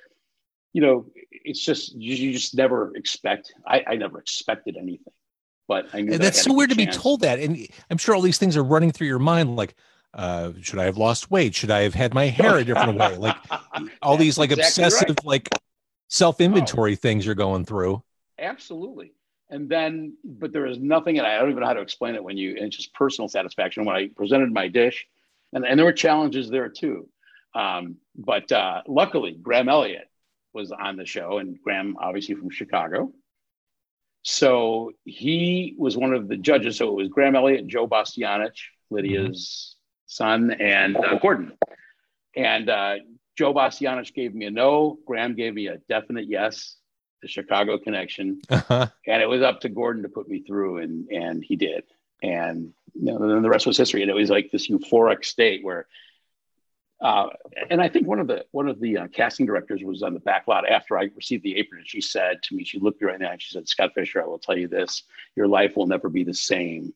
you 0.73 0.81
know, 0.81 1.05
it's 1.31 1.63
just, 1.63 1.95
you, 1.95 2.15
you 2.15 2.33
just 2.33 2.55
never 2.55 2.95
expect, 2.95 3.53
I, 3.65 3.83
I 3.87 3.95
never 3.95 4.19
expected 4.19 4.77
anything, 4.77 5.13
but 5.67 5.87
I 5.93 6.01
knew 6.01 6.13
And 6.13 6.21
that 6.21 6.25
that's 6.25 6.43
so 6.43 6.53
weird 6.53 6.69
to 6.69 6.75
be 6.75 6.85
told 6.85 7.21
that. 7.21 7.39
And 7.39 7.67
I'm 7.89 7.97
sure 7.97 8.15
all 8.15 8.21
these 8.21 8.37
things 8.37 8.55
are 8.57 8.63
running 8.63 8.91
through 8.91 9.07
your 9.07 9.19
mind 9.19 9.55
like, 9.55 9.75
uh, 10.13 10.51
should 10.61 10.79
I 10.79 10.85
have 10.85 10.97
lost 10.97 11.29
weight? 11.29 11.53
Should 11.55 11.71
I 11.71 11.81
have 11.81 11.93
had 11.93 12.13
my 12.13 12.25
hair 12.25 12.57
a 12.57 12.63
different 12.63 12.97
way? 12.97 13.15
Like 13.17 13.37
all 14.01 14.17
these 14.17 14.37
like 14.37 14.51
Exactly 14.51 14.83
obsessive, 14.83 15.09
right. 15.09 15.25
like 15.25 15.49
self 16.07 16.41
inventory 16.41 16.95
things 16.95 17.25
you're 17.25 17.35
going 17.35 17.65
through. 17.65 18.03
Absolutely. 18.39 19.13
And 19.51 19.67
then, 19.67 20.15
but 20.23 20.51
there 20.51 20.67
is 20.67 20.77
nothing, 20.79 21.17
and 21.17 21.25
I 21.25 21.39
don't 21.39 21.49
even 21.49 21.61
know 21.61 21.67
how 21.67 21.73
to 21.73 21.81
explain 21.81 22.15
it 22.15 22.23
when 22.23 22.37
you, 22.37 22.51
and 22.51 22.67
it's 22.67 22.77
just 22.77 22.93
personal 22.93 23.27
satisfaction 23.27 23.83
when 23.85 23.95
I 23.95 24.09
presented 24.15 24.51
my 24.51 24.67
dish. 24.67 25.07
And, 25.53 25.65
and 25.65 25.77
there 25.77 25.85
were 25.85 25.93
challenges 25.93 26.49
there 26.49 26.69
too. 26.69 27.09
Um, 27.55 27.97
but 28.15 28.51
uh, 28.51 28.81
luckily, 28.87 29.37
Graham 29.41 29.69
Elliott 29.69 30.08
was 30.53 30.71
on 30.71 30.97
the 30.97 31.05
show, 31.05 31.37
and 31.37 31.59
Graham, 31.61 31.97
obviously 31.99 32.35
from 32.35 32.49
Chicago. 32.49 33.11
So 34.23 34.91
he 35.05 35.75
was 35.77 35.95
one 35.97 36.13
of 36.13 36.27
the 36.27 36.35
judges. 36.37 36.77
So 36.77 36.89
it 36.89 36.95
was 36.95 37.07
Graham 37.09 37.35
Elliott, 37.35 37.67
Joe 37.67 37.87
Bastianich, 37.87 38.59
Lidia's 38.91 39.75
son, 40.07 40.51
and 40.51 40.97
uh, 40.97 41.15
Gordon. 41.15 41.53
And 42.35 42.69
uh, 42.69 42.95
Joe 43.37 43.53
Bastianich 43.53 44.13
gave 44.13 44.35
me 44.35 44.45
a 44.45 44.51
no. 44.51 44.99
Graham 45.05 45.35
gave 45.35 45.53
me 45.53 45.67
a 45.67 45.77
definite 45.89 46.25
yes. 46.27 46.75
The 47.21 47.27
Chicago 47.27 47.77
connection, 47.77 48.39
Uh-huh. 48.49 48.87
and 49.05 49.21
it 49.21 49.27
was 49.27 49.41
up 49.41 49.59
to 49.61 49.69
Gordon 49.69 50.03
to 50.03 50.09
put 50.09 50.29
me 50.29 50.39
through, 50.41 50.77
and 50.77 51.09
and 51.09 51.43
he 51.43 51.57
did. 51.57 51.83
And 52.23 52.71
you 52.93 53.05
know, 53.11 53.19
then 53.19 53.41
the 53.41 53.49
rest 53.49 53.67
was 53.67 53.75
history. 53.77 54.01
And 54.03 54.09
it 54.09 54.13
was 54.13 54.29
like 54.29 54.51
this 54.51 54.69
euphoric 54.69 55.25
state 55.25 55.61
where, 55.61 55.85
uh, 57.01 57.27
and 57.69 57.81
I 57.81 57.87
think 57.87 58.07
one 58.07 58.19
of 58.19 58.27
the 58.27 58.45
one 58.51 58.67
of 58.67 58.79
the 58.81 58.97
uh, 58.97 59.07
casting 59.07 59.45
directors 59.45 59.81
was 59.83 60.03
on 60.03 60.13
the 60.13 60.19
back 60.19 60.47
lot 60.47 60.67
after 60.69 60.97
I 60.97 61.09
received 61.15 61.43
the 61.43 61.55
apron, 61.57 61.79
and 61.79 61.89
she 61.89 62.01
said 62.01 62.43
to 62.43 62.55
me, 62.55 62.65
she 62.65 62.79
looked 62.79 63.01
me 63.01 63.07
right 63.07 63.19
now, 63.19 63.31
and 63.31 63.41
she 63.41 63.53
said, 63.53 63.67
"Scott 63.67 63.91
Fisher, 63.95 64.21
I 64.21 64.25
will 64.25 64.39
tell 64.39 64.57
you 64.57 64.67
this: 64.67 65.03
your 65.35 65.47
life 65.47 65.77
will 65.77 65.87
never 65.87 66.09
be 66.09 66.25
the 66.25 66.33
same 66.33 66.93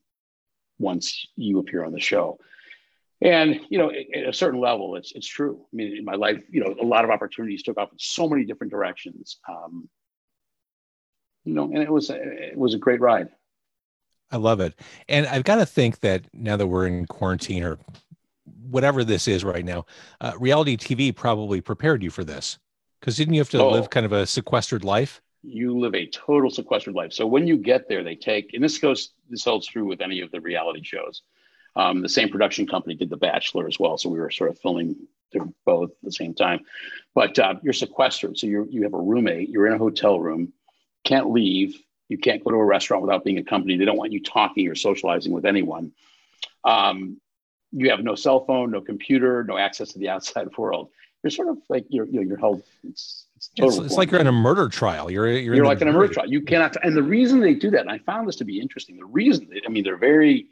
once 0.78 1.28
you 1.38 1.60
appear 1.60 1.86
on 1.86 1.94
the 1.94 2.02
show." 2.02 2.38
And 3.22 3.62
you 3.70 3.78
know, 3.78 3.92
at 3.92 4.14
at 4.14 4.28
a 4.28 4.34
certain 4.34 4.60
level, 4.60 4.98
it's 4.98 5.14
it's 5.14 5.28
true. 5.28 5.62
I 5.72 5.76
mean, 5.76 5.96
in 5.96 6.04
my 6.04 6.16
life, 6.16 6.44
you 6.50 6.62
know, 6.62 6.76
a 6.82 6.86
lot 6.86 7.06
of 7.06 7.10
opportunities 7.10 7.64
took 7.64 7.78
off 7.78 7.94
in 7.94 8.00
so 8.00 8.28
many 8.28 8.44
different 8.44 8.72
directions. 8.72 9.40
Um, 9.48 9.88
you 11.46 11.54
know, 11.54 11.64
and 11.64 11.78
it 11.78 11.92
was 11.92 12.10
it 12.10 12.58
was 12.58 12.74
a 12.74 12.78
great 12.78 13.00
ride. 13.00 13.30
I 14.32 14.38
love 14.38 14.60
it. 14.60 14.74
And 15.08 15.28
I've 15.28 15.44
got 15.44 15.58
to 15.58 15.66
think 15.66 16.00
that 16.00 16.26
now 16.34 16.58
that 16.58 16.66
we're 16.66 16.88
in 16.88 17.06
quarantine 17.06 17.64
or 17.64 17.78
whatever 18.74 19.04
this 19.04 19.28
is 19.28 19.44
right 19.46 19.64
now, 19.64 19.86
uh, 20.20 20.34
reality 20.40 20.76
TV 20.76 21.16
probably 21.16 21.62
prepared 21.62 22.02
you 22.04 22.10
for 22.10 22.24
this. 22.24 22.58
Because 23.00 23.16
didn't 23.18 23.36
you 23.36 23.40
have 23.42 23.50
to 23.52 23.60
Oh. 23.62 23.70
live 23.70 23.90
kind 23.90 24.06
of 24.06 24.12
a 24.14 24.26
sequestered 24.26 24.84
life? 24.84 25.22
You 25.44 25.78
live 25.78 25.94
a 25.94 26.08
total 26.08 26.50
sequestered 26.50 26.96
life. 26.96 27.14
So 27.14 27.28
when 27.28 27.46
you 27.48 27.58
get 27.58 27.88
there, 27.88 28.04
they 28.04 28.16
take, 28.16 28.54
and 28.54 28.64
this 28.64 28.78
goes, 28.78 29.12
this 29.30 29.44
holds 29.44 29.68
true 29.68 29.86
with 29.86 30.02
any 30.02 30.22
of 30.22 30.32
the 30.32 30.40
reality 30.42 30.82
shows. 30.84 31.22
Um, 31.76 32.02
the 32.02 32.10
same 32.10 32.30
production 32.30 32.66
company 32.66 32.96
did 32.96 33.10
The 33.10 33.18
Bachelor 33.18 33.68
as 33.68 33.78
well, 33.80 33.98
so 33.98 34.10
we 34.10 34.20
were 34.20 34.32
sort 34.32 34.50
of 34.52 34.60
filming 34.60 34.96
them 35.34 35.54
both 35.66 35.90
at 35.92 35.96
the 36.04 36.12
same 36.12 36.34
time. 36.34 36.62
But 37.14 37.38
uh, 37.40 37.56
you're 37.64 37.74
sequestered, 37.74 38.38
so 38.38 38.48
you 38.48 38.68
you 38.70 38.84
have 38.84 38.94
a 38.94 39.02
roommate. 39.02 39.50
You're 39.50 39.68
in 39.68 39.74
a 39.74 39.78
hotel 39.78 40.20
room, 40.20 40.54
can't 41.04 41.30
leave. 41.32 41.78
You 42.10 42.18
can't 42.20 42.44
go 42.44 42.52
to 42.52 42.58
a 42.58 42.66
restaurant 42.66 43.02
without 43.04 43.24
being 43.24 43.40
accompanied. 43.40 43.78
They 43.80 43.86
don't 43.86 43.98
want 43.98 44.12
you 44.14 44.22
talking 44.22 44.68
or 44.68 44.76
socializing 44.76 45.34
with 45.34 45.46
anyone. 45.46 45.92
Um, 46.64 47.20
you 47.74 47.90
have 47.90 48.04
no 48.04 48.16
cell 48.16 48.46
phone, 48.46 48.72
no 48.72 48.82
computer, 48.82 49.44
no 49.44 49.58
access 49.58 49.92
to 49.94 50.00
the 50.00 50.10
outside 50.10 50.48
world. 50.58 50.90
You're 51.24 51.32
sort 51.32 51.50
of 51.50 51.58
like 51.70 51.86
you're 51.90 52.06
you 52.06 52.14
know 52.14 52.22
you're 52.22 52.38
held. 52.38 52.64
It's 52.84 53.28
it's 53.36 53.50
It's, 53.58 53.78
it's 53.78 53.96
like 53.96 54.12
you're 54.12 54.22
in 54.22 54.28
a 54.28 54.32
murder 54.32 54.70
trial. 54.70 55.10
You're 55.10 55.30
you're, 55.30 55.56
You're 55.56 55.64
in 55.64 55.70
like 55.70 55.82
an 55.82 55.88
jury. 55.88 55.94
murder 55.94 56.14
trial. 56.14 56.30
You 56.30 56.42
cannot. 56.42 56.76
And 56.84 56.96
the 56.96 57.04
reason 57.04 57.40
they 57.40 57.54
do 57.54 57.72
that, 57.72 57.82
and 57.82 57.92
I 57.92 57.98
found 58.00 58.28
this 58.28 58.36
to 58.38 58.46
be 58.46 58.60
interesting. 58.60 58.98
The 58.98 59.06
reason, 59.06 59.50
I 59.66 59.70
mean, 59.70 59.84
they're 59.84 59.98
very 59.98 60.48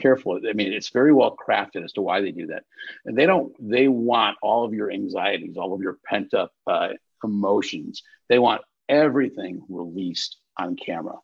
careful. 0.00 0.40
I 0.48 0.52
mean, 0.52 0.72
it's 0.72 0.90
very 0.90 1.12
well 1.12 1.36
crafted 1.36 1.84
as 1.84 1.92
to 1.94 2.02
why 2.02 2.20
they 2.20 2.30
do 2.30 2.46
that. 2.48 2.64
And 3.04 3.16
they 3.16 3.26
don't. 3.26 3.52
They 3.58 3.88
want 3.88 4.36
all 4.42 4.64
of 4.64 4.72
your 4.72 4.90
anxieties, 4.90 5.56
all 5.56 5.74
of 5.74 5.80
your 5.80 5.98
pent 6.04 6.34
up 6.34 6.52
uh, 6.66 6.90
emotions. 7.24 8.02
They 8.28 8.38
want 8.38 8.62
everything 8.88 9.62
released 9.68 10.38
on 10.58 10.76
camera. 10.76 11.16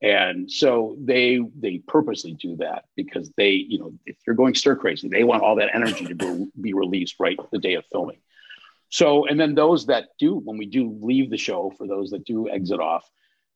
And 0.00 0.50
so 0.50 0.96
they 1.02 1.40
they 1.58 1.78
purposely 1.78 2.34
do 2.34 2.56
that 2.56 2.84
because 2.94 3.32
they, 3.36 3.50
you 3.50 3.78
know, 3.80 3.92
if 4.06 4.16
you're 4.26 4.36
going 4.36 4.54
stir 4.54 4.76
crazy, 4.76 5.08
they 5.08 5.24
want 5.24 5.42
all 5.42 5.56
that 5.56 5.74
energy 5.74 6.04
to 6.06 6.14
be, 6.14 6.46
be 6.60 6.72
released 6.72 7.16
right 7.18 7.36
the 7.50 7.58
day 7.58 7.74
of 7.74 7.84
filming. 7.90 8.18
So, 8.90 9.26
and 9.26 9.38
then 9.38 9.54
those 9.54 9.86
that 9.86 10.10
do, 10.18 10.36
when 10.36 10.56
we 10.56 10.66
do 10.66 10.96
leave 11.02 11.30
the 11.30 11.36
show, 11.36 11.72
for 11.76 11.86
those 11.86 12.10
that 12.10 12.24
do 12.24 12.48
exit 12.48 12.78
off, 12.80 13.04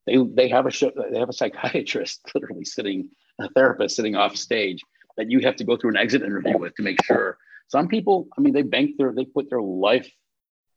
they 0.04 0.16
they 0.16 0.48
have 0.48 0.66
a 0.66 0.70
show, 0.70 0.90
they 1.10 1.18
have 1.18 1.28
a 1.28 1.32
psychiatrist 1.32 2.20
literally 2.34 2.64
sitting, 2.64 3.08
a 3.38 3.48
therapist 3.50 3.94
sitting 3.96 4.16
off 4.16 4.36
stage 4.36 4.82
that 5.16 5.30
you 5.30 5.40
have 5.40 5.56
to 5.56 5.64
go 5.64 5.76
through 5.76 5.90
an 5.90 5.96
exit 5.96 6.22
interview 6.22 6.58
with 6.58 6.74
to 6.74 6.82
make 6.82 7.02
sure. 7.04 7.38
Some 7.68 7.88
people, 7.88 8.28
I 8.36 8.40
mean, 8.42 8.52
they 8.52 8.62
bank 8.62 8.96
their, 8.98 9.12
they 9.14 9.24
put 9.24 9.48
their 9.48 9.62
life 9.62 10.10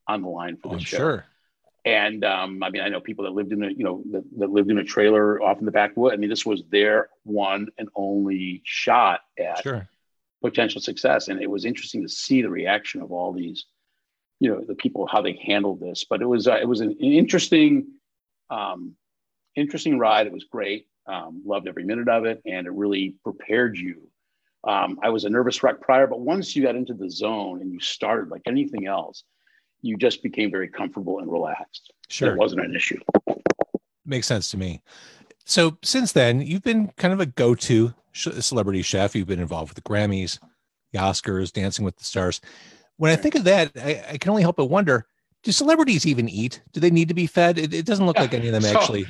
on 0.07 0.21
the 0.21 0.29
line 0.29 0.55
for 0.57 0.67
Oh, 0.67 0.71
the 0.71 0.75
I'm 0.77 0.83
show. 0.83 0.97
sure. 0.97 1.25
And 1.85 2.25
um, 2.25 2.63
I 2.63 2.71
mean, 2.71 2.81
I 2.81 2.89
know 2.89 2.99
people 2.99 3.25
that 3.25 3.33
lived 3.33 3.53
in 3.53 3.63
a, 3.63 3.69
you 3.69 3.83
know, 3.83 4.03
that, 4.11 4.23
that 4.39 4.49
lived 4.49 4.71
in 4.71 4.79
a 4.79 4.83
trailer 4.83 5.39
off 5.41 5.59
in 5.59 5.65
the 5.65 5.71
backwood. 5.71 6.13
I 6.13 6.17
mean, 6.17 6.31
this 6.31 6.45
was 6.45 6.63
their 6.71 7.09
one 7.23 7.67
and 7.77 7.89
only 7.95 8.63
shot 8.65 9.21
at 9.37 9.61
Sure. 9.61 9.87
potential 10.41 10.81
success. 10.81 11.27
And 11.27 11.39
it 11.39 11.49
was 11.49 11.63
interesting 11.63 12.01
to 12.01 12.09
see 12.09 12.41
the 12.41 12.49
reaction 12.49 13.03
of 13.03 13.11
all 13.11 13.31
these, 13.33 13.65
you 14.39 14.49
know, 14.49 14.61
the 14.61 14.73
people 14.73 15.05
how 15.05 15.21
they 15.21 15.39
handled 15.45 15.79
this. 15.79 16.05
But 16.09 16.23
it 16.23 16.25
was 16.25 16.47
uh, 16.47 16.57
it 16.59 16.67
was 16.67 16.81
an, 16.81 16.89
an 16.89 17.13
interesting, 17.13 17.87
um, 18.49 18.95
interesting 19.55 19.99
ride. 19.99 20.25
It 20.25 20.33
was 20.33 20.45
great. 20.45 20.87
Um, 21.07 21.43
loved 21.45 21.67
every 21.67 21.83
minute 21.83 22.09
of 22.09 22.25
it, 22.25 22.41
and 22.47 22.65
it 22.65 22.73
really 22.73 23.13
prepared 23.23 23.77
you. 23.77 24.09
Um, 24.63 24.97
I 25.03 25.09
was 25.09 25.25
a 25.25 25.29
nervous 25.29 25.61
wreck 25.61 25.79
prior, 25.81 26.07
but 26.07 26.19
once 26.19 26.55
you 26.55 26.63
got 26.63 26.75
into 26.75 26.95
the 26.95 27.11
zone 27.11 27.61
and 27.61 27.71
you 27.71 27.79
started 27.79 28.29
like 28.29 28.41
anything 28.47 28.87
else, 28.87 29.23
you 29.81 29.97
just 29.97 30.23
became 30.23 30.51
very 30.51 30.67
comfortable 30.67 31.19
and 31.19 31.31
relaxed. 31.31 31.93
Sure. 32.09 32.33
It 32.33 32.37
wasn't 32.37 32.65
an 32.65 32.75
issue. 32.75 32.99
Makes 34.05 34.27
sense 34.27 34.49
to 34.51 34.57
me. 34.57 34.81
So 35.45 35.77
since 35.83 36.11
then, 36.11 36.41
you've 36.41 36.63
been 36.63 36.87
kind 36.97 37.13
of 37.13 37.19
a 37.19 37.25
go-to 37.25 37.93
celebrity 38.13 38.81
chef. 38.81 39.15
You've 39.15 39.27
been 39.27 39.39
involved 39.39 39.69
with 39.73 39.83
the 39.83 39.89
Grammys, 39.89 40.39
the 40.91 40.99
Oscars, 40.99 41.51
Dancing 41.51 41.85
with 41.85 41.97
the 41.97 42.03
Stars. 42.05 42.41
When 42.97 43.11
I 43.11 43.15
think 43.15 43.35
of 43.35 43.43
that, 43.43 43.71
I, 43.75 44.03
I 44.13 44.17
can 44.17 44.29
only 44.29 44.41
help 44.41 44.55
but 44.55 44.65
wonder: 44.65 45.05
Do 45.43 45.51
celebrities 45.51 46.05
even 46.07 46.29
eat? 46.29 46.61
Do 46.71 46.79
they 46.79 46.89
need 46.91 47.09
to 47.09 47.13
be 47.13 47.27
fed? 47.27 47.57
It, 47.57 47.73
it 47.73 47.85
doesn't 47.85 48.05
look 48.05 48.15
Yeah. 48.15 48.21
like 48.23 48.33
any 48.33 48.47
of 48.47 48.53
them 48.53 48.61
So- 48.63 48.79
actually. 48.79 49.05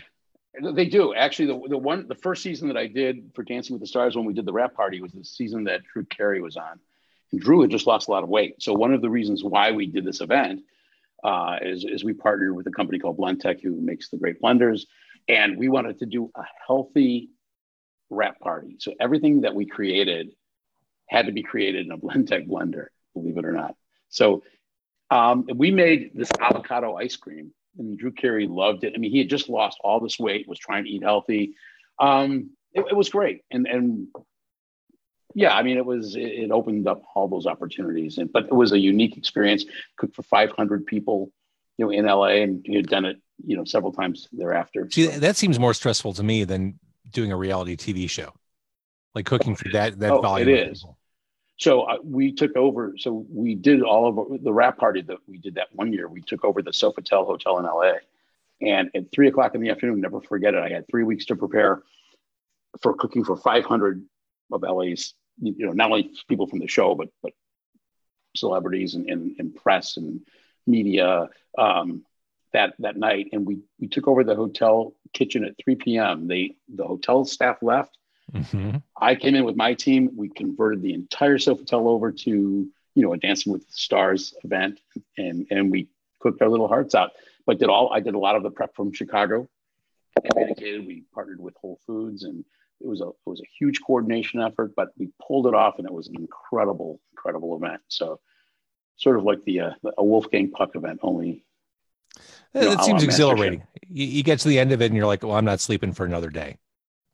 They 0.74 0.86
do 0.86 1.14
actually. 1.14 1.48
The, 1.48 1.62
the 1.68 1.78
one, 1.78 2.08
the 2.08 2.16
first 2.16 2.42
season 2.42 2.70
that 2.70 2.78
I 2.78 2.88
did 2.88 3.30
for 3.36 3.44
Dancing 3.44 3.74
with 3.74 3.82
the 3.82 3.88
Stars 3.88 4.16
when 4.16 4.24
we 4.26 4.34
did 4.34 4.46
the 4.46 4.54
wrap 4.54 4.74
party 4.74 5.02
was 5.02 5.12
the 5.12 5.24
season 5.26 5.66
that 5.66 5.82
Drew 5.84 6.06
Carey 6.06 6.40
was 6.42 6.56
on, 6.56 6.80
and 7.32 7.42
Drew 7.42 7.62
had 7.62 7.72
just 7.72 7.88
lost 7.88 8.08
a 8.08 8.12
lot 8.12 8.24
of 8.24 8.30
weight. 8.30 8.62
So 8.62 8.74
one 8.74 8.94
of 8.94 9.02
the 9.02 9.10
reasons 9.10 9.44
why 9.44 9.72
we 9.72 9.86
did 9.88 10.06
this 10.06 10.22
event 10.22 10.62
uh, 11.24 11.58
is 11.62 11.86
is 11.86 12.04
we 12.04 12.14
partnered 12.14 12.56
with 12.56 12.68
a 12.68 12.72
company 12.72 13.00
called 13.00 13.18
Blendtec 13.18 13.62
who 13.62 13.80
makes 13.82 14.10
the 14.10 14.18
great 14.18 14.42
blenders, 14.42 14.86
and 15.28 15.58
we 15.58 15.70
wanted 15.70 16.00
to 16.00 16.06
do 16.06 16.32
a 16.36 16.44
healthy 16.68 17.30
wrap 18.10 18.40
party. 18.40 18.76
So 18.80 18.94
everything 19.00 19.42
that 19.42 19.56
we 19.56 19.66
created 19.66 20.34
had 21.10 21.26
to 21.26 21.32
be 21.32 21.44
created 21.44 21.86
in 21.86 21.92
a 21.92 21.98
Blendtec 22.06 22.48
blender, 22.48 22.88
believe 23.14 23.38
it 23.38 23.46
or 23.46 23.52
not. 23.52 23.76
So 24.10 24.44
um, 25.10 25.46
we 25.54 25.72
made 25.72 26.12
this 26.14 26.32
avocado 26.40 26.96
ice 26.96 27.16
cream, 27.16 27.52
and 27.78 27.98
Drew 27.98 28.12
Carey 28.12 28.48
loved 28.48 28.84
it. 28.84 28.94
I 28.96 29.00
mean, 29.00 29.12
he 29.12 29.20
had 29.20 29.30
just 29.30 29.50
lost 29.50 29.80
all 29.84 30.00
this 30.00 30.20
weight, 30.20 30.48
was 30.48 30.60
trying 30.60 30.86
to 30.86 30.90
eat 30.90 31.04
healthy. 31.04 31.56
Um, 32.00 32.52
it, 32.74 32.86
it 32.90 32.96
was 32.96 33.10
great, 33.10 33.42
and 33.52 33.68
and 33.68 34.08
yeah, 35.38 35.54
I 35.54 35.64
mean, 35.64 35.76
it 35.78 35.86
was 35.86 36.16
it, 36.16 36.22
it 36.22 36.52
opened 36.52 36.88
up 36.88 37.04
all 37.14 37.28
those 37.28 37.46
opportunities, 37.46 38.18
and 38.18 38.32
but 38.32 38.46
it 38.46 38.54
was 38.54 38.72
a 38.72 38.80
unique 38.80 39.18
experience. 39.18 39.66
Cooked 39.98 40.16
for 40.16 40.24
500 40.24 40.86
people, 40.86 41.32
you 41.78 41.86
know, 41.86 41.92
in 41.92 42.06
LA, 42.06 42.42
and 42.42 42.66
he 42.66 42.76
had 42.76 42.88
done 42.88 43.04
it, 43.04 43.18
you 43.46 43.58
know, 43.58 43.66
several 43.66 43.92
times 43.92 44.30
thereafter. 44.32 44.88
See, 44.90 45.08
that 45.08 45.36
seems 45.36 45.60
more 45.60 45.74
stressful 45.74 46.14
to 46.14 46.24
me 46.24 46.46
than 46.46 46.80
doing 47.12 47.34
a 47.34 47.38
reality 47.38 47.76
TV 47.76 48.10
show, 48.10 48.34
like 49.14 49.26
cooking 49.26 49.56
for 49.56 49.70
that 49.74 50.00
that 50.00 50.12
Oh, 50.12 50.22
volume. 50.22 50.48
it 50.48 50.72
of 50.72 50.96
So 51.58 51.82
uh, 51.82 51.98
we 52.02 52.32
took 52.32 52.56
over. 52.56 52.96
So 52.98 53.26
we 53.30 53.56
did 53.56 53.84
all 53.84 54.08
of 54.08 54.42
the 54.42 54.54
wrap 54.54 54.78
party 54.78 55.02
that 55.02 55.18
we 55.28 55.38
did 55.38 55.56
that 55.56 55.68
one 55.74 55.92
year. 55.92 56.08
We 56.08 56.22
took 56.22 56.46
over 56.46 56.62
the 56.62 56.72
Sofitel 56.72 57.26
Hotel 57.26 57.60
in 57.60 57.66
LA, 57.66 57.96
and 58.62 58.90
at 58.96 59.12
three 59.12 59.28
o'clock 59.28 59.54
in 59.54 59.60
the 59.60 59.70
afternoon, 59.70 60.00
never 60.00 60.22
forget 60.22 60.54
it. 60.54 60.64
I 60.64 60.70
had 60.70 60.88
three 60.88 61.04
weeks 61.04 61.26
to 61.26 61.36
prepare 61.36 61.84
for 62.82 62.94
cooking 62.94 63.26
for 63.26 63.36
500 63.36 64.02
of 64.52 64.62
LA's, 64.62 65.14
you 65.40 65.66
know, 65.66 65.74
not 65.74 65.92
only 65.92 66.12
people 66.28 66.48
from 66.48 66.60
the 66.60 66.68
show, 66.68 66.96
but 66.96 67.10
but 67.22 67.34
celebrities 68.36 68.96
and, 68.96 69.10
and, 69.10 69.36
and 69.40 69.56
press 69.56 69.98
and 69.98 70.22
media 70.68 71.30
um, 71.58 72.04
that 72.54 72.74
that 72.80 72.98
night. 72.98 73.30
And 73.32 73.46
we 73.46 73.60
we 73.80 73.88
took 73.88 74.08
over 74.08 74.24
the 74.24 74.36
hotel 74.36 74.94
kitchen 75.14 75.46
at 75.46 75.56
3 75.64 75.76
p.m. 75.76 76.28
They 76.28 76.56
the 76.74 76.86
hotel 76.86 77.26
staff 77.26 77.58
left. 77.62 77.98
Mhm. 78.34 78.82
I 79.00 79.16
came 79.16 79.36
in 79.36 79.46
with 79.46 79.56
my 79.56 79.74
team. 79.74 80.12
We 80.16 80.30
converted 80.30 80.82
the 80.82 80.94
entire 80.94 81.38
Sofitel 81.38 81.86
over 81.88 82.12
to, 82.12 82.32
you 82.32 83.04
know, 83.04 83.14
a 83.14 83.18
Dancing 83.18 83.54
with 83.54 83.66
the 83.68 83.74
Stars 83.74 84.34
event, 84.44 84.80
and 85.18 85.48
and 85.52 85.72
we 85.72 85.90
cooked 86.20 86.42
our 86.42 86.50
little 86.50 86.68
hearts 86.68 86.96
out. 86.96 87.12
But 87.46 87.60
did 87.60 87.70
all 87.70 87.94
I 87.94 88.00
did 88.00 88.16
a 88.16 88.20
lot 88.20 88.36
of 88.36 88.44
the 88.44 88.50
prep 88.50 88.76
from 88.76 88.92
Chicago. 88.94 89.48
We 90.80 91.04
partnered 91.14 91.40
with 91.40 91.56
Whole 91.58 91.80
Foods, 91.86 92.24
and 92.24 92.44
it 92.82 92.88
was 92.88 93.02
a 93.02 93.08
it 93.08 93.14
was 93.26 93.42
a 93.42 93.50
huge 93.60 93.82
coordination 93.86 94.42
effort. 94.42 94.74
But 94.76 94.90
we 94.98 95.10
pulled 95.26 95.48
it 95.48 95.54
off, 95.54 95.76
and 95.78 95.88
it 95.88 95.94
was 95.94 96.08
an 96.08 96.16
incredible, 96.16 97.00
incredible 97.12 97.56
event. 97.56 97.82
So, 97.88 98.20
sort 98.98 99.18
of 99.18 99.24
like 99.24 99.44
the 99.46 99.60
uh, 99.62 99.72
a 99.98 100.04
Wolfgang 100.04 100.52
Puck 100.52 100.76
event, 100.76 101.00
only 101.04 101.46
That 102.54 102.78
know, 102.78 102.84
seems 102.84 103.04
exhilarating. 103.04 103.64
You, 103.88 104.06
you 104.06 104.24
get 104.24 104.40
to 104.40 104.48
the 104.48 104.60
end 104.60 104.72
of 104.72 104.82
it 104.82 104.86
and 104.86 104.96
you're 104.96 105.06
like, 105.06 105.24
well, 105.24 105.36
I'm 105.36 105.46
not 105.46 105.60
sleeping 105.60 105.94
for 105.94 106.06
another 106.06 106.30
day. 106.30 106.58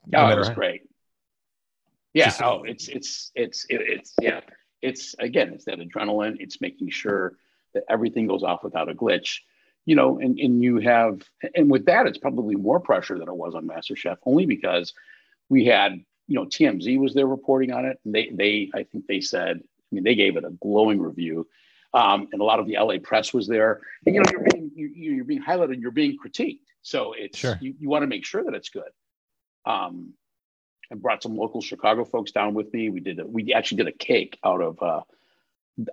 No 0.08 0.20
Oh, 0.20 0.30
it 0.30 0.38
was 0.38 0.48
how- 0.48 0.54
great. 0.54 0.82
Yeah. 2.14 2.26
Just- 2.26 2.42
oh, 2.42 2.64
it's 2.64 2.88
it's 2.88 3.32
it's 3.36 3.66
it, 3.70 3.82
it's 3.82 4.14
yeah. 4.22 4.42
It's 4.82 5.16
again, 5.20 5.54
it's 5.54 5.66
that 5.66 5.80
adrenaline. 5.80 6.38
It's 6.40 6.60
making 6.60 6.90
sure 6.90 7.38
that 7.74 7.84
everything 7.90 8.28
goes 8.28 8.44
off 8.44 8.64
without 8.64 8.90
a 8.90 8.94
glitch. 8.96 9.40
You 9.86 9.96
know, 9.96 10.20
and 10.20 10.38
and 10.40 10.62
you 10.62 10.78
have, 10.80 11.22
and 11.56 11.70
with 11.70 11.86
that, 11.86 12.06
it's 12.06 12.18
probably 12.18 12.56
more 12.56 12.80
pressure 12.80 13.18
than 13.18 13.28
it 13.28 13.36
was 13.36 13.56
on 13.56 13.68
MasterChef, 13.68 14.18
only 14.26 14.46
because 14.46 14.94
we 15.52 15.66
had, 15.66 16.02
you 16.28 16.36
know, 16.36 16.46
TMZ 16.46 16.98
was 16.98 17.14
there 17.14 17.28
reporting 17.28 17.74
on 17.74 17.84
it, 17.86 18.00
and 18.06 18.16
they 18.16 18.30
they 18.30 18.72
I 18.74 18.84
think 18.84 19.06
they 19.06 19.20
said, 19.20 19.58
I 19.58 19.90
mean, 19.92 20.06
they 20.06 20.16
gave 20.16 20.38
it 20.38 20.46
a 20.46 20.50
glowing 20.50 21.00
review. 21.00 21.46
Um, 21.94 22.30
and 22.32 22.40
a 22.40 22.46
lot 22.46 22.60
of 22.62 22.68
the 22.68 22.78
LA 22.80 23.00
press 23.04 23.34
was 23.34 23.50
there. 23.50 23.82
And 24.06 24.16
you 24.16 24.22
know, 24.22 24.32
you're 24.32 24.48
being 24.50 24.72
you, 24.74 24.88
you're 24.88 25.26
being 25.26 25.44
highlighted, 25.44 25.82
you're 25.82 25.92
being 25.92 26.18
critiqued. 26.18 26.62
So 26.82 27.14
it's 27.18 27.38
Sure. 27.38 27.60
you, 27.62 27.76
you 27.78 27.90
want 27.90 28.04
to 28.04 28.08
make 28.08 28.26
sure 28.26 28.44
that 28.46 28.54
it's 28.54 28.70
good. 28.70 28.90
Um, 29.66 30.14
I 30.90 30.96
brought 30.96 31.22
some 31.22 31.36
local 31.36 31.62
Chicago 31.62 32.06
folks 32.06 32.32
down 32.32 32.54
with 32.54 32.74
me. 32.74 32.90
We 32.90 33.02
did 33.02 33.20
a, 33.20 33.28
we 33.28 33.54
actually 33.54 33.84
did 33.84 33.88
a 33.90 33.98
cake 33.98 34.40
out 34.46 34.62
of 34.62 34.82
uh, 34.82 35.02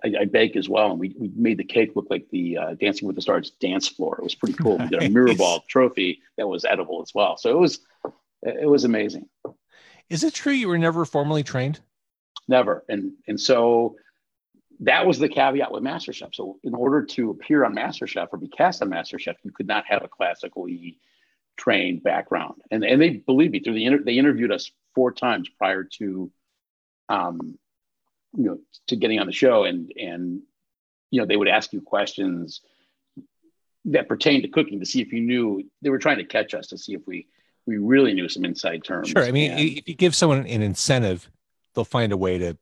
I, 0.05 0.13
I 0.21 0.25
bake 0.25 0.55
as 0.55 0.69
well, 0.69 0.91
and 0.91 0.99
we, 0.99 1.13
we 1.19 1.31
made 1.35 1.57
the 1.57 1.65
cake 1.65 1.91
look 1.95 2.07
like 2.09 2.27
the 2.31 2.57
uh, 2.57 2.73
Dancing 2.75 3.07
with 3.07 3.17
the 3.17 3.21
Stars 3.21 3.51
dance 3.59 3.89
floor. 3.89 4.15
It 4.19 4.23
was 4.23 4.35
pretty 4.35 4.55
cool. 4.55 4.77
We 4.77 4.87
did 4.87 5.03
a 5.03 5.09
mirror 5.17 5.35
ball 5.35 5.65
trophy 5.67 6.21
that 6.37 6.47
was 6.47 6.63
edible 6.63 7.01
as 7.01 7.13
well. 7.13 7.35
So 7.37 7.49
it 7.49 7.59
was 7.59 7.79
it 8.43 8.69
was 8.69 8.83
amazing. 8.83 9.27
Is 10.09 10.23
it 10.23 10.33
true 10.33 10.53
you 10.53 10.67
were 10.67 10.77
never 10.77 11.05
formally 11.05 11.43
trained? 11.43 11.79
Never. 12.47 12.83
And 12.89 13.13
and 13.27 13.39
so 13.39 13.95
that 14.81 15.05
was 15.05 15.19
the 15.19 15.29
caveat 15.29 15.71
with 15.71 15.83
MasterChef. 15.83 16.33
So 16.33 16.57
in 16.63 16.73
order 16.73 17.03
to 17.05 17.31
appear 17.31 17.65
on 17.65 17.75
MasterChef 17.75 18.29
or 18.31 18.39
be 18.39 18.47
cast 18.47 18.81
on 18.81 18.89
MasterChef, 18.89 19.35
you 19.43 19.51
could 19.51 19.67
not 19.67 19.85
have 19.87 20.03
a 20.03 20.07
classically 20.07 20.99
trained 21.57 22.03
background, 22.03 22.61
and 22.71 22.83
and 22.83 23.01
they 23.01 23.09
believe 23.09 23.51
me 23.51 23.59
through 23.59 23.73
the 23.73 23.85
inter- 23.85 24.03
they 24.03 24.13
interviewed 24.13 24.51
us 24.51 24.71
four 24.95 25.11
times 25.11 25.49
prior 25.49 25.83
to, 25.83 26.31
um, 27.09 27.57
you 28.35 28.45
know, 28.45 28.59
to 28.87 28.95
getting 28.95 29.19
on 29.19 29.27
the 29.27 29.33
show, 29.33 29.65
and 29.65 29.91
and 29.97 30.41
you 31.11 31.19
know 31.19 31.27
they 31.27 31.35
would 31.35 31.49
ask 31.49 31.73
you 31.73 31.81
questions 31.81 32.61
that 33.85 34.07
pertained 34.07 34.43
to 34.43 34.49
cooking 34.49 34.79
to 34.79 34.85
see 34.85 35.01
if 35.01 35.11
you 35.11 35.21
knew 35.21 35.63
they 35.81 35.89
were 35.89 35.99
trying 35.99 36.17
to 36.17 36.25
catch 36.25 36.53
us 36.53 36.67
to 36.67 36.77
see 36.77 36.93
if 36.93 37.01
we 37.05 37.27
we 37.65 37.77
really 37.77 38.13
knew 38.13 38.29
some 38.29 38.45
inside 38.45 38.83
terms. 38.83 39.09
Sure. 39.09 39.23
I 39.23 39.31
mean, 39.31 39.51
And- 39.51 39.59
if 39.59 39.87
you 39.87 39.95
give 39.95 40.15
someone 40.15 40.45
an 40.45 40.61
incentive, 40.61 41.29
they'll 41.73 41.85
find 41.85 42.11
a 42.11 42.17
way 42.17 42.37
to 42.37 42.57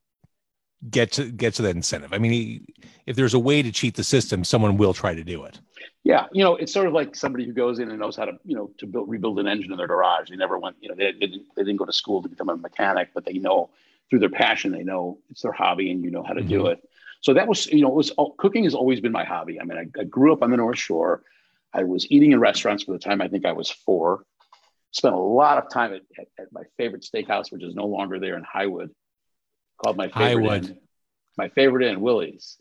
get 0.90 1.12
to 1.14 1.32
get 1.32 1.56
to 1.56 1.62
that 1.64 1.76
incentive. 1.76 2.14
I 2.14 2.18
mean, 2.20 2.32
he- 2.32 2.66
if 3.06 3.16
there's 3.16 3.34
a 3.34 3.40
way 3.40 3.62
to 3.62 3.72
cheat 3.72 3.96
the 3.96 4.04
system, 4.04 4.44
someone 4.44 4.78
will 4.78 4.94
try 4.94 5.16
to 5.16 5.24
do 5.24 5.44
it. 5.46 5.60
Yeah, 6.04 6.28
you 6.32 6.44
know, 6.44 6.56
it's 6.56 6.72
sort 6.72 6.88
of 6.88 6.94
like 6.94 7.16
somebody 7.16 7.46
who 7.46 7.52
goes 7.52 7.80
in 7.80 7.90
and 7.90 8.00
knows 8.00 8.16
how 8.16 8.26
to, 8.26 8.34
you 8.46 8.56
know, 8.56 8.72
to 8.78 8.86
build 8.86 9.10
rebuild 9.10 9.40
an 9.40 9.48
engine 9.48 9.72
in 9.72 9.78
their 9.78 9.88
garage. 9.88 10.30
They 10.30 10.36
never 10.36 10.58
went, 10.58 10.78
you 10.80 10.88
know, 10.88 10.96
they, 10.96 11.12
they, 11.12 11.28
didn't, 11.28 11.48
they 11.56 11.64
didn't 11.64 11.78
go 11.78 11.86
to 11.86 11.92
school 11.92 12.22
to 12.22 12.30
become 12.30 12.50
a 12.50 12.56
mechanic, 12.56 13.10
but 13.14 13.26
they 13.26 13.34
know 13.34 13.70
through 14.10 14.20
their 14.20 14.30
passion, 14.30 14.72
they 14.72 14.84
know 14.84 15.20
it's 15.30 15.42
their 15.42 15.52
hobby, 15.52 15.92
and 15.92 16.04
you 16.04 16.12
know 16.12 16.24
how 16.24 16.34
to 16.34 16.42
do 16.42 16.60
mm-hmm. 16.60 16.68
it. 16.74 16.90
So 17.22 17.34
that 17.34 17.48
was, 17.48 17.66
you 17.68 17.82
know, 17.82 17.90
it 17.90 17.96
was 17.96 18.12
all, 18.12 18.32
cooking 18.34 18.64
has 18.64 18.76
always 18.76 19.02
been 19.02 19.12
my 19.12 19.26
hobby. 19.26 19.60
I 19.60 19.66
mean, 19.66 19.78
I, 19.78 20.00
I 20.00 20.04
grew 20.06 20.32
up 20.32 20.44
on 20.44 20.52
the 20.52 20.58
North 20.58 20.78
Shore. 20.78 21.24
I 21.74 21.84
was 21.84 22.10
eating 22.10 22.32
in 22.32 22.40
restaurants 22.40 22.84
for 22.84 22.94
the 22.94 23.00
time 23.00 23.22
I 23.22 23.28
think 23.28 23.46
I 23.46 23.52
was 23.52 23.70
four. 23.70 24.24
Spent 24.92 25.14
a 25.14 25.20
lot 25.20 25.58
of 25.58 25.70
time 25.70 25.94
at, 25.94 26.02
at, 26.18 26.28
at 26.40 26.48
my 26.52 26.64
favorite 26.78 27.04
steakhouse, 27.04 27.52
which 27.52 27.64
is 27.64 27.76
no 27.76 27.86
longer 27.86 28.20
there 28.20 28.36
in 28.36 28.44
Highwood, 28.44 28.90
called 29.84 29.98
my 29.98 30.08
favorite 30.10 30.44
Highwood. 30.44 30.70
Inn. 30.70 30.78
My 31.38 31.50
favorite 31.50 31.86
inn, 31.86 32.02
Willie's. 32.02 32.58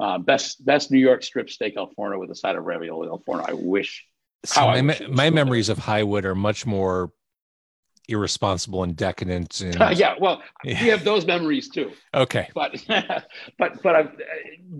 Uh, 0.00 0.18
best 0.18 0.64
best 0.64 0.90
New 0.90 0.98
York 0.98 1.22
strip 1.22 1.50
steak 1.50 1.76
al 1.76 1.90
forno 1.94 2.18
with 2.18 2.30
a 2.30 2.34
side 2.34 2.56
of 2.56 2.64
ravioli 2.64 3.08
al 3.08 3.22
forno. 3.24 3.44
I 3.46 3.52
wish. 3.52 4.06
So 4.44 4.60
my, 4.60 4.80
wish 4.80 5.02
my 5.08 5.30
memories 5.30 5.68
of 5.68 5.78
Highwood 5.78 6.24
are 6.24 6.36
much 6.36 6.66
more 6.66 7.12
irresponsible 8.08 8.82
and 8.82 8.96
decadent. 8.96 9.60
And, 9.78 9.98
yeah, 9.98 10.14
well, 10.18 10.42
Yeah. 10.64 10.82
we 10.82 10.88
have 10.88 11.04
those 11.04 11.26
memories 11.26 11.68
too. 11.68 11.92
Okay. 12.14 12.48
But 12.54 12.82
but 13.58 13.82
but 13.82 13.94
I'm 13.94 14.12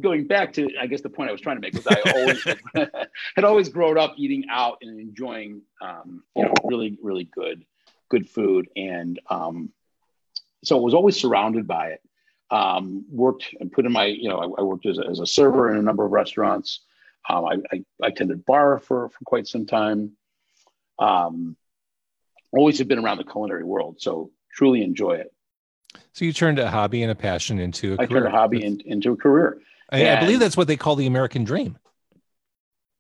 going 0.01 0.27
back 0.27 0.53
to 0.55 0.69
I 0.81 0.87
guess 0.87 1.03
the 1.03 1.11
point 1.11 1.29
I 1.29 1.33
was 1.33 1.41
trying 1.41 1.57
to 1.57 1.61
make 1.61 1.75
was 1.75 1.87
I 1.87 2.01
always 2.17 2.45
had 3.37 3.45
always 3.45 3.69
grown 3.69 3.99
up 3.99 4.15
eating 4.17 4.47
out 4.51 4.79
and 4.83 4.99
enjoying 4.99 5.63
um, 5.81 6.23
you 6.35 6.45
know 6.45 6.55
really 6.65 6.99
really 7.03 7.25
good 7.25 7.65
good 8.09 8.29
food 8.29 8.69
and 8.77 9.21
um, 9.29 9.71
so 10.65 10.77
I 10.77 10.81
was 10.81 10.95
always 10.95 11.21
surrounded 11.21 11.67
by 11.69 11.89
it. 11.89 12.01
Um, 12.51 13.05
worked 13.11 13.55
and 13.61 13.71
put 13.71 13.85
in 13.85 13.93
my 13.93 14.07
you 14.07 14.29
know 14.31 14.39
I, 14.39 14.61
I 14.61 14.63
worked 14.65 14.87
as 14.87 14.99
a, 14.99 15.07
as 15.07 15.21
a 15.21 15.27
server 15.27 15.71
in 15.71 15.77
a 15.77 15.83
number 15.83 16.05
of 16.05 16.13
restaurants. 16.13 16.81
Um, 17.29 17.45
I, 17.45 17.57
I, 17.73 17.85
I 18.03 18.07
attended 18.09 18.47
bar 18.47 18.79
for 18.79 19.11
for 19.11 19.25
quite 19.27 19.47
some 19.47 19.67
time. 19.67 20.13
Um, 20.99 21.57
always 22.53 22.79
have 22.79 22.89
been 22.89 22.99
around 22.99 23.19
the 23.19 23.25
culinary 23.25 23.65
world, 23.65 24.01
so 24.01 24.31
truly 24.53 24.83
enjoy 24.83 25.15
it. 25.15 25.33
So 26.13 26.25
you 26.25 26.33
turned 26.33 26.59
a 26.59 26.71
hobby 26.71 27.03
and 27.03 27.11
a 27.11 27.15
passion 27.15 27.59
into 27.59 27.93
a 27.93 27.95
I 27.95 28.07
career. 28.07 28.19
I 28.19 28.21
turned 28.23 28.27
a 28.27 28.31
hobby 28.39 28.65
in, 28.65 28.81
into 28.81 29.13
a 29.13 29.17
career. 29.17 29.61
I, 29.91 30.17
I 30.17 30.21
believe 30.21 30.41
that's 30.41 30.57
what 30.57 30.67
they 30.67 30.77
call 30.77 30.97
the 30.97 31.07
American 31.07 31.45
dream. 31.45 31.79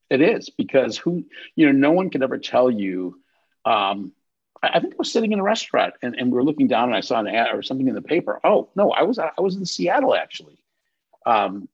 It 0.09 0.23
is 0.23 0.49
because 0.49 0.97
who, 0.97 1.25
you 1.55 1.67
know, 1.67 1.73
no 1.73 1.93
one 1.93 2.09
can 2.09 2.23
ever 2.23 2.39
tell 2.39 2.71
you. 2.71 3.21
Um, 3.65 4.13
I, 4.63 4.69
I 4.75 4.81
think 4.81 4.95
I 4.95 4.97
was 4.97 5.13
sitting 5.13 5.33
in 5.33 5.39
a 5.39 5.43
restaurant 5.43 5.95
and, 6.01 6.15
and 6.17 6.31
we 6.31 6.37
were 6.37 6.45
looking 6.45 6.67
down 6.67 6.85
and 6.85 6.97
I 6.97 7.01
saw 7.01 7.21
an 7.21 7.29
ad 7.29 7.55
or 7.55 7.63
something 7.63 7.89
in 7.89 7.95
the 7.95 8.03
paper. 8.03 8.41
Oh 8.43 8.71
no, 8.75 8.91
I 8.91 9.03
was 9.03 9.19
I 9.19 9.33
was 9.39 9.57
in 9.57 9.67
Seattle 9.67 10.15
actually, 10.15 10.59
um, 11.27 11.69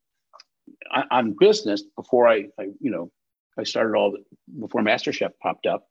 on, 0.91 1.05
on 1.11 1.37
business 1.39 1.83
before 1.83 2.27
I, 2.27 2.49
I, 2.59 2.71
you 2.81 2.91
know, 2.91 3.13
I 3.57 3.63
started 3.63 3.97
all 3.97 4.13
the, 4.13 4.25
before 4.59 4.83
MasterChef 4.83 5.31
popped 5.41 5.67
up, 5.67 5.87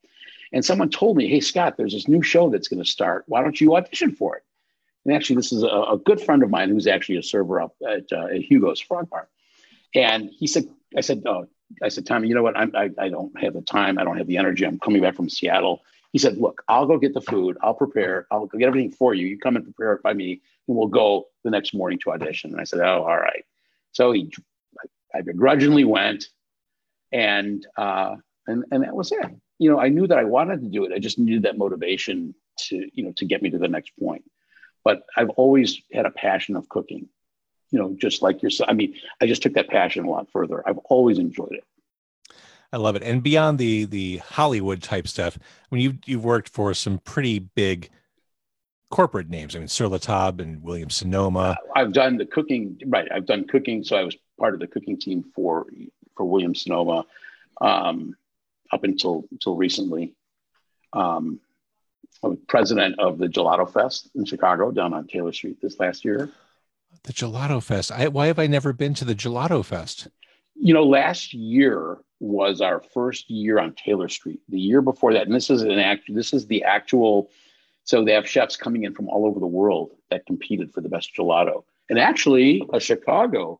and 0.54 0.64
someone 0.64 0.90
told 0.90 1.18
me, 1.18 1.28
"Hey 1.28 1.42
Scott, 1.42 1.76
there's 1.76 1.94
this 1.94 2.08
new 2.08 2.22
show 2.22 2.50
that's 2.50 2.70
going 2.70 2.82
to 2.82 2.90
start. 2.90 3.26
Why 3.28 3.42
don't 3.42 3.60
you 3.60 3.76
audition 3.76 4.14
for 4.14 4.38
it?" 4.38 4.44
And 5.06 5.14
actually, 5.14 5.36
this 5.36 5.52
is 5.52 5.64
a, 5.64 5.68
a 5.68 5.98
good 5.98 6.22
friend 6.22 6.44
of 6.44 6.50
mine 6.50 6.70
who's 6.70 6.88
actually 6.88 7.18
a 7.18 7.24
server 7.24 7.62
up 7.62 7.76
at, 7.86 8.06
uh, 8.14 8.28
at 8.28 8.42
Hugo's 8.42 8.80
Frog 8.80 9.10
Bar, 9.10 9.28
and 9.94 10.30
he 10.30 10.48
said, 10.48 10.70
"I 10.96 11.02
said, 11.02 11.24
oh, 11.26 11.48
I 11.82 11.90
said, 11.90 12.06
Tommy, 12.06 12.28
you 12.28 12.36
know 12.36 12.44
what? 12.44 12.58
I'm, 12.58 12.76
I, 12.76 12.92
I 12.98 13.10
don't 13.10 13.38
have 13.42 13.54
the 13.54 13.62
time. 13.62 13.98
I 13.98 14.04
don't 14.04 14.18
have 14.18 14.28
the 14.28 14.38
energy. 14.38 14.66
I'm 14.66 14.80
coming 14.80 15.02
back 15.02 15.16
from 15.16 15.30
Seattle. 15.30 15.82
He 16.12 16.20
said, 16.20 16.38
look, 16.38 16.64
I'll 16.68 16.86
go 16.86 17.00
get 17.00 17.14
the 17.14 17.22
food. 17.22 17.58
I'll 17.62 17.74
prepare. 17.74 18.28
I'll 18.30 18.46
get 18.46 18.68
everything 18.68 18.92
for 18.92 19.14
you. 19.14 19.26
You 19.26 19.40
come 19.40 19.56
and 19.56 19.66
prepare 19.66 19.94
it 19.94 20.04
by 20.04 20.14
me, 20.14 20.42
and 20.68 20.78
we'll 20.78 20.88
go 20.88 21.28
the 21.44 21.50
next 21.50 21.74
morning 21.74 22.00
to 22.00 22.12
audition. 22.12 22.52
And 22.52 22.62
I 22.62 22.66
said, 22.66 22.82
oh, 22.82 23.04
all 23.04 23.18
right. 23.18 23.44
So 23.94 24.12
he, 24.12 24.32
I 25.14 25.22
begrudgingly 25.22 25.86
went, 25.86 26.28
and 27.12 27.66
uh, 27.78 28.18
and 28.48 28.66
and 28.72 28.84
that 28.84 28.96
was 28.96 29.12
it. 29.12 29.26
You 29.64 29.72
know, 29.72 29.80
I 29.80 29.88
knew 29.90 30.08
that 30.08 30.18
I 30.18 30.26
wanted 30.26 30.62
to 30.62 30.68
do 30.68 30.84
it. 30.84 30.92
I 30.94 31.00
just 31.00 31.18
needed 31.18 31.44
that 31.44 31.58
motivation 31.58 32.36
to, 32.66 32.90
you 32.94 33.04
know, 33.06 33.14
to 33.14 33.26
get 33.26 33.42
me 33.42 33.50
to 33.52 33.58
the 33.58 33.70
next 33.70 33.92
point. 33.98 34.24
But 34.84 35.04
I've 35.16 35.30
always 35.30 35.82
had 35.94 36.06
a 36.06 36.12
passion 36.12 36.58
of 36.58 36.68
cooking. 36.68 37.08
You 37.72 37.80
know, 37.80 37.96
just 37.98 38.22
like 38.22 38.44
yourself. 38.44 38.70
I 38.70 38.74
mean, 38.74 38.96
I 39.22 39.26
just 39.26 39.42
took 39.42 39.54
that 39.54 39.70
passion 39.70 40.06
a 40.06 40.10
lot 40.10 40.30
further. 40.32 40.68
I've 40.68 40.80
always 40.80 41.18
enjoyed 41.18 41.54
it. 41.54 41.64
I 42.74 42.78
love 42.78 42.96
it. 42.96 43.04
And 43.04 43.24
beyond 43.24 43.58
the 43.58 43.86
the 43.86 44.18
Hollywood 44.18 44.84
type 44.84 45.08
stuff, 45.08 45.40
when 45.70 45.80
you 45.80 45.98
you've 46.06 46.26
worked 46.26 46.50
for 46.50 46.74
some 46.74 47.00
pretty 47.00 47.40
big 47.40 47.90
corporate 48.94 49.30
names. 49.30 49.56
I 49.56 49.60
mean, 49.60 49.68
Sur 49.68 49.88
La 49.88 49.98
Table 49.98 50.44
and 50.44 50.62
Williams-Sonoma. 50.62 51.58
I've 51.76 51.94
done 51.94 52.18
the 52.18 52.28
cooking, 52.28 52.80
right? 52.86 53.08
I've 53.12 53.26
done 53.26 53.48
cooking, 53.48 53.84
so 53.84 53.96
I 53.96 54.04
was 54.04 54.16
part 54.38 54.54
of 54.54 54.60
the 54.60 54.68
cooking 54.68 55.00
team 55.00 55.24
for 55.34 55.66
for 56.16 56.26
Williams-Sonoma 56.26 57.06
um, 57.60 58.16
up 58.74 58.84
until 58.84 59.26
until 59.32 59.56
recently. 59.56 60.16
Um, 60.92 61.40
I 62.24 62.28
was 62.28 62.38
president 62.48 63.00
of 63.00 63.18
the 63.18 63.28
Gelato 63.28 63.72
Fest 63.72 64.10
in 64.16 64.26
Chicago 64.26 64.72
down 64.72 64.94
on 64.94 65.08
Taylor 65.08 65.34
Street 65.34 65.58
this 65.62 65.80
last 65.80 66.06
year. 66.06 66.30
The 67.04 67.14
Gelato 67.14 67.62
Fest. 67.62 67.92
I, 67.92 68.08
why 68.08 68.28
have 68.28 68.40
I 68.40 68.48
never 68.48 68.72
been 68.72 68.94
to 68.96 69.06
the 69.06 69.16
Gelato 69.16 69.66
Fest? 69.66 70.08
You 70.56 70.74
know, 70.74 70.84
last 70.84 71.34
year 71.34 71.98
was 72.20 72.62
our 72.62 72.80
first 72.80 73.30
year 73.30 73.60
on 73.60 73.74
Taylor 73.74 74.08
Street. 74.08 74.40
The 74.48 74.60
year 74.60 74.82
before 74.82 75.14
that, 75.14 75.26
and 75.26 75.36
this 75.36 75.50
is 75.50 75.64
an 75.64 75.80
act. 75.80 76.04
This 76.08 76.34
is 76.34 76.48
the 76.48 76.64
actual. 76.64 77.30
So 77.86 78.06
they 78.06 78.14
have 78.14 78.28
chefs 78.28 78.56
coming 78.56 78.84
in 78.86 78.94
from 78.94 79.10
all 79.10 79.26
over 79.26 79.42
the 79.42 79.48
world 79.48 79.92
that 80.10 80.26
competed 80.26 80.74
for 80.74 80.80
the 80.80 80.88
best 80.88 81.14
gelato, 81.18 81.64
and 81.90 82.00
actually, 82.00 82.66
a 82.72 82.80
Chicago, 82.80 83.60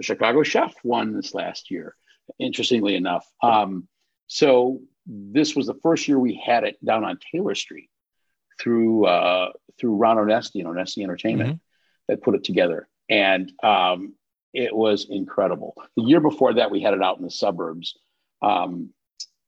a 0.00 0.02
Chicago 0.02 0.42
chef 0.42 0.74
won 0.82 1.14
this 1.14 1.32
last 1.32 1.70
year. 1.70 1.94
Interestingly 2.40 2.96
enough, 2.96 3.24
um, 3.42 3.86
so 4.32 4.80
this 5.06 5.54
was 5.54 5.66
the 5.66 5.74
first 5.82 6.08
year 6.08 6.18
we 6.18 6.34
had 6.34 6.64
it 6.64 6.82
down 6.82 7.04
on 7.04 7.18
Taylor 7.30 7.54
Street 7.54 7.90
through 8.58 9.04
uh, 9.04 9.50
through 9.78 9.96
Ron 9.96 10.16
Onesti 10.16 10.64
and 10.64 10.66
Onesti 10.66 11.02
Entertainment 11.02 11.60
that 12.08 12.22
put 12.22 12.34
it 12.34 12.42
together, 12.42 12.88
and 13.10 13.52
um, 13.62 14.14
it 14.54 14.74
was 14.74 15.06
incredible. 15.10 15.74
The 15.96 16.04
year 16.04 16.20
before 16.20 16.54
that, 16.54 16.70
we 16.70 16.80
had 16.80 16.94
it 16.94 17.02
out 17.02 17.18
in 17.18 17.24
the 17.24 17.30
suburbs, 17.30 17.98
um, 18.40 18.88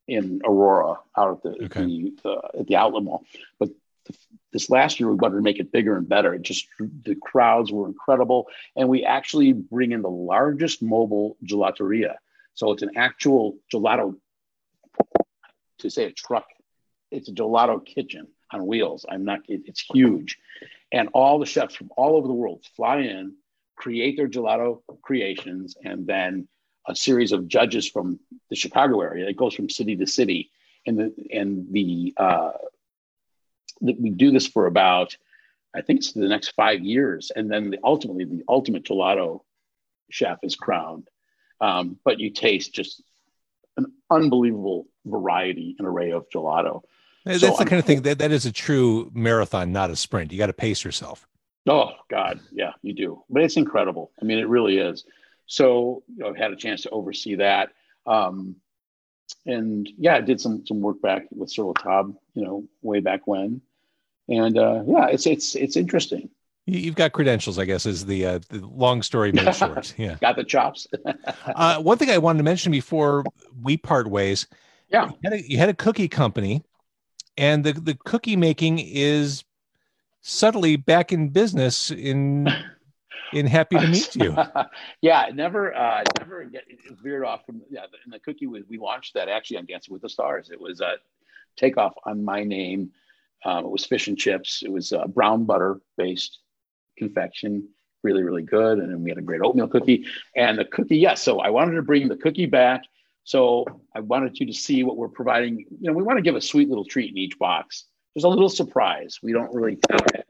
in 0.07 0.43
Aurora, 0.45 0.97
out 1.17 1.31
at 1.37 1.43
the, 1.43 1.65
Okay. 1.65 1.85
the 1.87 2.13
uh, 2.29 2.61
at 2.61 2.67
the 2.67 2.77
outlet 2.77 3.05
mall. 3.05 3.25
But 3.59 3.71
th- 4.07 4.21
this 4.53 4.69
last 4.69 5.01
year, 5.01 5.09
we 5.09 5.15
wanted 5.15 5.37
to 5.37 5.43
make 5.43 5.61
it 5.61 5.73
bigger 5.73 5.97
and 5.97 6.07
better. 6.07 6.35
It 6.35 6.43
just 6.43 6.67
the 6.79 7.15
crowds 7.15 7.73
were 7.73 7.87
incredible, 7.89 8.49
and 8.77 8.91
we 8.91 9.03
actually 9.03 9.55
bring 9.55 9.93
in 9.93 10.03
the 10.03 10.11
largest 10.11 10.83
mobile 10.83 11.39
gelateria. 11.43 12.17
So 12.53 12.71
it's 12.73 12.83
an 12.83 12.91
actual 12.97 13.57
gelato. 13.73 14.15
To 15.79 15.91
say 15.91 16.05
a 16.05 16.13
truck, 16.13 16.47
it's 17.11 17.29
a 17.29 17.33
gelato 17.33 17.85
kitchen 17.85 18.29
on 18.51 18.67
wheels. 18.67 19.05
I'm 19.09 19.25
not. 19.25 19.41
It, 19.49 19.63
it's 19.67 19.81
huge, 19.81 20.39
and 20.93 21.09
all 21.13 21.39
the 21.39 21.47
chefs 21.47 21.75
from 21.75 21.91
all 21.97 22.17
over 22.17 22.27
the 22.27 22.35
world 22.35 22.65
fly 22.77 22.99
in, 22.99 23.35
create 23.77 24.17
their 24.17 24.29
gelato 24.29 24.81
creations, 25.03 25.77
and 25.85 26.07
then 26.07 26.49
a 26.87 26.95
series 26.95 27.33
of 27.33 27.49
judges 27.49 27.89
from 27.89 28.19
the 28.51 28.57
Chicago 28.57 29.01
area. 29.01 29.29
It 29.29 29.37
goes 29.37 29.55
from 29.55 29.69
city 29.69 29.97
to 29.97 30.07
city, 30.07 30.51
and 30.87 30.99
the 30.99 31.15
and 31.33 31.67
the 31.71 32.15
uh, 32.17 32.53
that 33.83 34.01
we 34.01 34.11
do 34.11 34.31
this 34.31 34.47
for 34.47 34.67
about, 34.67 35.17
I 35.75 35.83
think 35.83 35.99
it's 35.99 36.13
the 36.13 36.29
next 36.29 36.51
five 36.51 36.81
years, 36.83 37.33
and 37.35 37.51
then 37.51 37.71
the, 37.71 37.79
ultimately 37.85 38.25
the 38.25 38.45
ultimate 38.49 38.85
gelato 38.85 39.41
chef 40.11 40.39
is 40.43 40.55
crowned. 40.55 41.09
Um, 41.61 41.99
but 42.05 42.21
you 42.21 42.31
taste 42.31 42.73
just 42.75 43.03
an 43.77 43.87
unbelievable 44.11 44.87
variety 45.05 45.75
and 45.79 45.87
array 45.89 46.11
of 46.13 46.29
gelato. 46.31 46.83
That's 47.25 47.41
So 47.41 47.49
the 47.49 47.53
I'm- 47.55 47.67
kind 47.67 47.81
of 47.81 47.87
thing 47.87 48.03
that 48.03 48.19
that 48.19 48.33
is 48.33 48.47
a 48.47 48.53
true 48.53 49.11
marathon, 49.15 49.73
not 49.73 49.91
a 49.91 49.97
sprint. 49.97 50.33
You 50.33 50.39
got 50.39 50.47
to 50.47 50.53
pace 50.53 50.85
yourself. 50.85 51.27
Oh 51.67 51.93
God, 52.11 52.41
yeah, 52.53 52.73
you 52.83 52.93
do. 52.93 53.23
But 53.31 53.43
it's 53.43 53.57
incredible. 53.57 54.13
I 54.21 54.25
mean, 54.27 54.39
it 54.39 54.49
really 54.49 54.77
is. 54.79 55.05
So 55.47 56.03
you 56.15 56.19
know, 56.23 56.29
I've 56.29 56.37
had 56.37 56.53
a 56.53 56.57
chance 56.57 56.83
to 56.83 56.91
oversee 56.91 57.37
that, 57.37 57.71
um, 58.07 58.57
and 59.47 59.89
yeah, 59.99 60.17
I 60.17 60.21
did 60.21 60.41
some 60.41 60.65
some 60.67 60.81
work 60.81 61.01
back 61.01 61.27
with 61.31 61.51
Sur 61.51 61.65
La 61.65 61.73
Table, 61.73 62.21
you 62.35 62.45
know, 62.45 62.65
way 62.83 63.01
back 63.01 63.27
when, 63.27 63.63
and 64.29 64.59
uh, 64.59 64.83
yeah, 64.87 65.07
it's 65.09 65.27
it's 65.27 65.55
it's 65.55 65.77
interesting. 65.77 66.29
You, 66.67 66.79
you've 66.79 66.95
got 66.95 67.13
credentials, 67.13 67.59
I 67.59 67.65
guess, 67.65 67.87
is 67.87 68.07
the, 68.07 68.27
uh, 68.27 68.39
the 68.49 68.67
long 68.67 69.03
story 69.03 69.33
made 69.33 69.55
short. 69.55 69.95
Yeah. 69.99 70.17
Got 70.21 70.37
the 70.37 70.45
chops. 70.45 70.87
Uh, 71.57 71.81
one 71.81 71.99
thing 71.99 72.11
I 72.11 72.19
wanted 72.19 72.39
to 72.39 72.45
mention 72.45 72.73
before 72.73 73.25
we 73.63 73.77
part 73.77 74.09
ways, 74.09 74.47
Yeah. 74.89 75.09
You 75.09 75.19
had 75.25 75.33
a, 75.33 75.51
you 75.51 75.59
had 75.59 75.69
a 75.69 75.75
cookie 75.75 76.09
company, 76.09 76.63
and 77.37 77.63
the 77.65 77.73
the 77.73 77.95
cookie 77.95 78.37
making 78.37 78.79
is 78.81 79.45
subtly 80.23 80.77
back 80.77 81.13
in 81.13 81.29
business 81.29 81.91
in 81.91 82.49
in 83.33 83.47
happy 83.47 83.77
to 83.79 83.87
meet 83.87 84.17
you. 84.17 84.37
yeah, 85.03 85.29
never, 85.35 85.75
uh, 85.75 86.03
never 86.19 86.45
get 86.45 86.65
veered 87.03 87.25
off 87.25 87.45
from. 87.47 87.61
Yeah, 87.71 87.85
and 88.05 88.13
the 88.13 88.19
cookie 88.21 88.47
was 88.47 88.65
we 88.69 88.79
launched 88.79 89.15
that 89.15 89.29
actually 89.29 89.59
on 89.59 89.67
Dancing 89.67 89.93
with 89.93 90.03
the 90.03 90.09
Stars. 90.09 90.51
It 90.51 90.61
was 90.61 90.81
a 90.81 90.95
takeoff 91.57 91.95
on 92.05 92.25
my 92.25 92.43
name. 92.43 92.91
Um, 93.45 93.65
it 93.67 93.71
was 93.71 93.85
fish 93.85 94.09
and 94.09 94.19
chips. 94.19 94.63
It 94.65 94.73
was 94.73 94.93
uh, 94.93 95.07
brown 95.07 95.45
butter 95.45 95.81
based 95.97 96.39
confection, 96.97 97.69
really, 98.03 98.23
really 98.23 98.43
good. 98.43 98.79
And 98.79 98.91
then 98.91 99.03
we 99.03 99.11
had 99.11 99.19
a 99.19 99.23
great 99.23 99.41
oatmeal 99.43 99.69
cookie. 99.69 100.07
And 100.37 100.59
the 100.59 100.65
cookie, 100.65 100.99
yes. 100.99 101.23
So 101.23 101.41
I 101.41 101.51
wanted 101.51 101.75
to 101.77 101.83
bring 101.83 102.09
the 102.09 102.17
cookie 102.17 102.47
back. 102.47 102.83
So 103.25 103.65
I 103.95 104.01
wanted 104.01 104.39
you 104.39 104.47
to 104.47 104.53
see 104.53 104.85
what 104.85 104.97
we're 104.97 105.09
providing. 105.09 105.65
You 105.81 105.91
know, 105.91 105.93
we 105.95 106.03
want 106.03 106.19
to 106.19 106.23
give 106.23 106.37
a 106.37 106.41
sweet 106.41 106.69
little 106.69 106.85
treat 106.85 107.11
in 107.11 107.19
each 107.19 107.39
box. 107.39 107.85
There's 108.15 108.25
a 108.25 108.29
little 108.29 108.51
surprise. 108.51 109.19
We 109.23 109.33
don't 109.33 109.53
really 109.53 109.77
tell 109.77 110.05
it, 110.15 110.29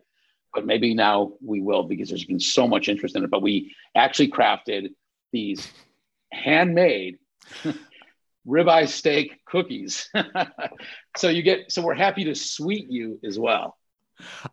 but 0.55 0.65
maybe 0.65 0.95
now 0.95 1.33
we 1.45 1.61
will 1.61 1.83
because 1.83 2.09
there's 2.09 2.25
been 2.25 2.41
so 2.41 2.69
much 2.69 2.89
interest 2.89 3.17
in 3.17 3.25
it. 3.25 3.31
But 3.31 3.43
we 3.43 3.75
actually 3.95 4.31
crafted 4.31 4.95
these 5.33 5.67
handmade 6.33 7.19
ribeye 8.47 8.89
steak 8.89 9.41
cookies. 9.45 10.09
so 11.17 11.29
you 11.29 11.43
get 11.43 11.73
so 11.73 11.83
we're 11.83 11.95
happy 11.95 12.25
to 12.25 12.35
sweet 12.35 12.91
you 12.91 13.19
as 13.25 13.39
well. 13.39 13.77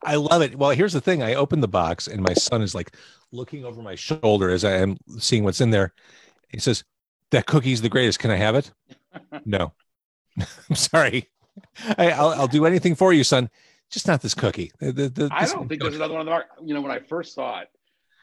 I 0.03 0.16
love 0.16 0.41
it. 0.41 0.57
Well, 0.57 0.72
here's 0.72 0.93
the 0.93 1.01
thing. 1.01 1.22
I 1.24 1.36
opened 1.36 1.64
the 1.64 1.68
box 1.68 2.07
and 2.07 2.22
my 2.22 2.34
son 2.34 2.62
is 2.62 2.76
like 2.76 2.95
looking 3.32 3.66
over 3.66 3.82
my 3.82 3.95
shoulder 3.95 4.49
as 4.49 4.64
I 4.64 4.74
am 4.74 4.97
seeing 5.20 5.43
what's 5.43 5.62
in 5.62 5.72
there. 5.72 5.93
He 6.49 6.59
says, 6.59 6.84
That 7.32 7.45
cookie's 7.45 7.82
the 7.82 7.89
greatest. 7.89 8.20
Can 8.20 8.32
I 8.32 8.36
have 8.36 8.55
it? 8.55 8.72
no. 9.45 9.74
I'm 10.39 10.76
sorry. 10.76 11.30
I, 11.97 12.07
will 12.07 12.30
I'll 12.30 12.47
do 12.47 12.66
anything 12.66 12.95
for 12.95 13.14
you, 13.14 13.24
son. 13.24 13.49
Just 13.89 14.07
not 14.07 14.22
this 14.22 14.34
cookie. 14.34 14.72
The, 14.80 14.91
the, 14.91 15.30
I 15.32 15.45
don't 15.45 15.68
think 15.68 15.82
there's 15.82 15.95
another 15.97 16.14
one 16.14 16.22
on 16.22 16.26
the 16.26 16.32
market. 16.32 16.49
You 16.64 16.74
know, 16.74 16.82
when 16.82 16.91
I 16.91 16.99
first 16.99 17.36
saw 17.36 17.59
it, 17.59 17.70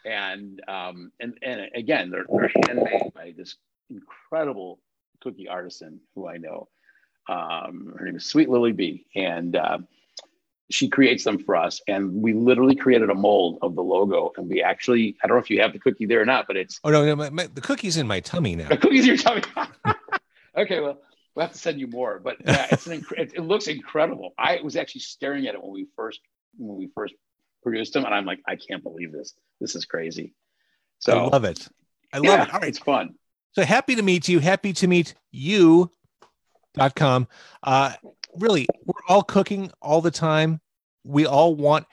and 0.07 0.63
um, 0.67 1.13
and 1.21 1.37
and 1.43 1.69
again, 1.75 2.11
they're, 2.11 2.25
they're 2.27 2.51
handmade 2.67 3.13
by 3.15 3.35
this 3.37 3.57
incredible 3.91 4.81
cookie 5.21 5.47
artisan 5.47 6.01
who 6.15 6.27
I 6.27 6.39
know. 6.39 6.69
Um, 7.29 7.95
her 7.99 8.07
name 8.07 8.17
is 8.17 8.25
Sweet 8.25 8.49
Lily 8.49 8.73
B, 8.73 9.05
and 9.15 9.55
uh, 9.57 9.79
she 10.71 10.89
creates 10.89 11.25
them 11.25 11.39
for 11.39 11.57
us. 11.57 11.81
And 11.89 12.13
we 12.13 12.33
literally 12.35 12.75
created 12.75 13.11
a 13.11 13.15
mold 13.15 13.59
of 13.63 13.75
the 13.75 13.83
logo. 13.83 14.33
And 14.37 14.49
we 14.49 14.63
actually, 14.63 15.17
I 15.23 15.27
don't 15.27 15.37
know 15.37 15.43
if 15.43 15.51
you 15.51 15.61
have 15.63 15.73
the 15.73 15.79
cookie 15.79 16.07
there 16.07 16.21
or 16.21 16.27
not, 16.27 16.47
but 16.47 16.57
it's. 16.57 16.81
Oh, 16.85 16.91
no, 16.91 17.05
no 17.05 17.17
my, 17.17 17.31
my, 17.31 17.47
the 17.47 17.61
cookie's 17.61 17.97
in 17.97 18.07
my 18.07 18.21
tummy 18.21 18.57
now. 18.57 18.69
The 18.69 18.77
cookie's 18.77 19.03
in 19.03 19.07
your 19.07 19.17
tummy. 19.17 19.43
okay, 20.57 20.81
well, 20.81 20.99
we'll 21.35 21.47
have 21.47 21.53
to 21.53 21.59
send 21.59 21.81
you 21.81 21.87
more. 21.87 22.21
But 22.23 22.37
uh, 22.47 22.67
it's 22.71 22.87
an 22.87 23.01
inc- 23.01 23.13
it, 23.13 23.33
it, 23.35 23.43
looks 23.43 23.67
incredible. 23.67 24.35
I 24.39 24.61
was 24.63 24.77
actually 24.77 25.03
staring 25.03 25.47
at 25.47 25.55
it 25.55 25.63
when 25.63 25.73
we 25.73 25.87
first 25.97 26.21
when 26.59 26.77
we 26.77 26.89
first 26.95 27.15
produced 27.63 27.95
them, 27.95 28.05
and 28.05 28.15
I'm 28.15 28.25
like, 28.25 28.41
I 28.47 28.57
can't 28.57 28.83
believe 28.83 29.13
this. 29.13 29.35
This 29.61 29.75
is 29.75 29.85
crazy. 29.85 30.35
So 30.99 31.19
I 31.19 31.23
love 31.29 31.45
it. 31.45 31.69
I 32.13 32.19
love 32.19 32.25
yeah, 32.25 32.43
it. 32.43 32.55
All 32.55 32.61
right, 32.61 32.69
it's 32.69 32.79
fun. 32.79 33.15
So 33.53 33.63
happy 33.63 33.95
to 33.95 34.03
meet 34.03 34.29
you. 34.29 34.41
Happy 34.41 34.73
to 34.75 34.87
meet 34.87 35.15
you. 35.31 35.91
Dot 36.75 36.95
com. 36.95 37.27
Uh, 37.63 37.95
really, 38.41 38.67
we're 38.85 39.01
all 39.09 39.23
cooking 39.23 39.71
all 39.81 40.01
the 40.01 40.11
time. 40.11 40.61
We 41.05 41.27
all 41.27 41.55
want 41.55 41.87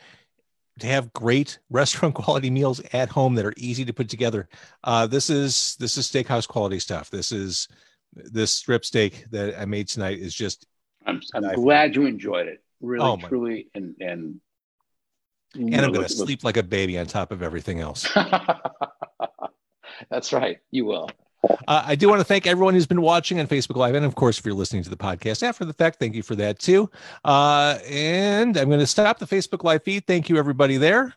to 0.80 0.88
have 0.88 1.14
great 1.14 1.60
restaurant 1.70 2.16
quality 2.16 2.50
meals 2.50 2.82
at 2.94 3.10
home 3.10 3.36
that 3.36 3.46
are 3.46 3.54
easy 3.58 3.86
to 3.86 3.94
put 3.94 4.10
together. 4.10 4.48
Uh, 4.84 5.08
this 5.08 5.30
is 5.30 5.76
this 5.80 5.98
is 5.98 6.10
steakhouse 6.10 6.48
quality 6.48 6.80
stuff. 6.80 7.10
This 7.10 7.32
is 7.32 7.68
this 8.14 8.52
strip 8.52 8.86
steak 8.86 9.26
that 9.32 9.60
I 9.60 9.66
made 9.66 9.88
tonight 9.88 10.20
is 10.20 10.34
just. 10.34 10.66
I'm, 11.06 11.22
I'm 11.36 11.54
glad 11.54 11.96
you 11.96 12.06
enjoyed 12.06 12.48
it. 12.48 12.64
Really, 12.82 13.06
oh 13.06 13.18
truly, 13.18 13.70
and 13.74 13.96
and. 14.00 14.42
And 15.54 15.74
I'm 15.74 15.94
going 15.94 16.06
to 16.06 16.12
sleep 16.12 16.44
like 16.44 16.58
a 16.58 16.64
baby 16.64 17.00
on 17.00 17.06
top 17.06 17.32
of 17.32 17.42
everything 17.42 17.80
else. 17.80 18.12
That's 20.10 20.34
right. 20.34 20.58
You 20.70 20.84
will. 20.84 21.10
Uh, 21.68 21.84
I 21.86 21.96
do 21.96 22.08
want 22.10 22.20
to 22.20 22.26
thank 22.26 22.48
everyone 22.48 22.74
who's 22.74 22.88
been 22.88 23.02
watching 23.02 23.40
on 23.40 23.48
Facebook 23.48 23.76
Live. 23.76 23.96
And 23.96 24.06
of 24.06 24.16
course, 24.16 24.40
if 24.40 24.46
you're 24.46 24.56
listening 24.56 24.84
to 24.84 24.90
the 24.90 24.98
podcast 24.98 25.44
after 25.44 25.66
the 25.66 25.74
fact, 25.74 26.00
thank 26.00 26.16
you 26.16 26.24
for 26.24 26.36
that 26.36 26.60
too. 26.60 26.90
Uh, 27.24 27.80
and 27.88 28.58
I'm 28.58 28.68
going 28.68 28.80
to 28.80 28.88
stop 28.88 29.20
the 29.20 29.26
Facebook 29.26 29.64
Live 29.64 29.84
feed. 29.84 30.06
Thank 30.08 30.30
you, 30.30 30.38
everybody 30.38 30.78
there. 30.78 31.16